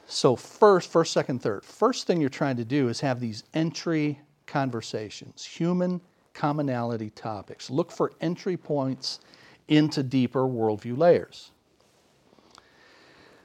so 0.07 0.35
first 0.37 0.91
first 0.91 1.12
second 1.12 1.41
third 1.41 1.64
first 1.64 2.07
thing 2.07 2.20
you're 2.20 2.31
trying 2.31 2.57
to 2.57 2.64
do 2.64 2.89
is 2.89 3.01
have 3.01 3.20
these 3.20 3.45
entry 3.55 4.18
conversations 4.47 5.45
human 5.45 6.01
commonality 6.39 7.11
topics. 7.11 7.68
Look 7.68 7.91
for 7.91 8.12
entry 8.20 8.57
points 8.57 9.18
into 9.66 10.05
deeper 10.05 10.43
worldview 10.43 10.97
layers. 10.97 11.51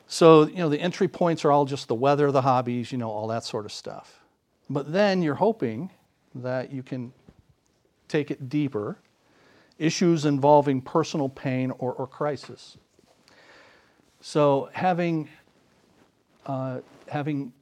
So, 0.06 0.46
you 0.46 0.58
know, 0.58 0.70
the 0.70 0.80
entry 0.80 1.08
points 1.08 1.44
are 1.44 1.52
all 1.52 1.66
just 1.66 1.88
the 1.88 1.96
weather, 1.96 2.32
the 2.32 2.44
hobbies, 2.44 2.92
you 2.92 3.00
know, 3.00 3.10
all 3.10 3.28
that 3.28 3.44
sort 3.44 3.66
of 3.66 3.72
stuff. 3.72 4.20
But 4.70 4.94
then 4.94 5.24
you're 5.24 5.34
hoping 5.34 5.90
that 6.36 6.72
you 6.72 6.84
can 6.84 7.12
take 8.08 8.30
it 8.30 8.48
deeper 8.48 9.00
issues 9.80 10.26
involving 10.26 10.80
personal 10.80 11.30
pain 11.30 11.72
or, 11.72 11.94
or 11.94 12.06
crisis. 12.06 12.78
So, 14.22 14.70
having, 14.72 15.30
uh, 16.46 16.80
having 17.08 17.54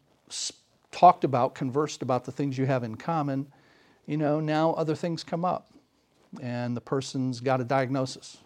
talked 0.92 1.24
about, 1.24 1.56
conversed 1.56 2.02
about 2.02 2.26
the 2.26 2.32
things 2.32 2.58
you 2.58 2.66
have 2.66 2.84
in 2.84 2.96
common, 2.96 3.48
you 4.06 4.18
know, 4.18 4.40
now 4.40 4.74
other 4.74 4.96
things 4.96 5.24
come 5.24 5.46
up 5.46 5.72
and 6.42 6.76
the 6.76 6.82
person's 6.82 7.40
got 7.40 7.62
a 7.62 7.64
diagnosis. 7.64 8.38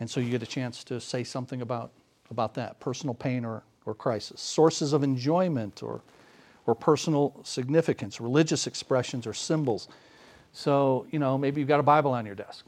And 0.00 0.10
so 0.10 0.20
you 0.20 0.30
get 0.30 0.42
a 0.42 0.46
chance 0.46 0.84
to 0.84 1.00
say 1.00 1.24
something 1.24 1.62
about, 1.62 1.90
about 2.30 2.54
that 2.54 2.78
personal 2.80 3.14
pain 3.14 3.44
or, 3.44 3.62
or 3.86 3.94
crisis, 3.94 4.40
sources 4.40 4.92
of 4.92 5.02
enjoyment 5.02 5.82
or, 5.82 6.02
or 6.66 6.74
personal 6.74 7.40
significance, 7.44 8.20
religious 8.20 8.66
expressions 8.66 9.26
or 9.26 9.32
symbols. 9.32 9.88
So, 10.52 11.06
you 11.10 11.18
know, 11.18 11.38
maybe 11.38 11.60
you've 11.60 11.68
got 11.68 11.80
a 11.80 11.84
Bible 11.84 12.12
on 12.12 12.26
your 12.26 12.34
desk. 12.34 12.66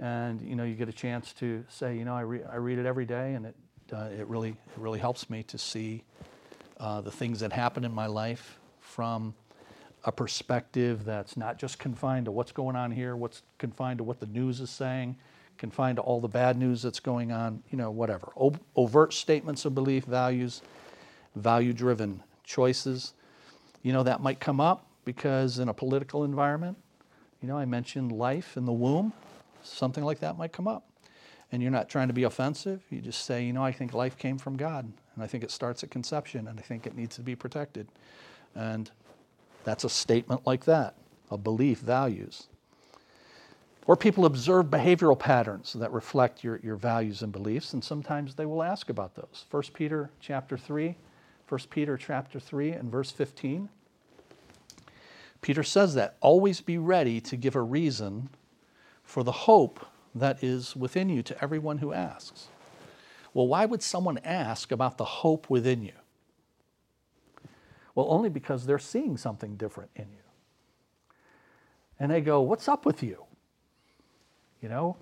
And, 0.00 0.40
you 0.40 0.54
know, 0.54 0.64
you 0.64 0.74
get 0.74 0.88
a 0.88 0.92
chance 0.92 1.32
to 1.34 1.64
say, 1.68 1.96
you 1.96 2.04
know, 2.04 2.14
I, 2.14 2.20
re- 2.20 2.44
I 2.44 2.56
read 2.56 2.78
it 2.78 2.86
every 2.86 3.04
day 3.04 3.34
and 3.34 3.46
it, 3.46 3.56
uh, 3.92 4.08
it, 4.18 4.26
really, 4.26 4.50
it 4.50 4.78
really 4.78 4.98
helps 4.98 5.28
me 5.30 5.42
to 5.44 5.58
see 5.58 6.04
uh, 6.78 7.00
the 7.00 7.10
things 7.10 7.40
that 7.40 7.52
happen 7.52 7.84
in 7.84 7.92
my 7.92 8.06
life 8.06 8.58
from 8.80 9.34
a 10.04 10.12
perspective 10.12 11.04
that's 11.04 11.36
not 11.36 11.58
just 11.58 11.78
confined 11.78 12.26
to 12.26 12.32
what's 12.32 12.52
going 12.52 12.76
on 12.76 12.90
here, 12.90 13.16
what's 13.16 13.42
confined 13.58 13.98
to 13.98 14.04
what 14.04 14.20
the 14.20 14.26
news 14.26 14.60
is 14.60 14.70
saying, 14.70 15.16
confined 15.58 15.96
to 15.96 16.02
all 16.02 16.20
the 16.20 16.28
bad 16.28 16.56
news 16.56 16.82
that's 16.82 17.00
going 17.00 17.32
on, 17.32 17.62
you 17.70 17.76
know, 17.76 17.90
whatever. 17.90 18.30
O- 18.36 18.54
overt 18.76 19.12
statements 19.12 19.64
of 19.64 19.74
belief, 19.74 20.04
values, 20.04 20.62
value 21.34 21.72
driven 21.72 22.22
choices. 22.44 23.12
You 23.82 23.92
know, 23.92 24.02
that 24.04 24.20
might 24.20 24.40
come 24.40 24.60
up 24.60 24.86
because 25.04 25.58
in 25.58 25.68
a 25.68 25.74
political 25.74 26.24
environment, 26.24 26.78
you 27.42 27.48
know, 27.48 27.56
I 27.56 27.64
mentioned 27.64 28.12
life 28.12 28.56
in 28.56 28.64
the 28.64 28.72
womb, 28.72 29.12
something 29.62 30.04
like 30.04 30.20
that 30.20 30.38
might 30.38 30.52
come 30.52 30.68
up. 30.68 30.87
And 31.50 31.62
you're 31.62 31.70
not 31.70 31.88
trying 31.88 32.08
to 32.08 32.14
be 32.14 32.24
offensive. 32.24 32.82
You 32.90 33.00
just 33.00 33.24
say, 33.24 33.44
you 33.44 33.52
know, 33.52 33.64
I 33.64 33.72
think 33.72 33.94
life 33.94 34.18
came 34.18 34.38
from 34.38 34.56
God, 34.56 34.84
and 35.14 35.24
I 35.24 35.26
think 35.26 35.44
it 35.44 35.50
starts 35.50 35.82
at 35.82 35.90
conception, 35.90 36.48
and 36.48 36.58
I 36.58 36.62
think 36.62 36.86
it 36.86 36.94
needs 36.94 37.16
to 37.16 37.22
be 37.22 37.34
protected. 37.34 37.88
And 38.54 38.90
that's 39.64 39.84
a 39.84 39.88
statement 39.88 40.46
like 40.46 40.64
that, 40.64 40.94
a 41.30 41.38
belief, 41.38 41.80
values. 41.80 42.48
Or 43.86 43.96
people 43.96 44.26
observe 44.26 44.66
behavioral 44.66 45.18
patterns 45.18 45.72
that 45.72 45.90
reflect 45.92 46.44
your, 46.44 46.60
your 46.62 46.76
values 46.76 47.22
and 47.22 47.32
beliefs, 47.32 47.72
and 47.72 47.82
sometimes 47.82 48.34
they 48.34 48.44
will 48.44 48.62
ask 48.62 48.90
about 48.90 49.14
those. 49.14 49.46
1 49.50 49.62
Peter 49.72 50.10
chapter 50.20 50.58
3, 50.58 50.94
1 51.48 51.60
Peter 51.70 51.96
chapter 51.96 52.38
3 52.38 52.72
and 52.72 52.92
verse 52.92 53.10
15. 53.10 53.70
Peter 55.40 55.62
says 55.62 55.94
that 55.94 56.16
always 56.20 56.60
be 56.60 56.76
ready 56.76 57.20
to 57.20 57.36
give 57.36 57.56
a 57.56 57.62
reason 57.62 58.28
for 59.02 59.22
the 59.22 59.32
hope 59.32 59.86
that 60.18 60.42
is 60.42 60.76
within 60.76 61.08
you 61.08 61.22
to 61.22 61.42
everyone 61.42 61.78
who 61.78 61.92
asks. 61.92 62.48
Well, 63.34 63.46
why 63.46 63.66
would 63.66 63.82
someone 63.82 64.18
ask 64.24 64.72
about 64.72 64.98
the 64.98 65.04
hope 65.04 65.48
within 65.50 65.82
you? 65.82 65.92
Well, 67.94 68.06
only 68.10 68.28
because 68.28 68.66
they're 68.66 68.78
seeing 68.78 69.16
something 69.16 69.56
different 69.56 69.90
in 69.96 70.06
you. 70.10 70.18
And 71.98 72.10
they 72.10 72.20
go, 72.20 72.40
What's 72.40 72.68
up 72.68 72.86
with 72.86 73.02
you? 73.02 73.24
You 74.62 74.68
know, 74.68 74.96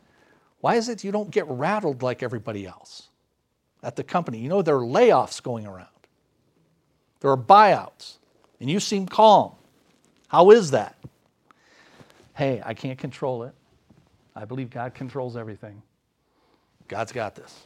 why 0.60 0.76
is 0.76 0.88
it 0.88 1.04
you 1.04 1.12
don't 1.12 1.30
get 1.30 1.46
rattled 1.48 2.02
like 2.02 2.22
everybody 2.22 2.66
else 2.66 3.08
at 3.82 3.96
the 3.96 4.02
company? 4.02 4.38
You 4.38 4.48
know, 4.48 4.62
there 4.62 4.76
are 4.76 4.84
layoffs 4.84 5.42
going 5.42 5.66
around, 5.66 5.88
there 7.20 7.30
are 7.30 7.36
buyouts, 7.36 8.16
and 8.60 8.70
you 8.70 8.80
seem 8.80 9.06
calm. 9.06 9.52
How 10.28 10.50
is 10.50 10.72
that? 10.72 10.96
Hey, 12.34 12.60
I 12.64 12.74
can't 12.74 12.98
control 12.98 13.44
it. 13.44 13.54
I 14.36 14.44
believe 14.44 14.70
God 14.70 14.94
controls 14.94 15.36
everything. 15.36 15.82
God's 16.88 17.10
got 17.10 17.34
this. 17.34 17.64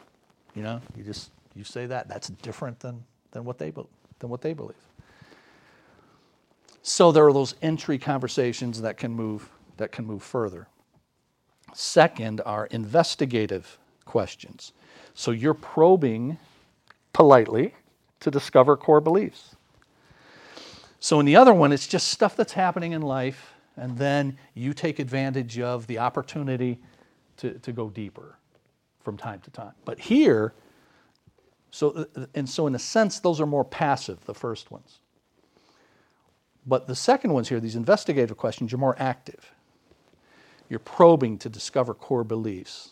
You 0.54 0.62
know, 0.62 0.80
you 0.96 1.02
just 1.02 1.30
you 1.54 1.64
say 1.64 1.86
that. 1.86 2.08
That's 2.08 2.28
different 2.28 2.80
than, 2.80 3.04
than 3.32 3.44
what 3.44 3.58
they 3.58 3.70
than 3.70 4.30
what 4.30 4.40
they 4.40 4.54
believe. 4.54 4.76
So 6.82 7.12
there 7.12 7.26
are 7.26 7.32
those 7.32 7.54
entry 7.60 7.98
conversations 7.98 8.80
that 8.80 8.96
can 8.96 9.12
move 9.12 9.50
that 9.76 9.92
can 9.92 10.06
move 10.06 10.22
further. 10.22 10.68
Second 11.74 12.40
are 12.46 12.66
investigative 12.66 13.78
questions. 14.04 14.72
So 15.14 15.30
you're 15.30 15.54
probing 15.54 16.38
politely 17.12 17.74
to 18.20 18.30
discover 18.30 18.76
core 18.76 19.00
beliefs. 19.00 19.56
So 20.98 21.18
in 21.18 21.26
the 21.26 21.36
other 21.36 21.54
one, 21.54 21.72
it's 21.72 21.86
just 21.86 22.08
stuff 22.08 22.36
that's 22.36 22.52
happening 22.52 22.92
in 22.92 23.02
life, 23.02 23.49
and 23.76 23.96
then 23.96 24.36
you 24.54 24.72
take 24.72 24.98
advantage 24.98 25.58
of 25.58 25.86
the 25.86 25.98
opportunity 25.98 26.78
to, 27.38 27.58
to 27.60 27.72
go 27.72 27.88
deeper 27.88 28.36
from 29.02 29.16
time 29.16 29.40
to 29.40 29.50
time. 29.50 29.72
But 29.84 29.98
here, 29.98 30.52
so 31.70 32.06
and 32.34 32.48
so 32.48 32.66
in 32.66 32.74
a 32.74 32.78
sense, 32.78 33.20
those 33.20 33.40
are 33.40 33.46
more 33.46 33.64
passive, 33.64 34.24
the 34.26 34.34
first 34.34 34.70
ones. 34.70 34.98
But 36.66 36.86
the 36.86 36.94
second 36.94 37.32
ones 37.32 37.48
here, 37.48 37.60
these 37.60 37.76
investigative 37.76 38.36
questions, 38.36 38.72
are 38.72 38.78
more 38.78 38.96
active. 38.98 39.52
You're 40.68 40.78
probing 40.78 41.38
to 41.38 41.48
discover 41.48 41.94
core 41.94 42.24
beliefs. 42.24 42.90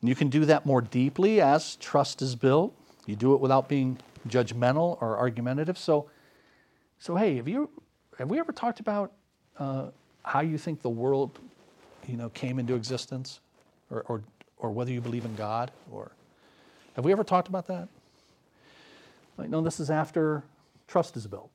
And 0.00 0.08
you 0.08 0.14
can 0.14 0.28
do 0.28 0.44
that 0.46 0.66
more 0.66 0.80
deeply 0.80 1.40
as 1.40 1.76
trust 1.76 2.20
is 2.20 2.34
built. 2.34 2.74
You 3.06 3.14
do 3.14 3.34
it 3.34 3.40
without 3.40 3.68
being 3.68 3.98
judgmental 4.28 5.00
or 5.00 5.16
argumentative. 5.16 5.78
So 5.78 6.10
so 6.98 7.16
hey, 7.16 7.36
have 7.36 7.48
you 7.48 7.68
have 8.18 8.30
we 8.30 8.38
ever 8.38 8.52
talked 8.52 8.80
about 8.80 9.12
uh, 9.58 9.86
how 10.22 10.40
you 10.40 10.58
think 10.58 10.82
the 10.82 10.90
world, 10.90 11.38
you 12.06 12.16
know, 12.16 12.28
came 12.30 12.58
into 12.58 12.74
existence, 12.74 13.40
or, 13.90 14.02
or 14.08 14.22
or 14.58 14.70
whether 14.70 14.92
you 14.92 15.00
believe 15.00 15.24
in 15.24 15.34
God, 15.34 15.72
or 15.90 16.12
have 16.94 17.04
we 17.04 17.12
ever 17.12 17.24
talked 17.24 17.48
about 17.48 17.66
that? 17.66 17.88
Like, 19.36 19.50
no, 19.50 19.60
this 19.60 19.80
is 19.80 19.90
after 19.90 20.42
trust 20.86 21.16
is 21.16 21.26
built, 21.26 21.50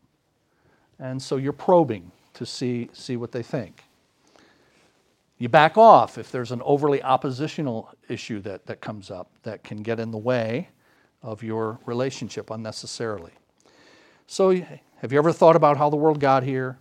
and 0.99 1.21
so 1.21 1.37
you're 1.37 1.53
probing 1.53 2.11
to 2.33 2.45
see 2.45 2.89
see 2.93 3.15
what 3.17 3.31
they 3.31 3.43
think. 3.43 3.83
You 5.39 5.49
back 5.49 5.77
off 5.77 6.17
if 6.17 6.31
there's 6.31 6.51
an 6.51 6.61
overly 6.63 7.01
oppositional 7.03 7.93
issue 8.09 8.39
that, 8.41 8.65
that 8.65 8.81
comes 8.81 9.11
up 9.11 9.29
that 9.43 9.63
can 9.63 9.83
get 9.83 9.99
in 9.99 10.09
the 10.09 10.17
way 10.17 10.69
of 11.21 11.43
your 11.43 11.79
relationship 11.85 12.49
unnecessarily. 12.49 13.33
So 14.27 14.51
have 14.51 15.13
you 15.13 15.17
ever 15.17 15.31
thought 15.31 15.55
about 15.55 15.77
how 15.77 15.89
the 15.89 15.95
world 15.95 16.19
got 16.19 16.43
here? 16.43 16.77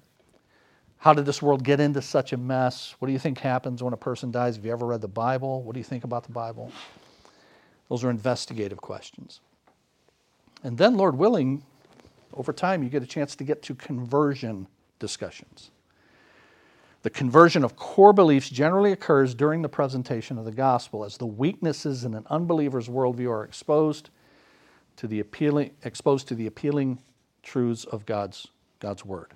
How 0.99 1.15
did 1.15 1.27
this 1.27 1.41
world 1.41 1.63
get 1.63 1.79
into 1.79 2.03
such 2.03 2.33
a 2.33 2.37
mess? 2.37 2.97
What 2.99 3.07
do 3.07 3.13
you 3.13 3.21
think 3.21 3.39
happens 3.39 3.83
when 3.83 3.93
a 3.93 3.97
person 3.97 4.33
dies? 4.33 4.57
Have 4.57 4.65
you 4.65 4.73
ever 4.73 4.87
read 4.87 5.01
the 5.01 5.09
Bible? 5.09 5.63
What 5.63 5.75
do 5.75 5.79
you 5.79 5.85
think 5.85 6.03
about 6.03 6.25
the 6.25 6.33
Bible? 6.33 6.73
Those 7.89 8.03
are 8.03 8.11
investigative 8.11 8.79
questions. 8.79 9.41
And 10.65 10.77
then, 10.77 10.97
Lord 10.97 11.17
willing, 11.17 11.63
over 12.35 12.53
time 12.53 12.83
you 12.83 12.89
get 12.89 13.05
a 13.05 13.07
chance 13.07 13.37
to 13.37 13.45
get 13.45 13.63
to 13.63 13.77
conversion 13.77 14.67
discussions. 14.99 15.71
The 17.03 17.11
conversion 17.11 17.63
of 17.63 17.77
core 17.77 18.13
beliefs 18.13 18.51
generally 18.51 18.91
occurs 18.91 19.37
during 19.37 19.63
the 19.63 19.69
presentation 19.69 20.37
of 20.39 20.45
the 20.45 20.51
gospel 20.51 21.05
as 21.05 21.17
the 21.17 21.27
weaknesses 21.27 22.05
in 22.05 22.15
an 22.15 22.27
unbeliever's 22.29 22.89
worldview 22.89 23.31
are 23.31 23.45
exposed 23.45 24.11
to 24.97 25.07
the 25.07 25.21
appealing, 25.21 25.71
exposed 25.85 26.27
to 26.29 26.35
the 26.35 26.49
appealing 26.49 26.99
truths 27.47 27.85
of 27.85 28.05
God's, 28.05 28.49
God's 28.81 29.05
Word. 29.05 29.33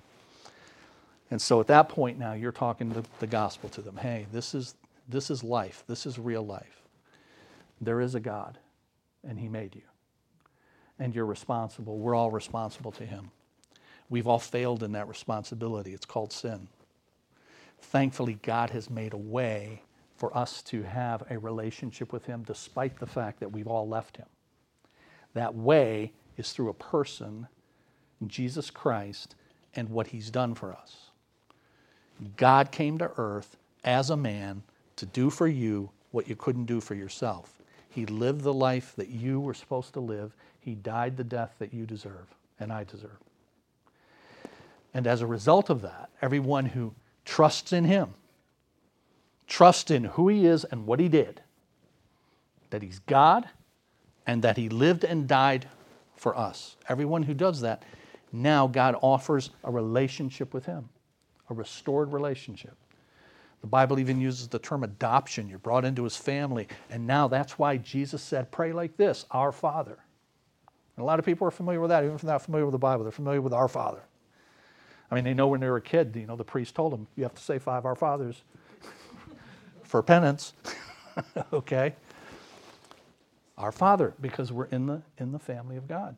And 1.31 1.41
so 1.41 1.61
at 1.61 1.67
that 1.67 1.89
point 1.89 2.19
now, 2.19 2.33
you're 2.33 2.51
talking 2.51 2.89
the, 2.89 3.03
the 3.19 3.27
gospel 3.27 3.69
to 3.69 3.81
them. 3.81 3.95
Hey, 3.97 4.27
this 4.31 4.53
is, 4.53 4.75
this 5.07 5.31
is 5.31 5.43
life. 5.43 5.83
This 5.87 6.05
is 6.05 6.19
real 6.19 6.45
life. 6.45 6.81
There 7.79 8.01
is 8.01 8.13
a 8.13 8.19
God, 8.19 8.59
and 9.27 9.39
He 9.39 9.47
made 9.47 9.75
you. 9.75 9.81
And 10.99 11.15
you're 11.15 11.25
responsible. 11.25 11.97
We're 11.97 12.15
all 12.15 12.31
responsible 12.31 12.91
to 12.91 13.05
Him. 13.05 13.31
We've 14.09 14.27
all 14.27 14.39
failed 14.39 14.83
in 14.83 14.91
that 14.91 15.07
responsibility. 15.07 15.93
It's 15.93 16.05
called 16.05 16.33
sin. 16.33 16.67
Thankfully, 17.79 18.37
God 18.43 18.69
has 18.71 18.89
made 18.89 19.13
a 19.13 19.17
way 19.17 19.81
for 20.17 20.35
us 20.37 20.61
to 20.63 20.83
have 20.83 21.23
a 21.31 21.39
relationship 21.39 22.11
with 22.11 22.25
Him 22.25 22.43
despite 22.45 22.99
the 22.99 23.07
fact 23.07 23.39
that 23.39 23.51
we've 23.51 23.67
all 23.67 23.87
left 23.87 24.17
Him. 24.17 24.27
That 25.33 25.55
way 25.55 26.11
is 26.37 26.51
through 26.51 26.69
a 26.69 26.73
person 26.73 27.47
Jesus 28.27 28.69
Christ 28.69 29.35
and 29.75 29.89
what 29.89 30.07
he's 30.07 30.29
done 30.29 30.55
for 30.55 30.73
us. 30.73 31.11
God 32.37 32.71
came 32.71 32.97
to 32.99 33.11
earth 33.17 33.57
as 33.83 34.09
a 34.09 34.17
man 34.17 34.63
to 34.97 35.05
do 35.05 35.29
for 35.29 35.47
you 35.47 35.89
what 36.11 36.27
you 36.27 36.35
couldn't 36.35 36.65
do 36.65 36.81
for 36.81 36.93
yourself. 36.93 37.61
He 37.89 38.05
lived 38.05 38.41
the 38.41 38.53
life 38.53 38.93
that 38.95 39.09
you 39.09 39.39
were 39.39 39.53
supposed 39.53 39.93
to 39.93 39.99
live. 39.99 40.35
He 40.59 40.75
died 40.75 41.17
the 41.17 41.23
death 41.23 41.55
that 41.59 41.73
you 41.73 41.85
deserve 41.85 42.27
and 42.59 42.71
I 42.71 42.83
deserve. 42.83 43.17
And 44.93 45.07
as 45.07 45.21
a 45.21 45.27
result 45.27 45.69
of 45.69 45.81
that, 45.81 46.09
everyone 46.21 46.67
who 46.67 46.93
trusts 47.25 47.73
in 47.73 47.85
him, 47.85 48.13
trusts 49.47 49.89
in 49.89 50.03
who 50.03 50.27
he 50.27 50.45
is 50.45 50.63
and 50.65 50.85
what 50.85 50.99
he 50.99 51.07
did, 51.07 51.41
that 52.69 52.81
he's 52.81 52.99
God 52.99 53.49
and 54.27 54.41
that 54.43 54.57
he 54.57 54.69
lived 54.69 55.03
and 55.03 55.27
died 55.27 55.67
for 56.15 56.37
us. 56.37 56.75
Everyone 56.87 57.23
who 57.23 57.33
does 57.33 57.61
that 57.61 57.83
now 58.31 58.67
God 58.67 58.95
offers 59.01 59.49
a 59.63 59.71
relationship 59.71 60.53
with 60.53 60.65
him, 60.65 60.89
a 61.49 61.53
restored 61.53 62.13
relationship. 62.13 62.75
The 63.61 63.67
Bible 63.67 63.99
even 63.99 64.19
uses 64.19 64.47
the 64.47 64.59
term 64.59 64.83
adoption. 64.83 65.47
You're 65.47 65.59
brought 65.59 65.85
into 65.85 66.03
his 66.03 66.17
family. 66.17 66.67
And 66.89 67.05
now 67.05 67.27
that's 67.27 67.59
why 67.59 67.77
Jesus 67.77 68.21
said, 68.21 68.51
pray 68.51 68.73
like 68.73 68.97
this 68.97 69.25
Our 69.31 69.51
Father. 69.51 69.97
And 70.97 71.03
a 71.03 71.05
lot 71.05 71.19
of 71.19 71.25
people 71.25 71.47
are 71.47 71.51
familiar 71.51 71.79
with 71.79 71.89
that, 71.89 72.03
even 72.03 72.15
if 72.15 72.21
they're 72.21 72.31
not 72.31 72.41
familiar 72.41 72.65
with 72.65 72.73
the 72.73 72.79
Bible. 72.79 73.03
They're 73.03 73.11
familiar 73.11 73.41
with 73.41 73.53
Our 73.53 73.67
Father. 73.67 74.01
I 75.11 75.15
mean, 75.15 75.23
they 75.23 75.33
know 75.33 75.47
when 75.47 75.59
they 75.59 75.69
were 75.69 75.77
a 75.77 75.81
kid, 75.81 76.15
you 76.15 76.25
know, 76.25 76.35
the 76.35 76.43
priest 76.43 76.73
told 76.73 76.93
them, 76.93 77.05
you 77.15 77.23
have 77.23 77.35
to 77.35 77.41
say 77.41 77.59
five 77.59 77.85
Our 77.85 77.95
Fathers 77.95 78.41
for 79.83 80.01
penance. 80.01 80.53
okay? 81.53 81.93
Our 83.57 83.71
Father, 83.71 84.13
because 84.21 84.51
we're 84.51 84.65
in 84.65 84.87
the, 84.87 85.01
in 85.19 85.31
the 85.31 85.39
family 85.39 85.77
of 85.77 85.87
God. 85.87 86.15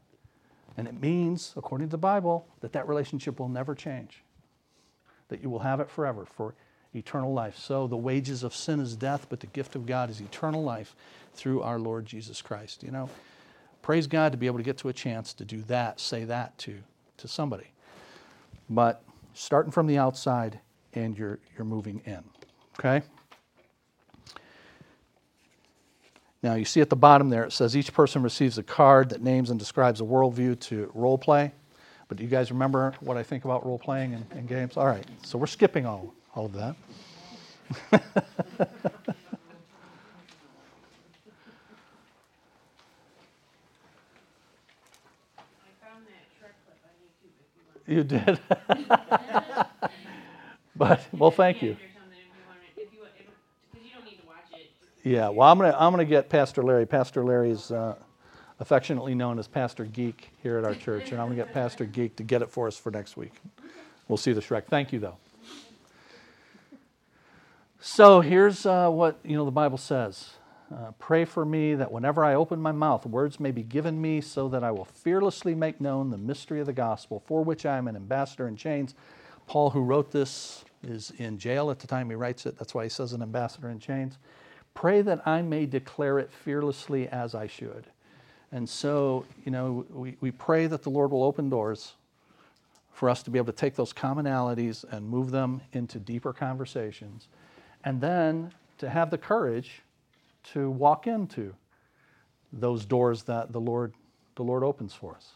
And 0.78 0.88
it 0.88 1.00
means, 1.00 1.54
according 1.56 1.88
to 1.88 1.92
the 1.92 1.98
Bible, 1.98 2.48
that 2.62 2.74
that 2.74 2.88
relationship 2.88 3.40
will 3.40 3.50
never 3.50 3.76
change, 3.76 4.24
that 5.30 5.42
you 5.42 5.50
will 5.50 5.60
have 5.60 5.80
it 5.80 5.90
forever 5.90 6.26
for 6.26 6.56
eternal 6.96 7.34
life. 7.34 7.58
So 7.58 7.88
the 7.88 7.98
wages 7.98 8.44
of 8.44 8.56
sin 8.56 8.80
is 8.80 8.96
death, 8.96 9.28
but 9.30 9.40
the 9.40 9.48
gift 9.48 9.76
of 9.76 9.86
God 9.86 10.10
is 10.10 10.20
eternal 10.20 10.64
life 10.64 10.96
through 11.34 11.62
our 11.62 11.80
Lord 11.80 12.06
Jesus 12.06 12.42
Christ. 12.42 12.84
You 12.84 12.92
know, 12.92 13.10
praise 13.82 14.08
God 14.08 14.32
to 14.32 14.38
be 14.38 14.48
able 14.48 14.60
to 14.60 14.64
get 14.64 14.78
to 14.80 14.90
a 14.90 14.94
chance 14.94 15.34
to 15.34 15.46
do 15.46 15.62
that, 15.64 16.00
say 16.00 16.24
that 16.26 16.58
to, 16.60 16.80
to 17.18 17.28
somebody. 17.28 17.72
But 18.70 19.04
starting 19.34 19.72
from 19.72 19.88
the 19.88 19.98
outside 19.98 20.60
and 20.94 21.18
you're, 21.18 21.40
you're 21.56 21.66
moving 21.66 22.02
in. 22.06 22.24
Okay? 22.80 23.06
Now, 26.44 26.54
you 26.56 26.66
see 26.66 26.82
at 26.82 26.90
the 26.90 26.98
bottom 26.98 27.30
there, 27.30 27.46
it 27.46 27.54
says 27.54 27.78
each 27.78 27.94
person 27.94 28.22
receives 28.22 28.58
a 28.58 28.64
card 28.64 29.08
that 29.10 29.22
names 29.22 29.50
and 29.50 29.58
describes 29.58 30.02
a 30.02 30.04
worldview 30.04 30.60
to 30.60 30.92
role 30.94 31.18
play. 31.18 31.54
But 32.10 32.18
do 32.18 32.26
you 32.26 32.30
guys 32.30 32.52
remember 32.52 32.94
what 33.00 33.16
I 33.16 33.24
think 33.24 33.46
about 33.46 33.66
role 33.66 33.80
playing 33.80 34.12
in, 34.12 34.26
and 34.32 34.46
games? 34.46 34.76
All 34.76 34.86
right, 34.86 35.06
so 35.24 35.38
we're 35.38 35.48
skipping 35.48 35.86
all, 35.86 36.14
all 36.36 36.48
of 36.48 36.54
that. 36.54 36.76
you 47.88 48.04
did. 48.04 48.38
but 50.76 51.08
well, 51.14 51.32
thank 51.32 51.62
you. 51.62 51.78
Yeah. 55.04 55.30
Well, 55.30 55.50
I'm 55.52 55.58
gonna 55.60 55.76
I'm 55.78 55.92
gonna 55.92 56.06
get 56.06 56.30
Pastor 56.30 56.64
Larry. 56.64 56.86
Pastor 56.86 57.26
Larry's 57.26 57.72
uh, 57.72 57.96
affectionately 58.60 59.14
known 59.14 59.38
as 59.38 59.48
Pastor 59.50 59.84
Geek 59.86 60.32
here 60.42 60.58
at 60.58 60.64
our 60.64 60.76
church, 60.76 61.12
and 61.12 61.20
I'm 61.20 61.28
gonna 61.28 61.36
get 61.36 61.54
Pastor 61.54 61.86
Geek 61.86 62.16
to 62.18 62.24
get 62.24 62.42
it 62.42 62.50
for 62.50 62.68
us 62.68 62.78
for 62.78 62.90
next 62.90 63.18
week. 63.18 63.34
We'll 64.08 64.18
see 64.18 64.32
the 64.32 64.42
Shrek. 64.42 64.66
Thank 64.68 64.94
you, 64.94 65.00
though. 65.00 65.18
So 67.82 68.22
here's 68.22 68.66
uh, 68.66 68.90
what 68.90 69.20
you 69.26 69.36
know 69.36 69.44
the 69.44 69.52
Bible 69.52 69.78
says. 69.78 70.32
Uh, 70.74 70.92
pray 71.00 71.26
for 71.26 71.44
me 71.44 71.76
that 71.76 71.92
whenever 71.92 72.24
I 72.24 72.34
open 72.36 72.62
my 72.62 72.72
mouth, 72.72 73.06
words 73.06 73.40
may 73.42 73.52
be 73.52 73.62
given 73.62 74.02
me, 74.02 74.22
so 74.22 74.48
that 74.48 74.64
I 74.64 74.72
will 74.72 74.86
fearlessly 74.86 75.54
make 75.54 75.82
known 75.82 76.10
the 76.10 76.18
mystery 76.18 76.62
of 76.62 76.66
the 76.66 76.74
gospel, 76.74 77.22
for 77.28 77.44
which 77.44 77.66
I 77.66 77.78
am 77.78 77.90
an 77.90 77.98
ambassador 77.98 78.48
in 78.48 78.56
chains. 78.56 78.96
Paul, 79.48 79.72
who 79.72 79.82
wrote 79.82 80.12
this, 80.12 80.64
is 80.82 81.12
in 81.18 81.38
jail 81.38 81.70
at 81.70 81.80
the 81.80 81.88
time 81.88 82.10
he 82.10 82.16
writes 82.16 82.46
it. 82.46 82.58
That's 82.58 82.74
why 82.74 82.84
he 82.84 82.90
says 82.90 83.12
an 83.12 83.22
ambassador 83.22 83.70
in 83.70 83.80
chains. 83.80 84.18
Pray 84.74 85.02
that 85.02 85.28
I 85.28 85.42
may 85.42 85.66
declare 85.66 86.20
it 86.20 86.32
fearlessly 86.32 87.08
as 87.08 87.36
I 87.36 87.48
should. 87.48 87.86
And 88.52 88.68
so, 88.68 89.26
you 89.46 89.52
know, 89.52 89.86
we, 89.90 90.18
we 90.20 90.32
pray 90.32 90.68
that 90.68 90.84
the 90.84 90.90
Lord 90.90 91.12
will 91.12 91.24
open 91.24 91.50
doors 91.50 91.94
for 92.92 93.10
us 93.10 93.24
to 93.24 93.32
be 93.32 93.40
able 93.40 93.52
to 93.52 93.58
take 93.58 93.76
those 93.76 93.92
commonalities 93.92 94.86
and 94.92 95.08
move 95.08 95.32
them 95.32 95.62
into 95.74 96.00
deeper 96.00 96.34
conversations. 96.34 97.28
And 97.84 98.00
then 98.00 98.52
to 98.78 98.90
have 98.90 99.10
the 99.10 99.18
courage 99.18 99.82
to 100.54 100.70
walk 100.70 101.08
into 101.08 101.56
those 102.52 102.86
doors 102.86 103.24
that 103.24 103.52
the 103.52 103.60
Lord, 103.60 103.94
the 104.36 104.44
Lord 104.44 104.64
opens 104.64 104.94
for 104.94 105.16
us. 105.16 105.34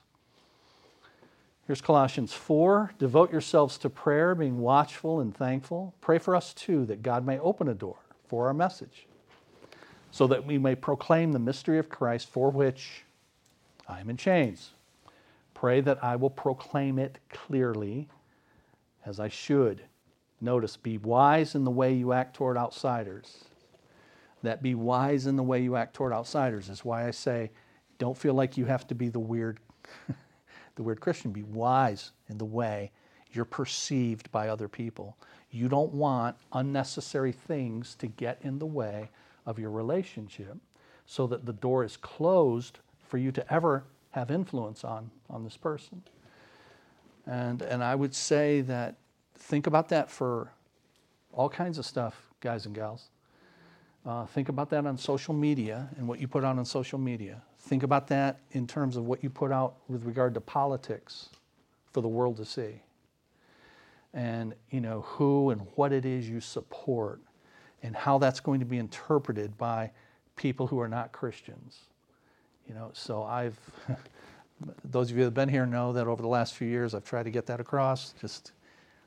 Here's 1.66 1.82
Colossians 1.82 2.34
4 2.34 2.94
Devote 2.98 3.32
yourselves 3.32 3.78
to 3.80 3.90
prayer, 3.90 4.36
being 4.36 4.60
watchful 4.60 5.20
and 5.20 5.36
thankful. 5.36 5.94
Pray 6.00 6.18
for 6.18 6.36
us 6.36 6.54
too, 6.54 6.86
that 6.86 7.02
God 7.02 7.26
may 7.26 7.40
open 7.40 7.68
a 7.68 7.74
door 7.74 7.98
for 8.28 8.48
our 8.48 8.54
message, 8.54 9.08
so 10.12 10.28
that 10.28 10.46
we 10.46 10.58
may 10.58 10.76
proclaim 10.76 11.32
the 11.32 11.40
mystery 11.40 11.80
of 11.80 11.90
Christ 11.90 12.30
for 12.30 12.50
which 12.50 13.04
I 13.88 14.00
am 14.00 14.10
in 14.10 14.18
chains. 14.18 14.72
Pray 15.54 15.82
that 15.82 16.04
I 16.04 16.16
will 16.16 16.30
proclaim 16.30 17.00
it 17.00 17.18
clearly 17.30 18.08
as 19.06 19.20
I 19.20 19.28
should. 19.28 19.82
Notice, 20.40 20.78
be 20.78 20.98
wise 20.98 21.56
in 21.56 21.64
the 21.64 21.72
way 21.72 21.94
you 21.94 22.14
act 22.14 22.36
toward 22.36 22.58
outsiders. 22.58 23.46
That 24.44 24.62
be 24.62 24.76
wise 24.76 25.26
in 25.26 25.36
the 25.36 25.44
way 25.44 25.62
you 25.62 25.76
act 25.76 25.96
toward 25.96 26.14
outsiders 26.14 26.70
is 26.70 26.86
why 26.86 27.08
I 27.08 27.12
say 27.12 27.52
don't 27.98 28.18
feel 28.18 28.36
like 28.36 28.58
you 28.58 28.66
have 28.66 28.86
to 28.88 28.96
be 28.96 29.10
the 29.10 29.20
weird 29.20 29.60
the 30.76 30.84
weird 30.84 31.00
Christian. 31.00 31.32
Be 31.32 31.44
wise 31.44 32.12
in 32.30 32.38
the 32.38 32.46
way 32.46 32.92
you're 33.32 33.46
perceived 33.46 34.32
by 34.32 34.50
other 34.50 34.68
people. 34.68 35.18
You 35.50 35.70
don't 35.70 35.94
want 35.94 36.36
unnecessary 36.54 37.32
things 37.32 37.96
to 37.96 38.08
get 38.08 38.40
in 38.42 38.60
the 38.60 38.66
way 38.66 39.10
of 39.48 39.58
your 39.58 39.72
relationship 39.72 40.58
so 41.08 41.26
that 41.26 41.46
the 41.46 41.54
door 41.54 41.84
is 41.84 41.98
closed 41.98 42.78
for 43.08 43.18
you 43.18 43.32
to 43.32 43.54
ever 43.54 43.86
have 44.12 44.30
influence 44.30 44.84
on, 44.84 45.10
on 45.30 45.44
this 45.44 45.58
person. 45.58 46.04
And, 47.26 47.62
and 47.62 47.84
I 47.84 47.96
would 47.96 48.14
say 48.14 48.62
that 48.62 48.96
think 49.36 49.66
about 49.66 49.90
that 49.90 50.12
for 50.12 50.52
all 51.34 51.50
kinds 51.50 51.78
of 51.78 51.86
stuff, 51.86 52.30
guys 52.42 52.66
and 52.66 52.76
gals. 52.76 53.10
Uh, 54.06 54.26
think 54.26 54.50
about 54.50 54.70
that 54.70 54.86
on 54.86 54.98
social 54.98 55.34
media 55.34 55.90
and 55.98 56.08
what 56.08 56.20
you 56.20 56.28
put 56.28 56.44
out 56.44 56.58
on 56.58 56.66
social 56.66 57.00
media. 57.00 57.42
Think 57.60 57.84
about 57.84 58.08
that 58.08 58.40
in 58.52 58.68
terms 58.68 58.96
of 58.96 59.06
what 59.06 59.24
you 59.24 59.30
put 59.30 59.52
out 59.52 59.76
with 59.88 60.04
regard 60.06 60.34
to 60.34 60.42
politics 60.42 61.30
for 61.92 62.02
the 62.02 62.08
world 62.08 62.38
to 62.38 62.46
see. 62.46 62.82
And 64.14 64.54
you 64.72 64.82
know 64.82 65.02
who 65.02 65.52
and 65.52 65.62
what 65.76 65.92
it 65.92 66.06
is 66.06 66.30
you 66.30 66.40
support 66.40 67.22
and 67.84 67.96
how 67.96 68.18
that's 68.18 68.40
going 68.40 68.60
to 68.60 68.66
be 68.66 68.78
interpreted 68.78 69.58
by 69.58 69.92
people 70.36 70.68
who 70.68 70.80
are 70.80 70.88
not 70.88 71.12
Christians. 71.12 71.80
You 72.68 72.74
know, 72.74 72.92
so 72.94 73.24
I've 73.24 73.58
those 74.84 75.12
of 75.12 75.18
you 75.18 75.24
that 75.24 75.28
have 75.28 75.34
been 75.34 75.50
here 75.50 75.66
know 75.66 75.94
that 75.94 76.08
over 76.08 76.22
the 76.22 76.28
last 76.28 76.56
few 76.56 76.68
years 76.68 76.96
I've 76.96 77.06
tried 77.06 77.24
to 77.24 77.32
get 77.32 77.46
that 77.48 77.60
across. 77.60 78.14
Just 78.20 78.52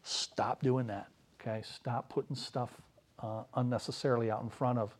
stop 0.03 0.63
doing 0.63 0.87
that. 0.87 1.09
Okay, 1.41 1.63
stop 1.65 2.09
putting 2.09 2.37
stuff 2.37 2.71
uh, 3.21 3.45
unnecessarily 3.55 4.31
out 4.31 4.43
in 4.43 4.49
front 4.49 4.79
of 4.79 4.95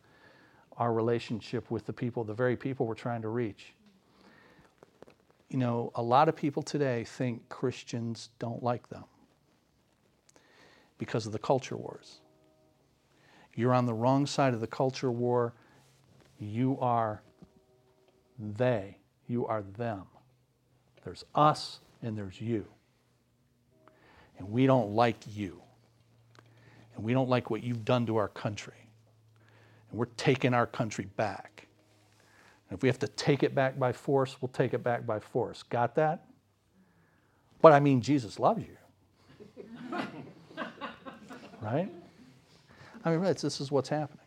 our 0.77 0.93
relationship 0.93 1.69
with 1.69 1.85
the 1.85 1.93
people, 1.93 2.23
the 2.23 2.33
very 2.33 2.55
people 2.55 2.85
we're 2.85 2.95
trying 2.95 3.21
to 3.21 3.27
reach. 3.27 3.73
You 5.49 5.57
know, 5.57 5.91
a 5.95 6.01
lot 6.01 6.29
of 6.29 6.35
people 6.35 6.63
today 6.63 7.03
think 7.03 7.47
Christians 7.49 8.29
don't 8.39 8.63
like 8.63 8.87
them 8.89 9.03
because 10.97 11.25
of 11.25 11.33
the 11.33 11.39
culture 11.39 11.75
wars. 11.75 12.21
You're 13.55 13.73
on 13.73 13.85
the 13.85 13.93
wrong 13.93 14.25
side 14.25 14.53
of 14.53 14.61
the 14.61 14.67
culture 14.67 15.11
war. 15.11 15.53
You 16.39 16.77
are 16.79 17.21
they, 18.41 18.97
you 19.27 19.45
are 19.45 19.61
them. 19.77 20.03
There's 21.03 21.23
us 21.35 21.79
and 22.01 22.17
there's 22.17 22.41
you. 22.41 22.65
And 24.37 24.51
we 24.51 24.65
don't 24.65 24.95
like 24.95 25.17
you. 25.27 25.61
And 26.95 27.03
we 27.03 27.13
don't 27.13 27.29
like 27.29 27.49
what 27.49 27.63
you've 27.63 27.85
done 27.85 28.05
to 28.07 28.17
our 28.17 28.27
country. 28.27 28.89
And 29.89 29.99
we're 29.99 30.05
taking 30.17 30.53
our 30.53 30.65
country 30.65 31.07
back. 31.15 31.67
And 32.69 32.77
if 32.77 32.83
we 32.83 32.89
have 32.89 32.99
to 32.99 33.07
take 33.07 33.43
it 33.43 33.53
back 33.53 33.77
by 33.77 33.91
force, 33.91 34.37
we'll 34.41 34.49
take 34.49 34.73
it 34.73 34.83
back 34.83 35.05
by 35.05 35.19
force. 35.19 35.63
Got 35.63 35.95
that? 35.95 36.25
But 37.61 37.73
I 37.73 37.79
mean, 37.79 38.01
Jesus 38.01 38.39
loves 38.39 38.63
you. 38.63 39.97
right? 41.61 41.91
I 43.03 43.11
mean, 43.11 43.21
this 43.23 43.61
is 43.61 43.71
what's 43.71 43.89
happening. 43.89 44.25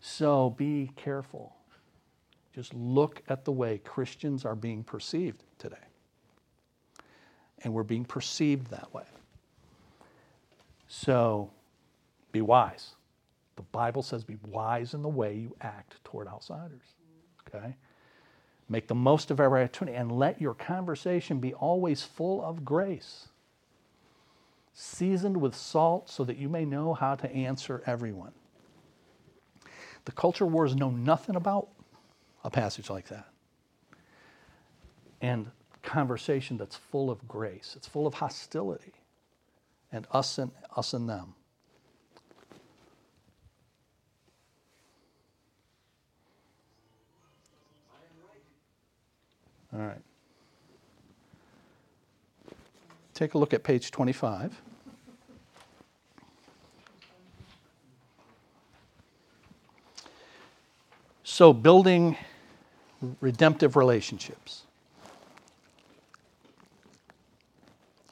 So 0.00 0.50
be 0.50 0.90
careful. 0.96 1.54
Just 2.54 2.74
look 2.74 3.22
at 3.28 3.44
the 3.44 3.52
way 3.52 3.78
Christians 3.78 4.44
are 4.44 4.54
being 4.54 4.82
perceived 4.82 5.42
today. 5.58 5.76
And 7.62 7.72
we're 7.72 7.82
being 7.82 8.04
perceived 8.04 8.68
that 8.68 8.92
way. 8.92 9.04
So 10.88 11.50
be 12.32 12.40
wise. 12.40 12.94
The 13.56 13.62
Bible 13.62 14.02
says 14.02 14.24
be 14.24 14.38
wise 14.46 14.94
in 14.94 15.02
the 15.02 15.08
way 15.08 15.34
you 15.34 15.54
act 15.60 16.02
toward 16.04 16.28
outsiders. 16.28 16.82
Okay? 17.48 17.74
Make 18.68 18.86
the 18.86 18.94
most 18.94 19.30
of 19.30 19.40
every 19.40 19.62
opportunity 19.62 19.96
and 19.96 20.12
let 20.12 20.40
your 20.40 20.54
conversation 20.54 21.38
be 21.38 21.54
always 21.54 22.02
full 22.02 22.44
of 22.44 22.64
grace, 22.64 23.27
seasoned 24.80 25.36
with 25.36 25.56
salt 25.56 26.08
so 26.08 26.22
that 26.22 26.36
you 26.36 26.48
may 26.48 26.64
know 26.64 26.94
how 26.94 27.16
to 27.16 27.28
answer 27.32 27.82
everyone. 27.84 28.30
The 30.04 30.12
culture 30.12 30.46
wars 30.46 30.76
know 30.76 30.88
nothing 30.88 31.34
about 31.34 31.66
a 32.44 32.50
passage 32.50 32.88
like 32.88 33.08
that. 33.08 33.26
And 35.20 35.50
conversation 35.82 36.56
that's 36.56 36.76
full 36.76 37.10
of 37.10 37.26
grace, 37.26 37.74
it's 37.76 37.88
full 37.88 38.06
of 38.06 38.14
hostility, 38.14 38.92
and 39.90 40.06
us 40.12 40.38
and 40.38 40.52
us 40.76 40.92
and 40.92 41.08
them. 41.08 41.34
All 49.74 49.80
right. 49.80 50.02
Take 53.12 53.34
a 53.34 53.38
look 53.38 53.52
at 53.52 53.64
page 53.64 53.90
25. 53.90 54.67
So, 61.30 61.52
building 61.52 62.16
redemptive 63.20 63.76
relationships. 63.76 64.62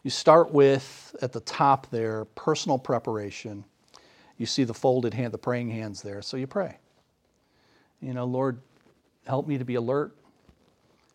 You 0.02 0.10
start 0.10 0.52
with, 0.52 1.16
at 1.22 1.32
the 1.32 1.40
top 1.40 1.88
there, 1.90 2.26
personal 2.26 2.78
preparation. 2.78 3.64
You 4.36 4.44
see 4.44 4.64
the 4.64 4.74
folded 4.74 5.14
hand, 5.14 5.32
the 5.32 5.38
praying 5.38 5.70
hands 5.70 6.02
there, 6.02 6.20
so 6.20 6.36
you 6.36 6.46
pray. 6.46 6.76
You 8.02 8.12
know, 8.12 8.26
Lord, 8.26 8.60
help 9.26 9.48
me 9.48 9.56
to 9.56 9.64
be 9.64 9.76
alert. 9.76 10.14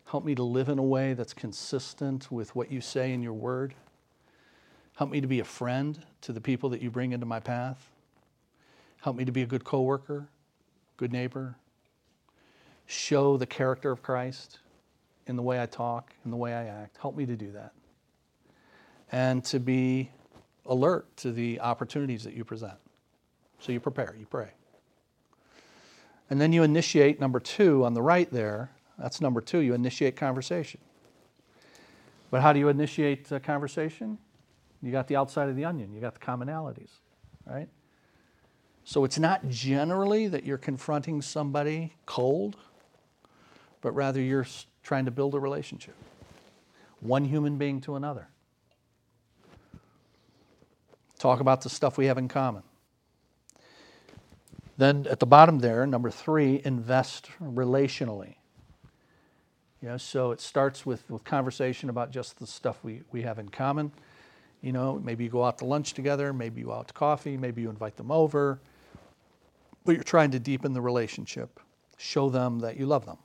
Help 0.06 0.26
me 0.26 0.34
to 0.34 0.44
live 0.44 0.70
in 0.70 0.80
a 0.80 0.84
way 0.84 1.14
that's 1.14 1.36
consistent 1.36 2.32
with 2.32 2.56
what 2.56 2.72
you 2.72 2.82
say 2.82 3.14
in 3.14 3.22
your 3.22 3.34
word. 3.34 3.76
Help 4.96 5.12
me 5.12 5.22
to 5.22 5.28
be 5.28 5.40
a 5.40 5.46
friend 5.46 6.04
to 6.22 6.34
the 6.34 6.42
people 6.42 6.68
that 6.72 6.82
you 6.82 6.90
bring 6.90 7.12
into 7.12 7.28
my 7.28 7.40
path. 7.40 7.92
Help 9.02 9.16
me 9.16 9.24
to 9.24 9.32
be 9.32 9.44
a 9.44 9.48
good 9.48 9.64
coworker, 9.64 10.28
good 10.98 11.12
neighbor, 11.12 11.58
show 12.92 13.38
the 13.38 13.46
character 13.46 13.92
of 13.92 14.04
Christ 14.04 14.60
in 15.28 15.36
the 15.36 15.42
way 15.42 15.62
I 15.62 15.66
talk, 15.66 16.14
in 16.26 16.32
the 16.32 16.38
way 16.38 16.54
I 16.54 16.66
act. 16.66 16.98
Help 16.98 17.16
me 17.16 17.26
to 17.26 17.36
do 17.36 17.52
that. 17.54 17.72
And 19.12 19.44
to 19.46 19.60
be 19.60 20.12
alert 20.66 21.16
to 21.18 21.32
the 21.32 21.60
opportunities 21.62 22.24
that 22.24 22.34
you 22.34 22.44
present. 22.44 22.78
So 23.60 23.72
you 23.72 23.80
prepare, 23.80 24.16
you 24.20 24.26
pray. 24.26 24.50
And 26.30 26.40
then 26.40 26.54
you 26.54 26.64
initiate 26.64 27.20
number 27.20 27.40
two 27.40 27.86
on 27.86 27.94
the 27.94 28.02
right 28.02 28.32
there. 28.32 28.72
That's 28.98 29.22
number 29.22 29.42
two, 29.42 29.60
you 29.60 29.74
initiate 29.74 30.16
conversation. 30.16 30.80
But 32.30 32.42
how 32.42 32.54
do 32.54 32.60
you 32.60 32.70
initiate 32.70 33.32
a 33.32 33.40
conversation? 33.40 34.18
You 34.82 34.92
got 34.92 35.08
the 35.08 35.16
outside 35.16 35.50
of 35.50 35.56
the 35.56 35.66
onion, 35.66 35.94
you 35.94 36.02
got 36.02 36.14
the 36.14 36.20
commonalities, 36.20 36.92
right? 37.46 37.70
So 38.84 39.04
it's 39.04 39.20
not 39.20 39.48
generally 39.48 40.28
that 40.28 40.46
you're 40.46 40.58
confronting 40.58 41.22
somebody 41.22 41.94
cold, 42.06 42.58
but 43.82 43.92
rather 43.94 44.22
you're 44.22 44.46
trying 44.84 45.06
to 45.06 45.12
build 45.12 45.36
a 45.36 45.40
relationship. 45.40 45.96
One 47.00 47.26
human 47.26 47.58
being 47.58 47.82
to 47.82 47.96
another. 47.96 48.28
Talk 51.18 51.40
about 51.40 51.62
the 51.62 51.70
stuff 51.70 51.98
we 51.98 52.06
have 52.06 52.18
in 52.18 52.28
common. 52.28 52.64
Then 54.78 55.06
at 55.10 55.20
the 55.20 55.28
bottom 55.28 55.60
there, 55.60 55.86
number 55.86 56.10
three, 56.10 56.62
invest 56.64 57.30
relationally. 57.40 58.36
You 59.82 59.90
know, 59.90 59.98
so 59.98 60.32
it 60.32 60.42
starts 60.42 60.86
with, 60.86 61.08
with 61.10 61.24
conversation 61.24 61.90
about 61.90 62.12
just 62.12 62.40
the 62.40 62.48
stuff 62.48 62.84
we, 62.84 63.02
we 63.12 63.24
have 63.24 63.40
in 63.40 63.50
common. 63.50 63.92
You 64.62 64.72
know, 64.72 65.00
maybe 65.04 65.24
you 65.24 65.30
go 65.30 65.44
out 65.44 65.58
to 65.60 65.66
lunch 65.66 65.94
together, 65.94 66.34
maybe 66.34 66.62
you 66.62 66.68
go 66.68 66.74
out 66.74 66.88
to 66.88 66.94
coffee, 66.94 67.36
maybe 67.36 67.64
you 67.64 67.70
invite 67.70 67.98
them 67.98 68.12
over, 68.12 68.60
but 69.86 69.94
you're 69.94 70.04
trying 70.04 70.32
to 70.32 70.40
deepen 70.40 70.74
the 70.74 70.82
relationship, 70.82 71.60
show 71.98 72.30
them 72.30 72.60
that 72.60 72.78
you 72.78 72.86
love 72.86 73.06
them. 73.08 73.18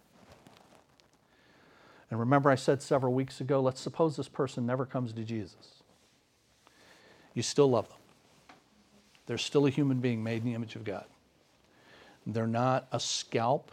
And 2.11 2.20
remember, 2.20 2.50
I 2.50 2.54
said 2.54 2.82
several 2.82 3.12
weeks 3.12 3.40
ago, 3.40 3.61
let's 3.61 3.80
suppose 3.80 4.16
this 4.16 4.28
person 4.28 4.64
never 4.64 4.86
comes 4.86 5.12
to 5.12 5.24
Jesus. 5.24 5.82
You 7.34 7.42
still 7.42 7.68
love 7.68 7.88
them. 7.88 7.98
They're 9.26 9.38
still 9.38 9.66
a 9.66 9.70
human 9.70 9.98
being 9.98 10.22
made 10.22 10.42
in 10.42 10.44
the 10.44 10.54
image 10.54 10.76
of 10.76 10.84
God. 10.84 11.04
They're 12.26 12.46
not 12.46 12.86
a 12.92 13.00
scalp 13.00 13.72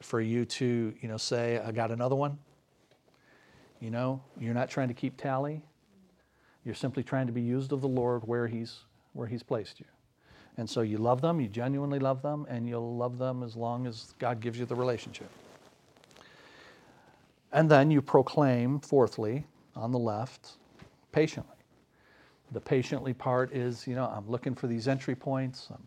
for 0.00 0.20
you 0.20 0.44
to, 0.44 0.94
you 1.00 1.08
know, 1.08 1.16
say, 1.16 1.58
I 1.58 1.72
got 1.72 1.90
another 1.90 2.14
one. 2.14 2.38
You 3.80 3.90
know, 3.90 4.20
you're 4.38 4.54
not 4.54 4.70
trying 4.70 4.88
to 4.88 4.94
keep 4.94 5.16
tally. 5.16 5.62
You're 6.64 6.74
simply 6.74 7.02
trying 7.02 7.26
to 7.26 7.32
be 7.32 7.40
used 7.40 7.72
of 7.72 7.80
the 7.80 7.88
Lord 7.88 8.26
where 8.26 8.46
He's 8.46 8.80
where 9.12 9.26
He's 9.26 9.42
placed 9.42 9.80
you. 9.80 9.86
And 10.56 10.68
so 10.68 10.80
you 10.80 10.98
love 10.98 11.20
them, 11.20 11.40
you 11.40 11.48
genuinely 11.48 11.98
love 11.98 12.20
them, 12.20 12.46
and 12.48 12.68
you'll 12.68 12.96
love 12.96 13.18
them 13.18 13.42
as 13.42 13.56
long 13.56 13.86
as 13.86 14.14
God 14.18 14.40
gives 14.40 14.58
you 14.58 14.66
the 14.66 14.74
relationship. 14.74 15.30
And 17.52 17.70
then 17.70 17.90
you 17.90 18.02
proclaim, 18.02 18.80
fourthly, 18.80 19.46
on 19.74 19.92
the 19.92 19.98
left, 19.98 20.52
patiently. 21.12 21.56
The 22.52 22.60
patiently 22.60 23.12
part 23.12 23.52
is, 23.52 23.86
you 23.86 23.94
know, 23.94 24.06
I'm 24.06 24.28
looking 24.28 24.54
for 24.54 24.66
these 24.66 24.88
entry 24.88 25.14
points. 25.14 25.68
I'm, 25.70 25.86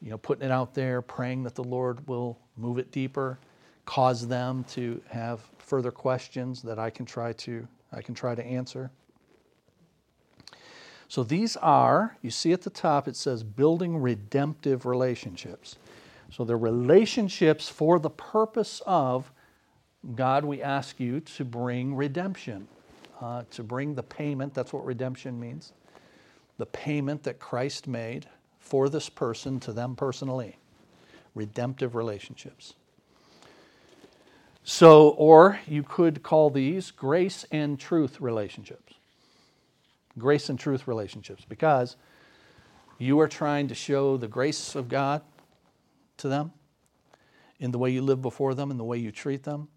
you 0.00 0.10
know, 0.10 0.18
putting 0.18 0.44
it 0.44 0.50
out 0.50 0.74
there, 0.74 1.02
praying 1.02 1.42
that 1.44 1.54
the 1.54 1.64
Lord 1.64 2.06
will 2.08 2.38
move 2.56 2.78
it 2.78 2.90
deeper, 2.90 3.38
cause 3.84 4.26
them 4.26 4.64
to 4.64 5.00
have 5.08 5.40
further 5.58 5.90
questions 5.90 6.62
that 6.62 6.78
I 6.78 6.90
can 6.90 7.06
try 7.06 7.32
to 7.34 7.66
I 7.92 8.02
can 8.02 8.14
try 8.14 8.36
to 8.36 8.44
answer. 8.44 8.90
So 11.08 11.24
these 11.24 11.56
are, 11.56 12.16
you 12.22 12.30
see 12.30 12.52
at 12.52 12.62
the 12.62 12.70
top 12.70 13.08
it 13.08 13.16
says 13.16 13.42
building 13.42 13.96
redemptive 13.96 14.86
relationships. 14.86 15.76
So 16.30 16.44
they're 16.44 16.56
relationships 16.56 17.68
for 17.68 17.98
the 17.98 18.10
purpose 18.10 18.80
of 18.86 19.32
God, 20.14 20.44
we 20.44 20.62
ask 20.62 20.98
you 20.98 21.20
to 21.20 21.44
bring 21.44 21.94
redemption, 21.94 22.68
uh, 23.20 23.44
to 23.50 23.62
bring 23.62 23.94
the 23.94 24.02
payment. 24.02 24.54
That's 24.54 24.72
what 24.72 24.84
redemption 24.84 25.38
means 25.38 25.72
the 26.60 26.66
payment 26.66 27.22
that 27.22 27.38
Christ 27.38 27.88
made 27.88 28.26
for 28.58 28.90
this 28.90 29.08
person 29.08 29.60
to 29.60 29.72
them 29.72 29.96
personally. 29.96 30.58
Redemptive 31.34 31.94
relationships. 31.94 32.74
So, 34.62 35.08
or 35.08 35.58
you 35.66 35.82
could 35.82 36.22
call 36.22 36.50
these 36.50 36.90
grace 36.90 37.46
and 37.50 37.80
truth 37.80 38.20
relationships. 38.20 38.92
Grace 40.18 40.50
and 40.50 40.58
truth 40.58 40.86
relationships, 40.86 41.46
because 41.48 41.96
you 42.98 43.18
are 43.20 43.28
trying 43.28 43.68
to 43.68 43.74
show 43.74 44.18
the 44.18 44.28
grace 44.28 44.74
of 44.74 44.90
God 44.90 45.22
to 46.18 46.28
them 46.28 46.52
in 47.58 47.70
the 47.70 47.78
way 47.78 47.90
you 47.90 48.02
live 48.02 48.20
before 48.20 48.54
them, 48.54 48.70
in 48.70 48.76
the 48.76 48.84
way 48.84 48.98
you 48.98 49.10
treat 49.10 49.44
them, 49.44 49.68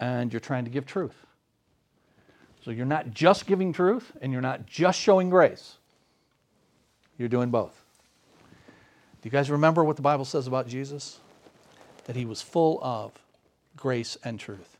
and 0.00 0.32
you're 0.32 0.40
trying 0.40 0.64
to 0.64 0.70
give 0.70 0.86
truth. 0.86 1.14
So 2.64 2.70
you're 2.70 2.86
not 2.86 3.10
just 3.12 3.46
giving 3.46 3.72
truth 3.72 4.12
and 4.20 4.32
you're 4.32 4.42
not 4.42 4.66
just 4.66 4.98
showing 4.98 5.28
grace. 5.30 5.76
You're 7.18 7.28
doing 7.28 7.50
both. 7.50 7.78
Do 9.22 9.28
you 9.28 9.30
guys 9.30 9.50
remember 9.50 9.84
what 9.84 9.96
the 9.96 10.02
Bible 10.02 10.24
says 10.24 10.46
about 10.46 10.66
Jesus? 10.66 11.18
That 12.04 12.16
he 12.16 12.24
was 12.24 12.42
full 12.42 12.78
of 12.82 13.12
grace 13.76 14.16
and 14.24 14.38
truth. 14.38 14.76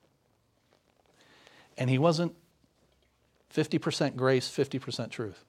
And 1.77 1.91
he 1.91 1.99
wasn't 1.99 2.35
50% 3.55 4.17
grace, 4.17 4.49
50% 4.49 5.11
truth. 5.11 5.45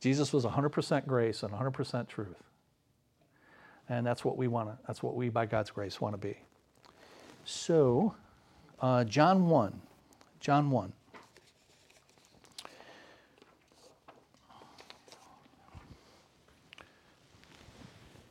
Jesus 0.00 0.32
was 0.32 0.44
100% 0.44 1.06
grace 1.06 1.42
and 1.42 1.52
100% 1.52 2.08
truth. 2.08 2.42
And 3.88 4.06
that's 4.06 4.24
what 4.24 4.36
we 4.36 4.48
want 4.48 4.68
to, 4.68 4.78
that's 4.86 5.02
what 5.02 5.14
we, 5.14 5.28
by 5.28 5.46
God's 5.46 5.70
grace, 5.70 6.00
want 6.00 6.14
to 6.14 6.18
be. 6.18 6.36
So, 7.50 8.14
uh, 8.78 9.04
John 9.04 9.48
1. 9.48 9.80
John 10.38 10.70
1. 10.70 10.92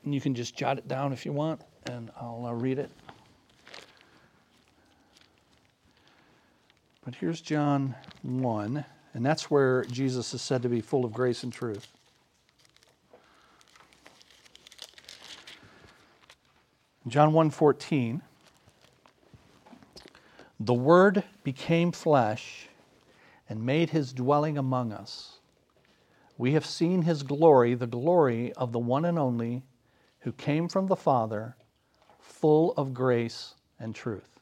And 0.06 0.14
you 0.14 0.22
can 0.22 0.36
just 0.36 0.56
jot 0.56 0.78
it 0.78 0.88
down 0.88 1.14
if 1.14 1.26
you 1.26 1.34
want, 1.34 1.62
and 1.88 2.12
I'll 2.22 2.46
uh, 2.46 2.54
read 2.54 2.78
it. 2.78 2.92
But 7.04 7.16
here's 7.16 7.42
John 7.42 7.96
1, 8.22 8.86
and 9.16 9.26
that's 9.26 9.50
where 9.50 9.84
Jesus 9.86 10.32
is 10.36 10.44
said 10.44 10.62
to 10.62 10.70
be 10.70 10.80
full 10.80 11.06
of 11.06 11.12
grace 11.12 11.42
and 11.42 11.52
truth. 11.52 11.88
John 17.08 17.32
1:14 17.32 18.22
The 20.60 20.74
word 20.74 21.24
became 21.44 21.92
flesh 21.92 22.68
and 23.48 23.64
made 23.64 23.92
his 23.92 24.12
dwelling 24.12 24.58
among 24.58 24.92
us. 24.92 25.40
We 26.38 26.54
have 26.54 26.66
seen 26.66 27.04
his 27.04 27.24
glory, 27.24 27.74
the 27.76 27.88
glory 27.88 28.54
of 28.54 28.72
the 28.72 28.80
one 28.80 29.06
and 29.06 29.20
only 29.20 29.64
who 30.20 30.32
came 30.32 30.68
from 30.68 30.88
the 30.88 30.96
Father, 30.96 31.56
full 32.20 32.74
of 32.74 32.94
grace 32.94 33.56
and 33.80 33.94
truth. 33.94 34.40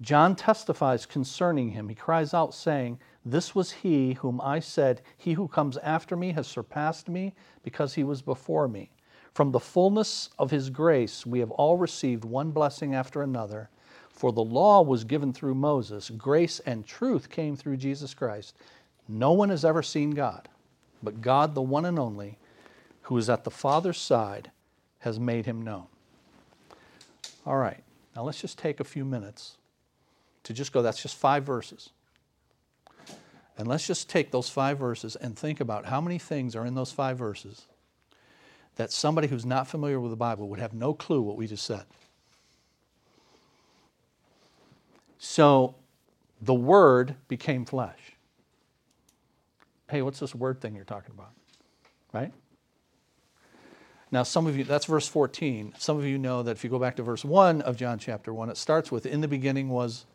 John 0.00 0.36
testifies 0.36 1.06
concerning 1.06 1.70
him. 1.70 1.88
He 1.88 1.94
cries 1.94 2.34
out, 2.34 2.54
saying, 2.54 2.98
This 3.24 3.54
was 3.54 3.72
he 3.72 4.14
whom 4.14 4.40
I 4.42 4.60
said, 4.60 5.00
He 5.16 5.32
who 5.34 5.48
comes 5.48 5.78
after 5.78 6.16
me 6.16 6.32
has 6.32 6.46
surpassed 6.46 7.08
me 7.08 7.34
because 7.62 7.94
he 7.94 8.04
was 8.04 8.20
before 8.20 8.68
me. 8.68 8.90
From 9.32 9.52
the 9.52 9.60
fullness 9.60 10.30
of 10.38 10.50
his 10.50 10.70
grace, 10.70 11.24
we 11.24 11.40
have 11.40 11.50
all 11.50 11.76
received 11.76 12.24
one 12.24 12.50
blessing 12.50 12.94
after 12.94 13.22
another. 13.22 13.70
For 14.16 14.32
the 14.32 14.42
law 14.42 14.80
was 14.80 15.04
given 15.04 15.34
through 15.34 15.56
Moses, 15.56 16.08
grace 16.08 16.58
and 16.60 16.86
truth 16.86 17.28
came 17.28 17.54
through 17.54 17.76
Jesus 17.76 18.14
Christ. 18.14 18.56
No 19.06 19.32
one 19.32 19.50
has 19.50 19.62
ever 19.62 19.82
seen 19.82 20.10
God, 20.12 20.48
but 21.02 21.20
God, 21.20 21.54
the 21.54 21.60
one 21.60 21.84
and 21.84 21.98
only, 21.98 22.38
who 23.02 23.18
is 23.18 23.28
at 23.28 23.44
the 23.44 23.50
Father's 23.50 23.98
side, 23.98 24.50
has 25.00 25.20
made 25.20 25.44
him 25.44 25.60
known. 25.60 25.84
All 27.44 27.58
right, 27.58 27.84
now 28.16 28.22
let's 28.22 28.40
just 28.40 28.58
take 28.58 28.80
a 28.80 28.84
few 28.84 29.04
minutes 29.04 29.58
to 30.44 30.54
just 30.54 30.72
go, 30.72 30.80
that's 30.80 31.02
just 31.02 31.16
five 31.16 31.44
verses. 31.44 31.90
And 33.58 33.68
let's 33.68 33.86
just 33.86 34.08
take 34.08 34.30
those 34.30 34.48
five 34.48 34.78
verses 34.78 35.16
and 35.16 35.38
think 35.38 35.60
about 35.60 35.84
how 35.84 36.00
many 36.00 36.18
things 36.18 36.56
are 36.56 36.64
in 36.64 36.74
those 36.74 36.90
five 36.90 37.18
verses 37.18 37.66
that 38.76 38.92
somebody 38.92 39.28
who's 39.28 39.44
not 39.46 39.66
familiar 39.66 40.00
with 40.00 40.10
the 40.10 40.16
Bible 40.16 40.48
would 40.48 40.60
have 40.60 40.72
no 40.72 40.94
clue 40.94 41.20
what 41.20 41.36
we 41.36 41.46
just 41.46 41.64
said. 41.64 41.84
So 45.18 45.76
the 46.40 46.54
Word 46.54 47.16
became 47.28 47.64
flesh. 47.64 48.16
Hey, 49.88 50.02
what's 50.02 50.18
this 50.18 50.34
word 50.34 50.60
thing 50.60 50.74
you're 50.74 50.84
talking 50.84 51.12
about? 51.14 51.30
Right? 52.12 52.32
Now, 54.10 54.22
some 54.22 54.46
of 54.46 54.56
you, 54.56 54.64
that's 54.64 54.86
verse 54.86 55.06
14. 55.06 55.74
Some 55.78 55.96
of 55.96 56.04
you 56.04 56.18
know 56.18 56.42
that 56.42 56.52
if 56.52 56.64
you 56.64 56.70
go 56.70 56.78
back 56.78 56.96
to 56.96 57.02
verse 57.02 57.24
1 57.24 57.62
of 57.62 57.76
John 57.76 57.98
chapter 57.98 58.32
1, 58.32 58.50
it 58.50 58.56
starts 58.56 58.90
with, 58.90 59.06
In 59.06 59.20
the 59.20 59.28
beginning 59.28 59.68
was 59.68 60.06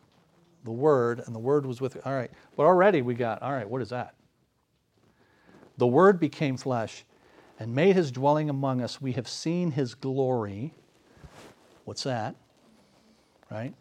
the 0.64 0.70
Word, 0.70 1.22
and 1.24 1.34
the 1.34 1.40
Word 1.40 1.66
was 1.66 1.80
with. 1.80 2.04
All 2.06 2.14
right. 2.14 2.30
But 2.56 2.64
already 2.64 3.02
we 3.02 3.14
got, 3.14 3.42
all 3.42 3.52
right, 3.52 3.68
what 3.68 3.82
is 3.82 3.90
that? 3.90 4.14
The 5.78 5.86
Word 5.86 6.20
became 6.20 6.56
flesh 6.56 7.04
and 7.58 7.74
made 7.74 7.96
his 7.96 8.10
dwelling 8.10 8.50
among 8.50 8.80
us. 8.80 9.00
We 9.00 9.12
have 9.12 9.28
seen 9.28 9.72
his 9.72 9.94
glory. 9.94 10.74
What's 11.84 12.02
that? 12.04 12.34
Right? 13.50 13.74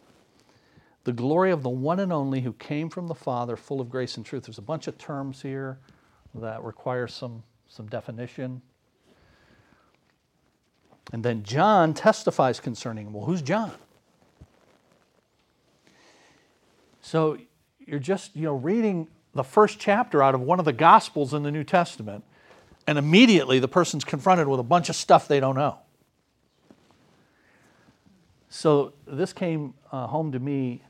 The 1.03 1.11
glory 1.13 1.51
of 1.51 1.63
the 1.63 1.69
one 1.69 1.99
and 1.99 2.13
only 2.13 2.41
who 2.41 2.53
came 2.53 2.89
from 2.89 3.07
the 3.07 3.15
Father, 3.15 3.55
full 3.55 3.81
of 3.81 3.89
grace 3.89 4.17
and 4.17 4.25
truth. 4.25 4.43
There's 4.43 4.59
a 4.59 4.63
bunch 4.63 4.87
of 4.87 4.97
terms 4.97 5.41
here 5.41 5.79
that 6.35 6.63
require 6.63 7.07
some, 7.07 7.43
some 7.67 7.87
definition. 7.87 8.61
And 11.11 11.23
then 11.23 11.43
John 11.43 11.93
testifies 11.93 12.59
concerning 12.59 13.07
him. 13.07 13.13
Well, 13.13 13.25
who's 13.25 13.41
John? 13.41 13.71
So 17.01 17.37
you're 17.79 17.99
just, 17.99 18.35
you 18.35 18.43
know, 18.43 18.55
reading 18.55 19.07
the 19.33 19.43
first 19.43 19.79
chapter 19.79 20.21
out 20.21 20.35
of 20.35 20.41
one 20.41 20.59
of 20.59 20.65
the 20.65 20.73
Gospels 20.73 21.33
in 21.33 21.43
the 21.43 21.51
New 21.51 21.63
Testament, 21.63 22.23
and 22.85 22.97
immediately 22.97 23.59
the 23.59 23.67
person's 23.67 24.03
confronted 24.03 24.47
with 24.47 24.59
a 24.59 24.63
bunch 24.63 24.89
of 24.89 24.95
stuff 24.95 25.27
they 25.27 25.39
don't 25.39 25.55
know. 25.55 25.79
So 28.49 28.93
this 29.07 29.33
came 29.33 29.73
uh, 29.91 30.07
home 30.07 30.31
to 30.33 30.39
me 30.39 30.83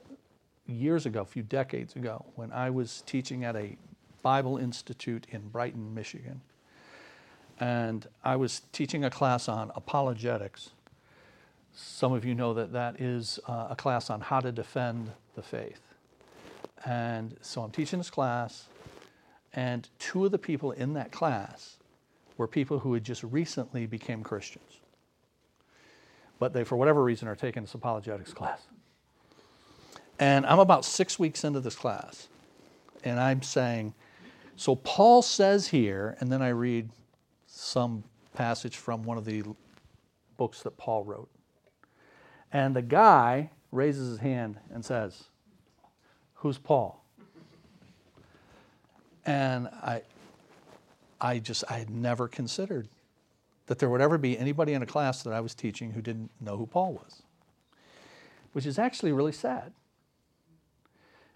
years 0.75 1.05
ago, 1.05 1.21
a 1.21 1.25
few 1.25 1.43
decades 1.43 1.95
ago, 1.95 2.25
when 2.35 2.51
I 2.51 2.69
was 2.69 3.03
teaching 3.05 3.43
at 3.43 3.55
a 3.55 3.77
Bible 4.21 4.57
Institute 4.57 5.27
in 5.29 5.49
Brighton, 5.49 5.93
Michigan. 5.93 6.41
And 7.59 8.07
I 8.23 8.35
was 8.35 8.61
teaching 8.71 9.03
a 9.05 9.09
class 9.09 9.47
on 9.47 9.71
apologetics. 9.75 10.71
Some 11.73 12.11
of 12.11 12.25
you 12.25 12.35
know 12.35 12.53
that 12.53 12.73
that 12.73 12.99
is 12.99 13.39
uh, 13.47 13.67
a 13.69 13.75
class 13.75 14.09
on 14.09 14.21
how 14.21 14.39
to 14.39 14.51
defend 14.51 15.11
the 15.35 15.41
faith. 15.41 15.81
And 16.85 17.37
so 17.41 17.61
I'm 17.61 17.71
teaching 17.71 17.99
this 17.99 18.09
class, 18.09 18.65
and 19.53 19.87
two 19.99 20.25
of 20.25 20.31
the 20.31 20.39
people 20.39 20.71
in 20.71 20.93
that 20.93 21.11
class 21.11 21.77
were 22.37 22.47
people 22.47 22.79
who 22.79 22.93
had 22.93 23.03
just 23.03 23.23
recently 23.23 23.85
became 23.85 24.23
Christians. 24.23 24.79
But 26.39 26.53
they, 26.53 26.63
for 26.63 26.75
whatever 26.75 27.03
reason, 27.03 27.27
are 27.27 27.35
taking 27.35 27.61
this 27.61 27.75
apologetics 27.75 28.33
class. 28.33 28.63
And 30.21 30.45
I'm 30.45 30.59
about 30.59 30.85
six 30.85 31.17
weeks 31.17 31.43
into 31.43 31.59
this 31.59 31.75
class, 31.75 32.27
and 33.03 33.19
I'm 33.19 33.41
saying, 33.41 33.95
so 34.55 34.75
Paul 34.75 35.23
says 35.23 35.67
here, 35.67 36.15
and 36.19 36.31
then 36.31 36.43
I 36.43 36.49
read 36.49 36.91
some 37.47 38.03
passage 38.35 38.77
from 38.77 39.01
one 39.01 39.17
of 39.17 39.25
the 39.25 39.41
books 40.37 40.61
that 40.61 40.77
Paul 40.77 41.03
wrote. 41.05 41.29
And 42.53 42.75
the 42.75 42.83
guy 42.83 43.49
raises 43.71 44.09
his 44.09 44.19
hand 44.19 44.57
and 44.71 44.85
says, 44.85 45.23
Who's 46.35 46.59
Paul? 46.59 47.03
And 49.25 49.69
I, 49.69 50.03
I 51.19 51.39
just, 51.39 51.63
I 51.67 51.79
had 51.79 51.89
never 51.89 52.27
considered 52.27 52.87
that 53.65 53.79
there 53.79 53.89
would 53.89 54.01
ever 54.01 54.19
be 54.19 54.37
anybody 54.37 54.73
in 54.73 54.83
a 54.83 54.87
class 54.87 55.23
that 55.23 55.33
I 55.33 55.39
was 55.39 55.55
teaching 55.55 55.91
who 55.91 56.01
didn't 56.01 56.29
know 56.39 56.57
who 56.57 56.67
Paul 56.67 56.93
was, 56.93 57.23
which 58.53 58.67
is 58.67 58.77
actually 58.77 59.13
really 59.13 59.31
sad. 59.31 59.71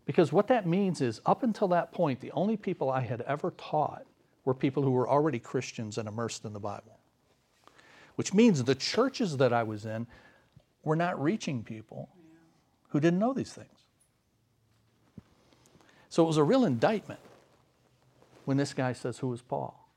Because 0.05 0.31
what 0.31 0.47
that 0.47 0.67
means 0.67 1.01
is, 1.01 1.19
up 1.25 1.43
until 1.43 1.67
that 1.69 1.91
point, 1.91 2.19
the 2.19 2.31
only 2.31 2.57
people 2.57 2.89
I 2.91 3.01
had 3.01 3.21
ever 3.21 3.51
taught 3.51 4.05
were 4.43 4.53
people 4.53 4.83
who 4.83 4.91
were 4.91 5.09
already 5.09 5.39
Christians 5.39 5.97
and 5.97 6.07
immersed 6.07 6.45
in 6.45 6.53
the 6.53 6.59
Bible. 6.59 6.99
Which 8.15 8.33
means 8.33 8.63
the 8.63 8.75
churches 8.75 9.37
that 9.37 9.51
I 9.51 9.63
was 9.63 9.85
in 9.85 10.07
were 10.83 10.95
not 10.95 11.21
reaching 11.21 11.63
people 11.63 12.09
who 12.89 12.99
didn't 12.99 13.19
know 13.19 13.33
these 13.33 13.51
things. 13.51 13.67
So 16.09 16.23
it 16.23 16.27
was 16.27 16.37
a 16.37 16.43
real 16.43 16.63
indictment 16.63 17.19
when 18.45 18.57
this 18.57 18.73
guy 18.73 18.93
says, 18.93 19.17
Who 19.17 19.33
is 19.33 19.41
Paul? 19.41 19.89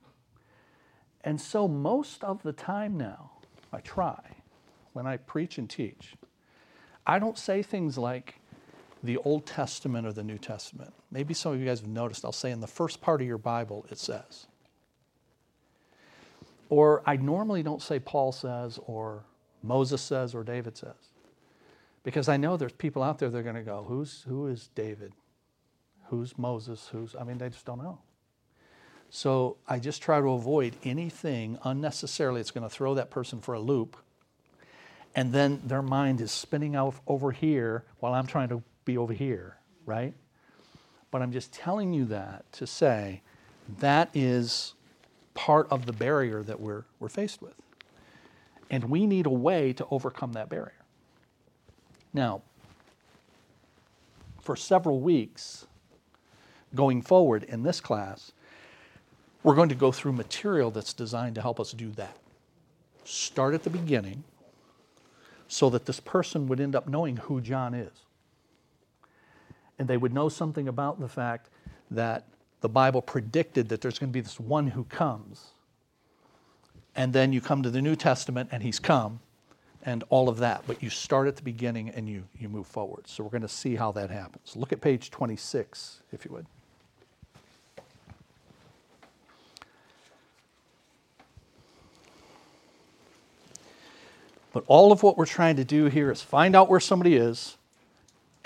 And 1.22 1.40
so 1.40 1.68
most 1.68 2.24
of 2.24 2.42
the 2.42 2.52
time 2.52 2.96
now, 2.96 3.32
I 3.72 3.80
try, 3.80 4.18
when 4.94 5.06
I 5.06 5.18
preach 5.18 5.59
and 5.59 5.68
teach, 5.68 6.14
I 7.06 7.18
don't 7.18 7.38
say 7.38 7.62
things 7.62 7.98
like, 7.98 8.38
the 9.03 9.16
Old 9.18 9.46
Testament 9.46 10.07
or 10.07 10.12
the 10.12 10.24
New 10.24 10.38
Testament. 10.38 10.92
Maybe 11.11 11.34
some 11.34 11.53
of 11.53 11.61
you 11.61 11.66
guys 11.66 11.80
have 11.80 11.88
noticed, 11.88 12.24
I'll 12.24 12.32
say 12.32 12.51
in 12.51 12.61
the 12.61 12.66
first 12.66 13.01
part 13.01 13.20
of 13.20 13.26
your 13.26 13.38
Bible, 13.38 13.86
it 13.90 13.99
says. 13.99 14.46
Or 16.68 17.03
I 17.07 17.16
normally 17.16 17.62
don't 17.62 17.80
say 17.82 17.99
Paul 17.99 18.32
says, 18.32 18.78
or 18.86 19.24
Moses 19.62 20.03
says, 20.03 20.34
or 20.34 20.44
David 20.44 20.76
says. 20.76 21.12
Because 22.03 22.28
I 22.28 22.36
know 22.36 22.57
there's 22.57 22.72
people 22.72 23.03
out 23.03 23.18
there 23.18 23.30
that 23.30 23.38
are 23.38 23.42
going 23.42 23.55
to 23.55 23.62
go, 23.62 23.84
Who's, 23.88 24.24
who 24.28 24.46
is 24.46 24.68
David? 24.74 25.12
Who's 26.09 26.38
Moses? 26.38 26.88
Who's, 26.92 27.14
I 27.18 27.24
mean, 27.24 27.38
they 27.38 27.49
just 27.49 27.64
don't 27.64 27.78
know. 27.78 27.99
So 29.11 29.57
I 29.66 29.78
just 29.78 30.03
try 30.03 30.20
to 30.20 30.30
avoid 30.30 30.76
anything 30.84 31.59
unnecessarily 31.64 32.40
that's 32.40 32.51
going 32.51 32.68
to 32.68 32.74
throw 32.74 32.94
that 32.94 33.11
person 33.11 33.40
for 33.40 33.55
a 33.55 33.61
loop. 33.61 33.96
And 35.14 35.32
then 35.32 35.62
their 35.64 35.82
mind 35.82 36.20
is 36.20 36.30
spinning 36.30 36.76
out 36.76 36.94
over 37.07 37.32
here 37.32 37.84
while 38.01 38.12
I'm 38.12 38.26
trying 38.26 38.51
to 38.51 38.62
be 38.89 38.99
over 38.99 39.12
here, 39.12 39.59
right? 39.84 40.14
But 41.11 41.22
I'm 41.22 41.30
just 41.30 41.53
telling 41.53 41.93
you 41.93 42.07
that 42.07 42.51
to 42.53 42.66
say 42.66 43.20
that 43.78 44.09
is 44.14 44.74
part 45.34 45.68
of 45.70 45.84
the 45.84 45.93
barrier 45.93 46.43
that 46.43 46.59
we're, 46.59 46.84
we're 46.99 47.11
faced 47.11 47.43
with. 47.43 47.55
And 48.70 48.84
we 48.84 49.07
need 49.07 49.26
a 49.26 49.30
way 49.30 49.74
to 49.74 49.86
overcome 49.91 50.32
that 50.32 50.49
barrier. 50.49 50.72
Now, 52.14 52.43
for 54.41 54.57
several 54.57 55.01
weeks 55.01 55.66
going 56.74 57.03
forward 57.03 57.45
in 57.45 57.62
this 57.62 57.80
class, 57.80 58.32
we're 59.43 59.55
going 59.55 59.68
to 59.68 59.74
go 59.74 59.93
through 59.93 60.12
material 60.12 60.70
that's 60.70 60.95
designed 60.95 61.34
to 61.34 61.43
help 61.43 61.61
us 61.61 61.72
do 61.72 61.91
that. 61.93 62.16
Start 63.05 63.55
at 63.55 63.64
the 63.64 63.70
beginning 63.70 64.24
so 65.47 65.68
that 65.70 65.84
this 65.84 66.01
person 66.01 66.49
would 66.49 66.59
end 66.59 66.74
up 66.74 66.89
knowing 66.89 67.18
who 67.18 67.41
John 67.43 67.74
is 67.74 68.07
and 69.79 69.89
they 69.89 69.97
would 69.97 70.12
know 70.12 70.29
something 70.29 70.68
about 70.68 71.01
the 71.01 71.09
fact 71.09 71.51
that 71.91 72.24
the 72.61 72.68
Bible 72.68 73.01
predicted 73.01 73.68
that 73.68 73.81
there's 73.81 73.99
going 73.99 74.11
to 74.11 74.12
be 74.12 74.20
this 74.20 74.41
one 74.41 74.68
who 74.68 74.85
comes. 74.85 75.49
And 76.97 77.12
then 77.12 77.33
you 77.33 77.41
come 77.41 77.62
to 77.62 77.70
the 77.70 77.81
New 77.81 77.95
Testament 77.95 78.49
and 78.51 78.62
he's 78.62 78.81
come 78.81 79.20
and 79.85 80.03
all 80.09 80.29
of 80.29 80.39
that. 80.39 80.64
But 80.66 80.83
you 80.83 80.91
start 80.91 81.29
at 81.29 81.37
the 81.37 81.43
beginning 81.43 81.91
and 81.91 82.09
you, 82.09 82.24
you 82.39 82.49
move 82.49 82.66
forward. 82.66 83.07
So 83.07 83.22
we're 83.22 83.31
going 83.31 83.43
to 83.43 83.49
see 83.49 83.76
how 83.76 83.93
that 83.93 84.11
happens. 84.11 84.57
Look 84.57 84.72
at 84.72 84.81
page 84.81 85.11
26, 85.11 86.03
if 86.12 86.24
you 86.24 86.33
would. 86.33 86.47
But 94.53 94.64
all 94.66 94.91
of 94.91 95.05
what 95.05 95.16
we're 95.16 95.26
trying 95.26 95.57
to 95.57 95.64
do 95.64 95.85
here 95.85 96.11
is 96.11 96.20
find 96.20 96.57
out 96.57 96.68
where 96.68 96.81
somebody 96.81 97.14
is, 97.14 97.57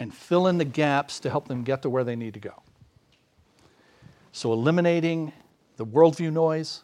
and 0.02 0.12
fill 0.12 0.48
in 0.48 0.58
the 0.58 0.64
gaps 0.64 1.20
to 1.20 1.30
help 1.30 1.48
them 1.48 1.62
get 1.62 1.82
to 1.82 1.88
where 1.88 2.04
they 2.04 2.16
need 2.16 2.34
to 2.34 2.40
go. 2.40 2.62
So, 4.32 4.52
eliminating 4.52 5.32
the 5.76 5.86
worldview 5.86 6.32
noise 6.32 6.82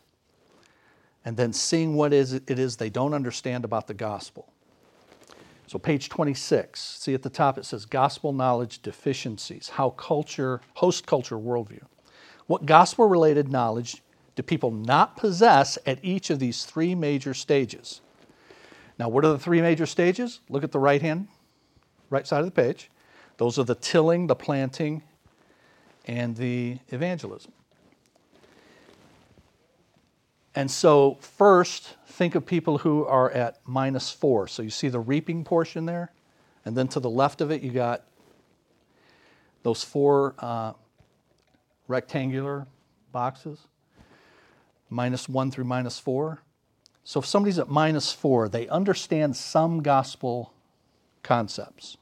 and 1.24 1.36
then 1.36 1.52
seeing 1.52 1.94
what 1.94 2.12
is 2.12 2.32
it 2.32 2.48
is 2.48 2.76
they 2.76 2.90
don't 2.90 3.14
understand 3.14 3.64
about 3.64 3.86
the 3.86 3.94
gospel. 3.94 4.52
So, 5.66 5.78
page 5.78 6.08
26, 6.08 6.80
see 6.80 7.12
at 7.12 7.22
the 7.22 7.30
top 7.30 7.58
it 7.58 7.64
says 7.64 7.84
Gospel 7.84 8.32
Knowledge 8.32 8.80
Deficiencies, 8.82 9.70
how 9.70 9.90
culture, 9.90 10.60
host 10.74 11.06
culture 11.06 11.36
worldview. 11.36 11.82
What 12.46 12.64
gospel 12.64 13.06
related 13.08 13.50
knowledge 13.50 14.02
do 14.36 14.42
people 14.42 14.70
not 14.70 15.16
possess 15.16 15.76
at 15.84 15.98
each 16.02 16.30
of 16.30 16.38
these 16.38 16.64
three 16.64 16.94
major 16.94 17.34
stages? 17.34 18.00
Now, 18.98 19.08
what 19.08 19.24
are 19.24 19.32
the 19.32 19.38
three 19.38 19.60
major 19.60 19.86
stages? 19.86 20.40
Look 20.48 20.64
at 20.64 20.72
the 20.72 20.78
right 20.78 21.02
hand, 21.02 21.28
right 22.10 22.26
side 22.26 22.40
of 22.40 22.46
the 22.46 22.52
page. 22.52 22.90
Those 23.38 23.58
are 23.58 23.64
the 23.64 23.74
tilling, 23.74 24.26
the 24.26 24.34
planting, 24.34 25.02
and 26.06 26.36
the 26.36 26.78
evangelism. 26.88 27.52
And 30.54 30.68
so, 30.68 31.18
first, 31.20 31.96
think 32.06 32.34
of 32.34 32.44
people 32.44 32.78
who 32.78 33.04
are 33.04 33.30
at 33.30 33.60
minus 33.64 34.10
four. 34.10 34.48
So, 34.48 34.62
you 34.62 34.70
see 34.70 34.88
the 34.88 34.98
reaping 34.98 35.44
portion 35.44 35.86
there? 35.86 36.10
And 36.64 36.76
then 36.76 36.88
to 36.88 37.00
the 37.00 37.08
left 37.08 37.40
of 37.40 37.52
it, 37.52 37.62
you 37.62 37.70
got 37.70 38.02
those 39.62 39.84
four 39.84 40.34
uh, 40.40 40.72
rectangular 41.86 42.66
boxes 43.12 43.60
minus 44.90 45.28
one 45.28 45.50
through 45.52 45.64
minus 45.64 46.00
four. 46.00 46.42
So, 47.04 47.20
if 47.20 47.26
somebody's 47.26 47.60
at 47.60 47.68
minus 47.68 48.12
four, 48.12 48.48
they 48.48 48.66
understand 48.66 49.36
some 49.36 49.80
gospel 49.80 50.52
concepts. 51.22 51.96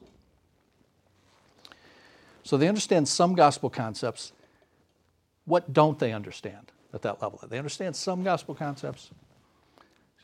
So 2.47 2.55
they 2.55 2.69
understand 2.69 3.09
some 3.09 3.35
gospel 3.35 3.69
concepts. 3.69 4.31
What 5.43 5.73
don't 5.73 5.99
they 5.99 6.13
understand 6.13 6.71
at 6.93 7.01
that 7.01 7.21
level? 7.21 7.41
They 7.45 7.57
understand 7.57 7.93
some 7.93 8.23
gospel 8.23 8.55
concepts. 8.55 9.11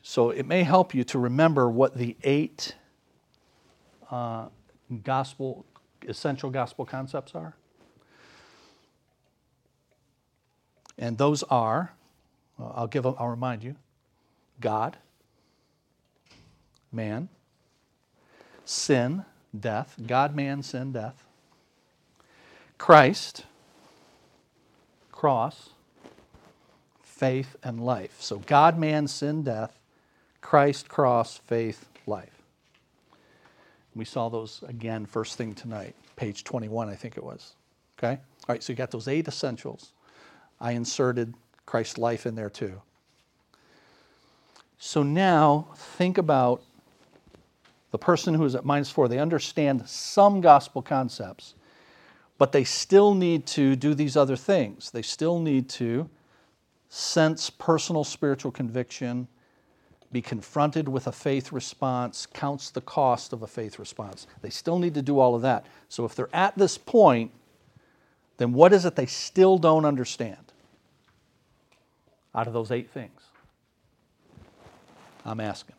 So 0.02 0.30
it 0.30 0.46
may 0.46 0.64
help 0.64 0.96
you 0.96 1.04
to 1.04 1.20
remember 1.20 1.70
what 1.70 1.98
the 1.98 2.16
eight 2.24 2.76
uh, 4.10 4.48
gospel, 5.04 5.66
essential 6.08 6.50
gospel 6.50 6.86
concepts 6.86 7.36
are. 7.36 7.58
And 10.98 11.18
those 11.18 11.44
are, 11.44 11.92
I'll 12.58 12.88
give, 12.88 13.06
I'll 13.06 13.28
remind 13.28 13.66
you, 13.66 13.76
God, 14.62 14.96
man, 16.90 17.28
sin, 18.64 19.26
death, 19.60 19.98
God, 20.08 20.34
man, 20.34 20.64
sin, 20.64 20.94
death, 20.94 21.26
Christ, 22.84 23.46
cross, 25.10 25.70
faith, 27.02 27.56
and 27.64 27.80
life. 27.80 28.18
So 28.20 28.40
God, 28.40 28.78
man, 28.78 29.08
sin, 29.08 29.44
death, 29.44 29.80
Christ, 30.42 30.90
cross, 30.90 31.38
faith, 31.38 31.88
life. 32.06 32.42
We 33.96 34.04
saw 34.04 34.28
those 34.28 34.66
again 34.68 35.06
first 35.06 35.38
thing 35.38 35.56
tonight, 35.56 35.96
page 36.18 36.44
21, 36.44 36.90
I 36.90 36.96
think 36.96 37.16
it 37.16 37.24
was. 37.24 37.54
Okay? 37.98 38.20
All 38.20 38.20
right, 38.50 38.62
so 38.62 38.74
you 38.74 38.76
got 38.76 38.92
those 38.92 39.08
eight 39.08 39.30
essentials. 39.30 39.94
I 40.60 40.74
inserted 40.74 41.36
Christ's 41.66 41.98
life 41.98 42.26
in 42.26 42.36
there 42.36 42.50
too. 42.50 42.82
So 44.78 45.04
now 45.04 45.70
think 45.74 46.18
about 46.18 46.62
the 47.92 47.98
person 47.98 48.34
who 48.34 48.44
is 48.44 48.56
at 48.56 48.66
minus 48.66 48.90
four. 48.90 49.08
They 49.08 49.20
understand 49.20 49.88
some 49.88 50.42
gospel 50.42 50.82
concepts, 50.82 51.54
but 52.38 52.52
they 52.52 52.64
still 52.64 53.14
need 53.14 53.46
to 53.46 53.76
do 53.76 53.94
these 53.94 54.18
other 54.18 54.36
things. 54.36 54.92
They 54.92 55.02
still 55.02 55.40
need 55.40 55.70
to 55.70 56.10
sense 56.90 57.50
personal 57.50 58.04
spiritual 58.04 58.52
conviction, 58.52 59.28
be 60.12 60.22
confronted 60.22 60.88
with 60.88 61.08
a 61.08 61.12
faith 61.12 61.52
response, 61.52 62.26
counts 62.26 62.70
the 62.70 62.82
cost 62.82 63.34
of 63.34 63.42
a 63.42 63.48
faith 63.48 63.80
response. 63.80 64.28
They 64.42 64.50
still 64.50 64.78
need 64.78 64.94
to 64.94 65.02
do 65.02 65.20
all 65.20 65.36
of 65.36 65.42
that. 65.42 65.66
So 65.90 66.06
if 66.06 66.16
they're 66.16 66.30
at 66.34 66.58
this 66.58 66.78
point, 66.78 67.32
then 68.38 68.54
what 68.54 68.74
is 68.74 68.86
it 68.86 68.96
they 68.96 69.06
still 69.06 69.58
don't 69.58 69.86
understand 69.86 70.54
out 72.36 72.48
of 72.48 72.54
those 72.54 72.72
eight 72.72 72.90
things? 72.90 73.22
I'm 75.26 75.40
asking. 75.40 75.76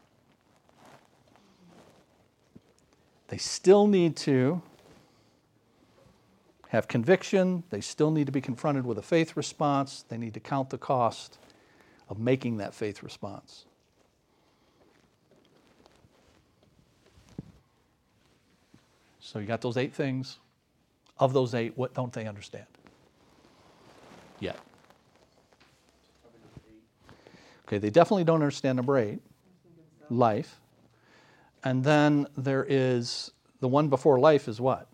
They 3.29 3.39
still 3.39 3.87
need 3.87 4.17
to 4.19 4.63
have 6.75 6.89
conviction. 6.89 7.62
They 7.70 7.81
still 7.81 8.11
need 8.11 8.27
to 8.27 8.33
be 8.33 8.41
confronted 8.41 8.85
with 8.85 8.99
a 8.99 9.03
faith 9.03 9.37
response. 9.37 10.05
They 10.09 10.18
need 10.18 10.35
to 10.35 10.41
count 10.41 10.70
the 10.70 10.79
cost 10.79 11.39
of 12.09 12.18
making 12.18 12.59
that 12.59 12.75
faith 12.75 13.03
response. 13.03 13.64
So 19.20 19.39
you 19.39 19.47
got 19.47 19.61
those 19.61 19.77
eight 19.77 19.95
things. 19.95 20.39
Of 21.18 21.33
those 21.33 21.55
eight, 21.55 21.79
what 21.79 21.95
don't 21.95 22.12
they 22.12 22.27
understand? 22.27 22.66
Yet. 24.41 24.59
Okay, 27.66 27.79
they 27.79 27.91
definitely 27.91 28.25
don't 28.25 28.43
understand 28.43 28.77
number 28.77 28.99
eight, 28.99 29.20
life. 30.11 30.61
And 31.62 31.85
then 31.85 32.27
there 32.37 32.66
is 32.68 33.31
the 33.61 33.68
one 33.68 33.89
before 33.89 34.18
life 34.18 34.49
is 34.49 34.61
what? 34.61 34.89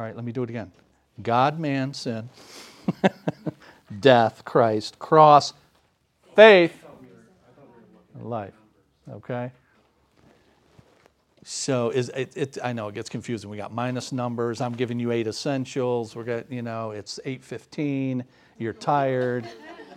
All 0.00 0.06
right, 0.06 0.16
let 0.16 0.24
me 0.24 0.32
do 0.32 0.42
it 0.42 0.48
again. 0.48 0.72
God, 1.22 1.60
man, 1.60 1.92
sin, 1.92 2.30
death, 4.00 4.42
Christ, 4.46 4.98
cross, 4.98 5.52
faith, 6.34 6.72
life. 8.22 8.54
Okay? 9.10 9.52
So 11.44 11.90
is 11.90 12.08
it, 12.08 12.34
it, 12.34 12.58
I 12.64 12.72
know 12.72 12.88
it 12.88 12.94
gets 12.94 13.10
confusing. 13.10 13.50
We 13.50 13.58
got 13.58 13.74
minus 13.74 14.10
numbers. 14.10 14.62
I'm 14.62 14.72
giving 14.72 14.98
you 14.98 15.12
eight 15.12 15.26
essentials. 15.26 16.16
We're 16.16 16.24
got 16.24 16.50
you 16.50 16.62
know 16.62 16.92
it's 16.92 17.20
eight 17.26 17.44
fifteen. 17.44 18.24
You're 18.56 18.72
tired, 18.72 19.46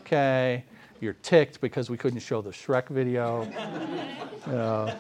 okay? 0.02 0.66
You're 1.00 1.16
ticked 1.22 1.62
because 1.62 1.90
we 1.90 1.96
couldn't 1.96 2.20
show 2.20 2.42
the 2.42 2.52
Shrek 2.52 2.90
video. 2.90 3.50
You 4.46 4.52
know. 4.52 4.94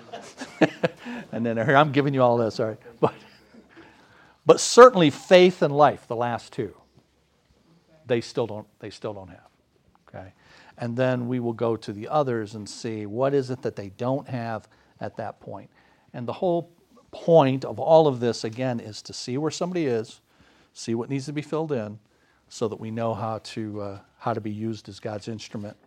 and 1.34 1.45
then 1.45 1.60
I'm 1.60 1.91
giving 1.91 2.14
you 2.14 2.22
all 2.24 2.38
this. 2.38 2.62
All 2.62 2.68
right, 2.68 2.78
but 3.01 3.14
but 4.46 4.60
certainly 4.60 5.10
faith 5.10 5.62
and 5.62 5.76
life, 5.76 6.08
the 6.08 6.16
last 6.16 6.54
two, 6.54 6.76
they 8.06 8.22
still 8.22 8.48
don't 8.48 8.68
they 8.80 8.89
still 8.89 9.14
don't 9.14 9.30
have. 9.30 9.50
Okay, 10.08 10.34
and 10.78 10.96
then 10.98 11.28
we 11.28 11.39
will 11.39 11.54
go 11.54 11.76
to 11.76 11.94
the 11.94 12.08
others 12.08 12.56
and 12.56 12.68
see 12.68 13.06
what 13.06 13.34
is 13.34 13.50
it 13.50 13.62
that 13.62 13.76
they 13.76 13.89
don't 13.89 14.28
have 14.28 14.68
at 15.00 15.18
that 15.18 15.39
point. 15.39 15.70
And 16.14 16.28
the 16.28 16.34
whole 16.34 16.72
point 17.12 17.64
of 17.64 17.80
all 17.80 18.08
of 18.08 18.20
this, 18.20 18.44
again, 18.44 18.80
is 18.80 19.02
to 19.04 19.14
see 19.14 19.38
where 19.38 19.52
somebody 19.52 19.86
is, 19.86 20.22
see 20.74 20.96
what 20.96 21.10
needs 21.10 21.26
to 21.28 21.34
be 21.34 21.41
filled 21.41 21.72
in, 21.72 22.00
so 22.50 22.68
that 22.68 22.80
we 22.80 22.91
know 22.91 23.14
how 23.14 23.39
to, 23.39 23.82
uh, 23.82 24.00
how 24.20 24.34
to 24.34 24.41
be 24.41 24.52
used 24.52 24.89
as 24.89 25.00
God's 25.00 25.28
instrument 25.28 25.78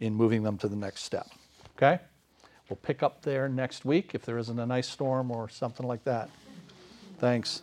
in 0.00 0.14
moving 0.14 0.42
them 0.42 0.58
to 0.58 0.68
the 0.68 0.76
next 0.76 1.02
step. 1.02 1.28
Okay? 1.76 2.00
We'll 2.68 2.76
pick 2.76 3.02
up 3.02 3.22
there 3.22 3.48
next 3.48 3.84
week 3.84 4.12
if 4.14 4.24
there 4.24 4.38
isn't 4.38 4.58
a 4.58 4.66
nice 4.66 4.88
storm 4.88 5.30
or 5.30 5.48
something 5.48 5.86
like 5.86 6.02
that. 6.04 6.30
Thanks. 7.18 7.62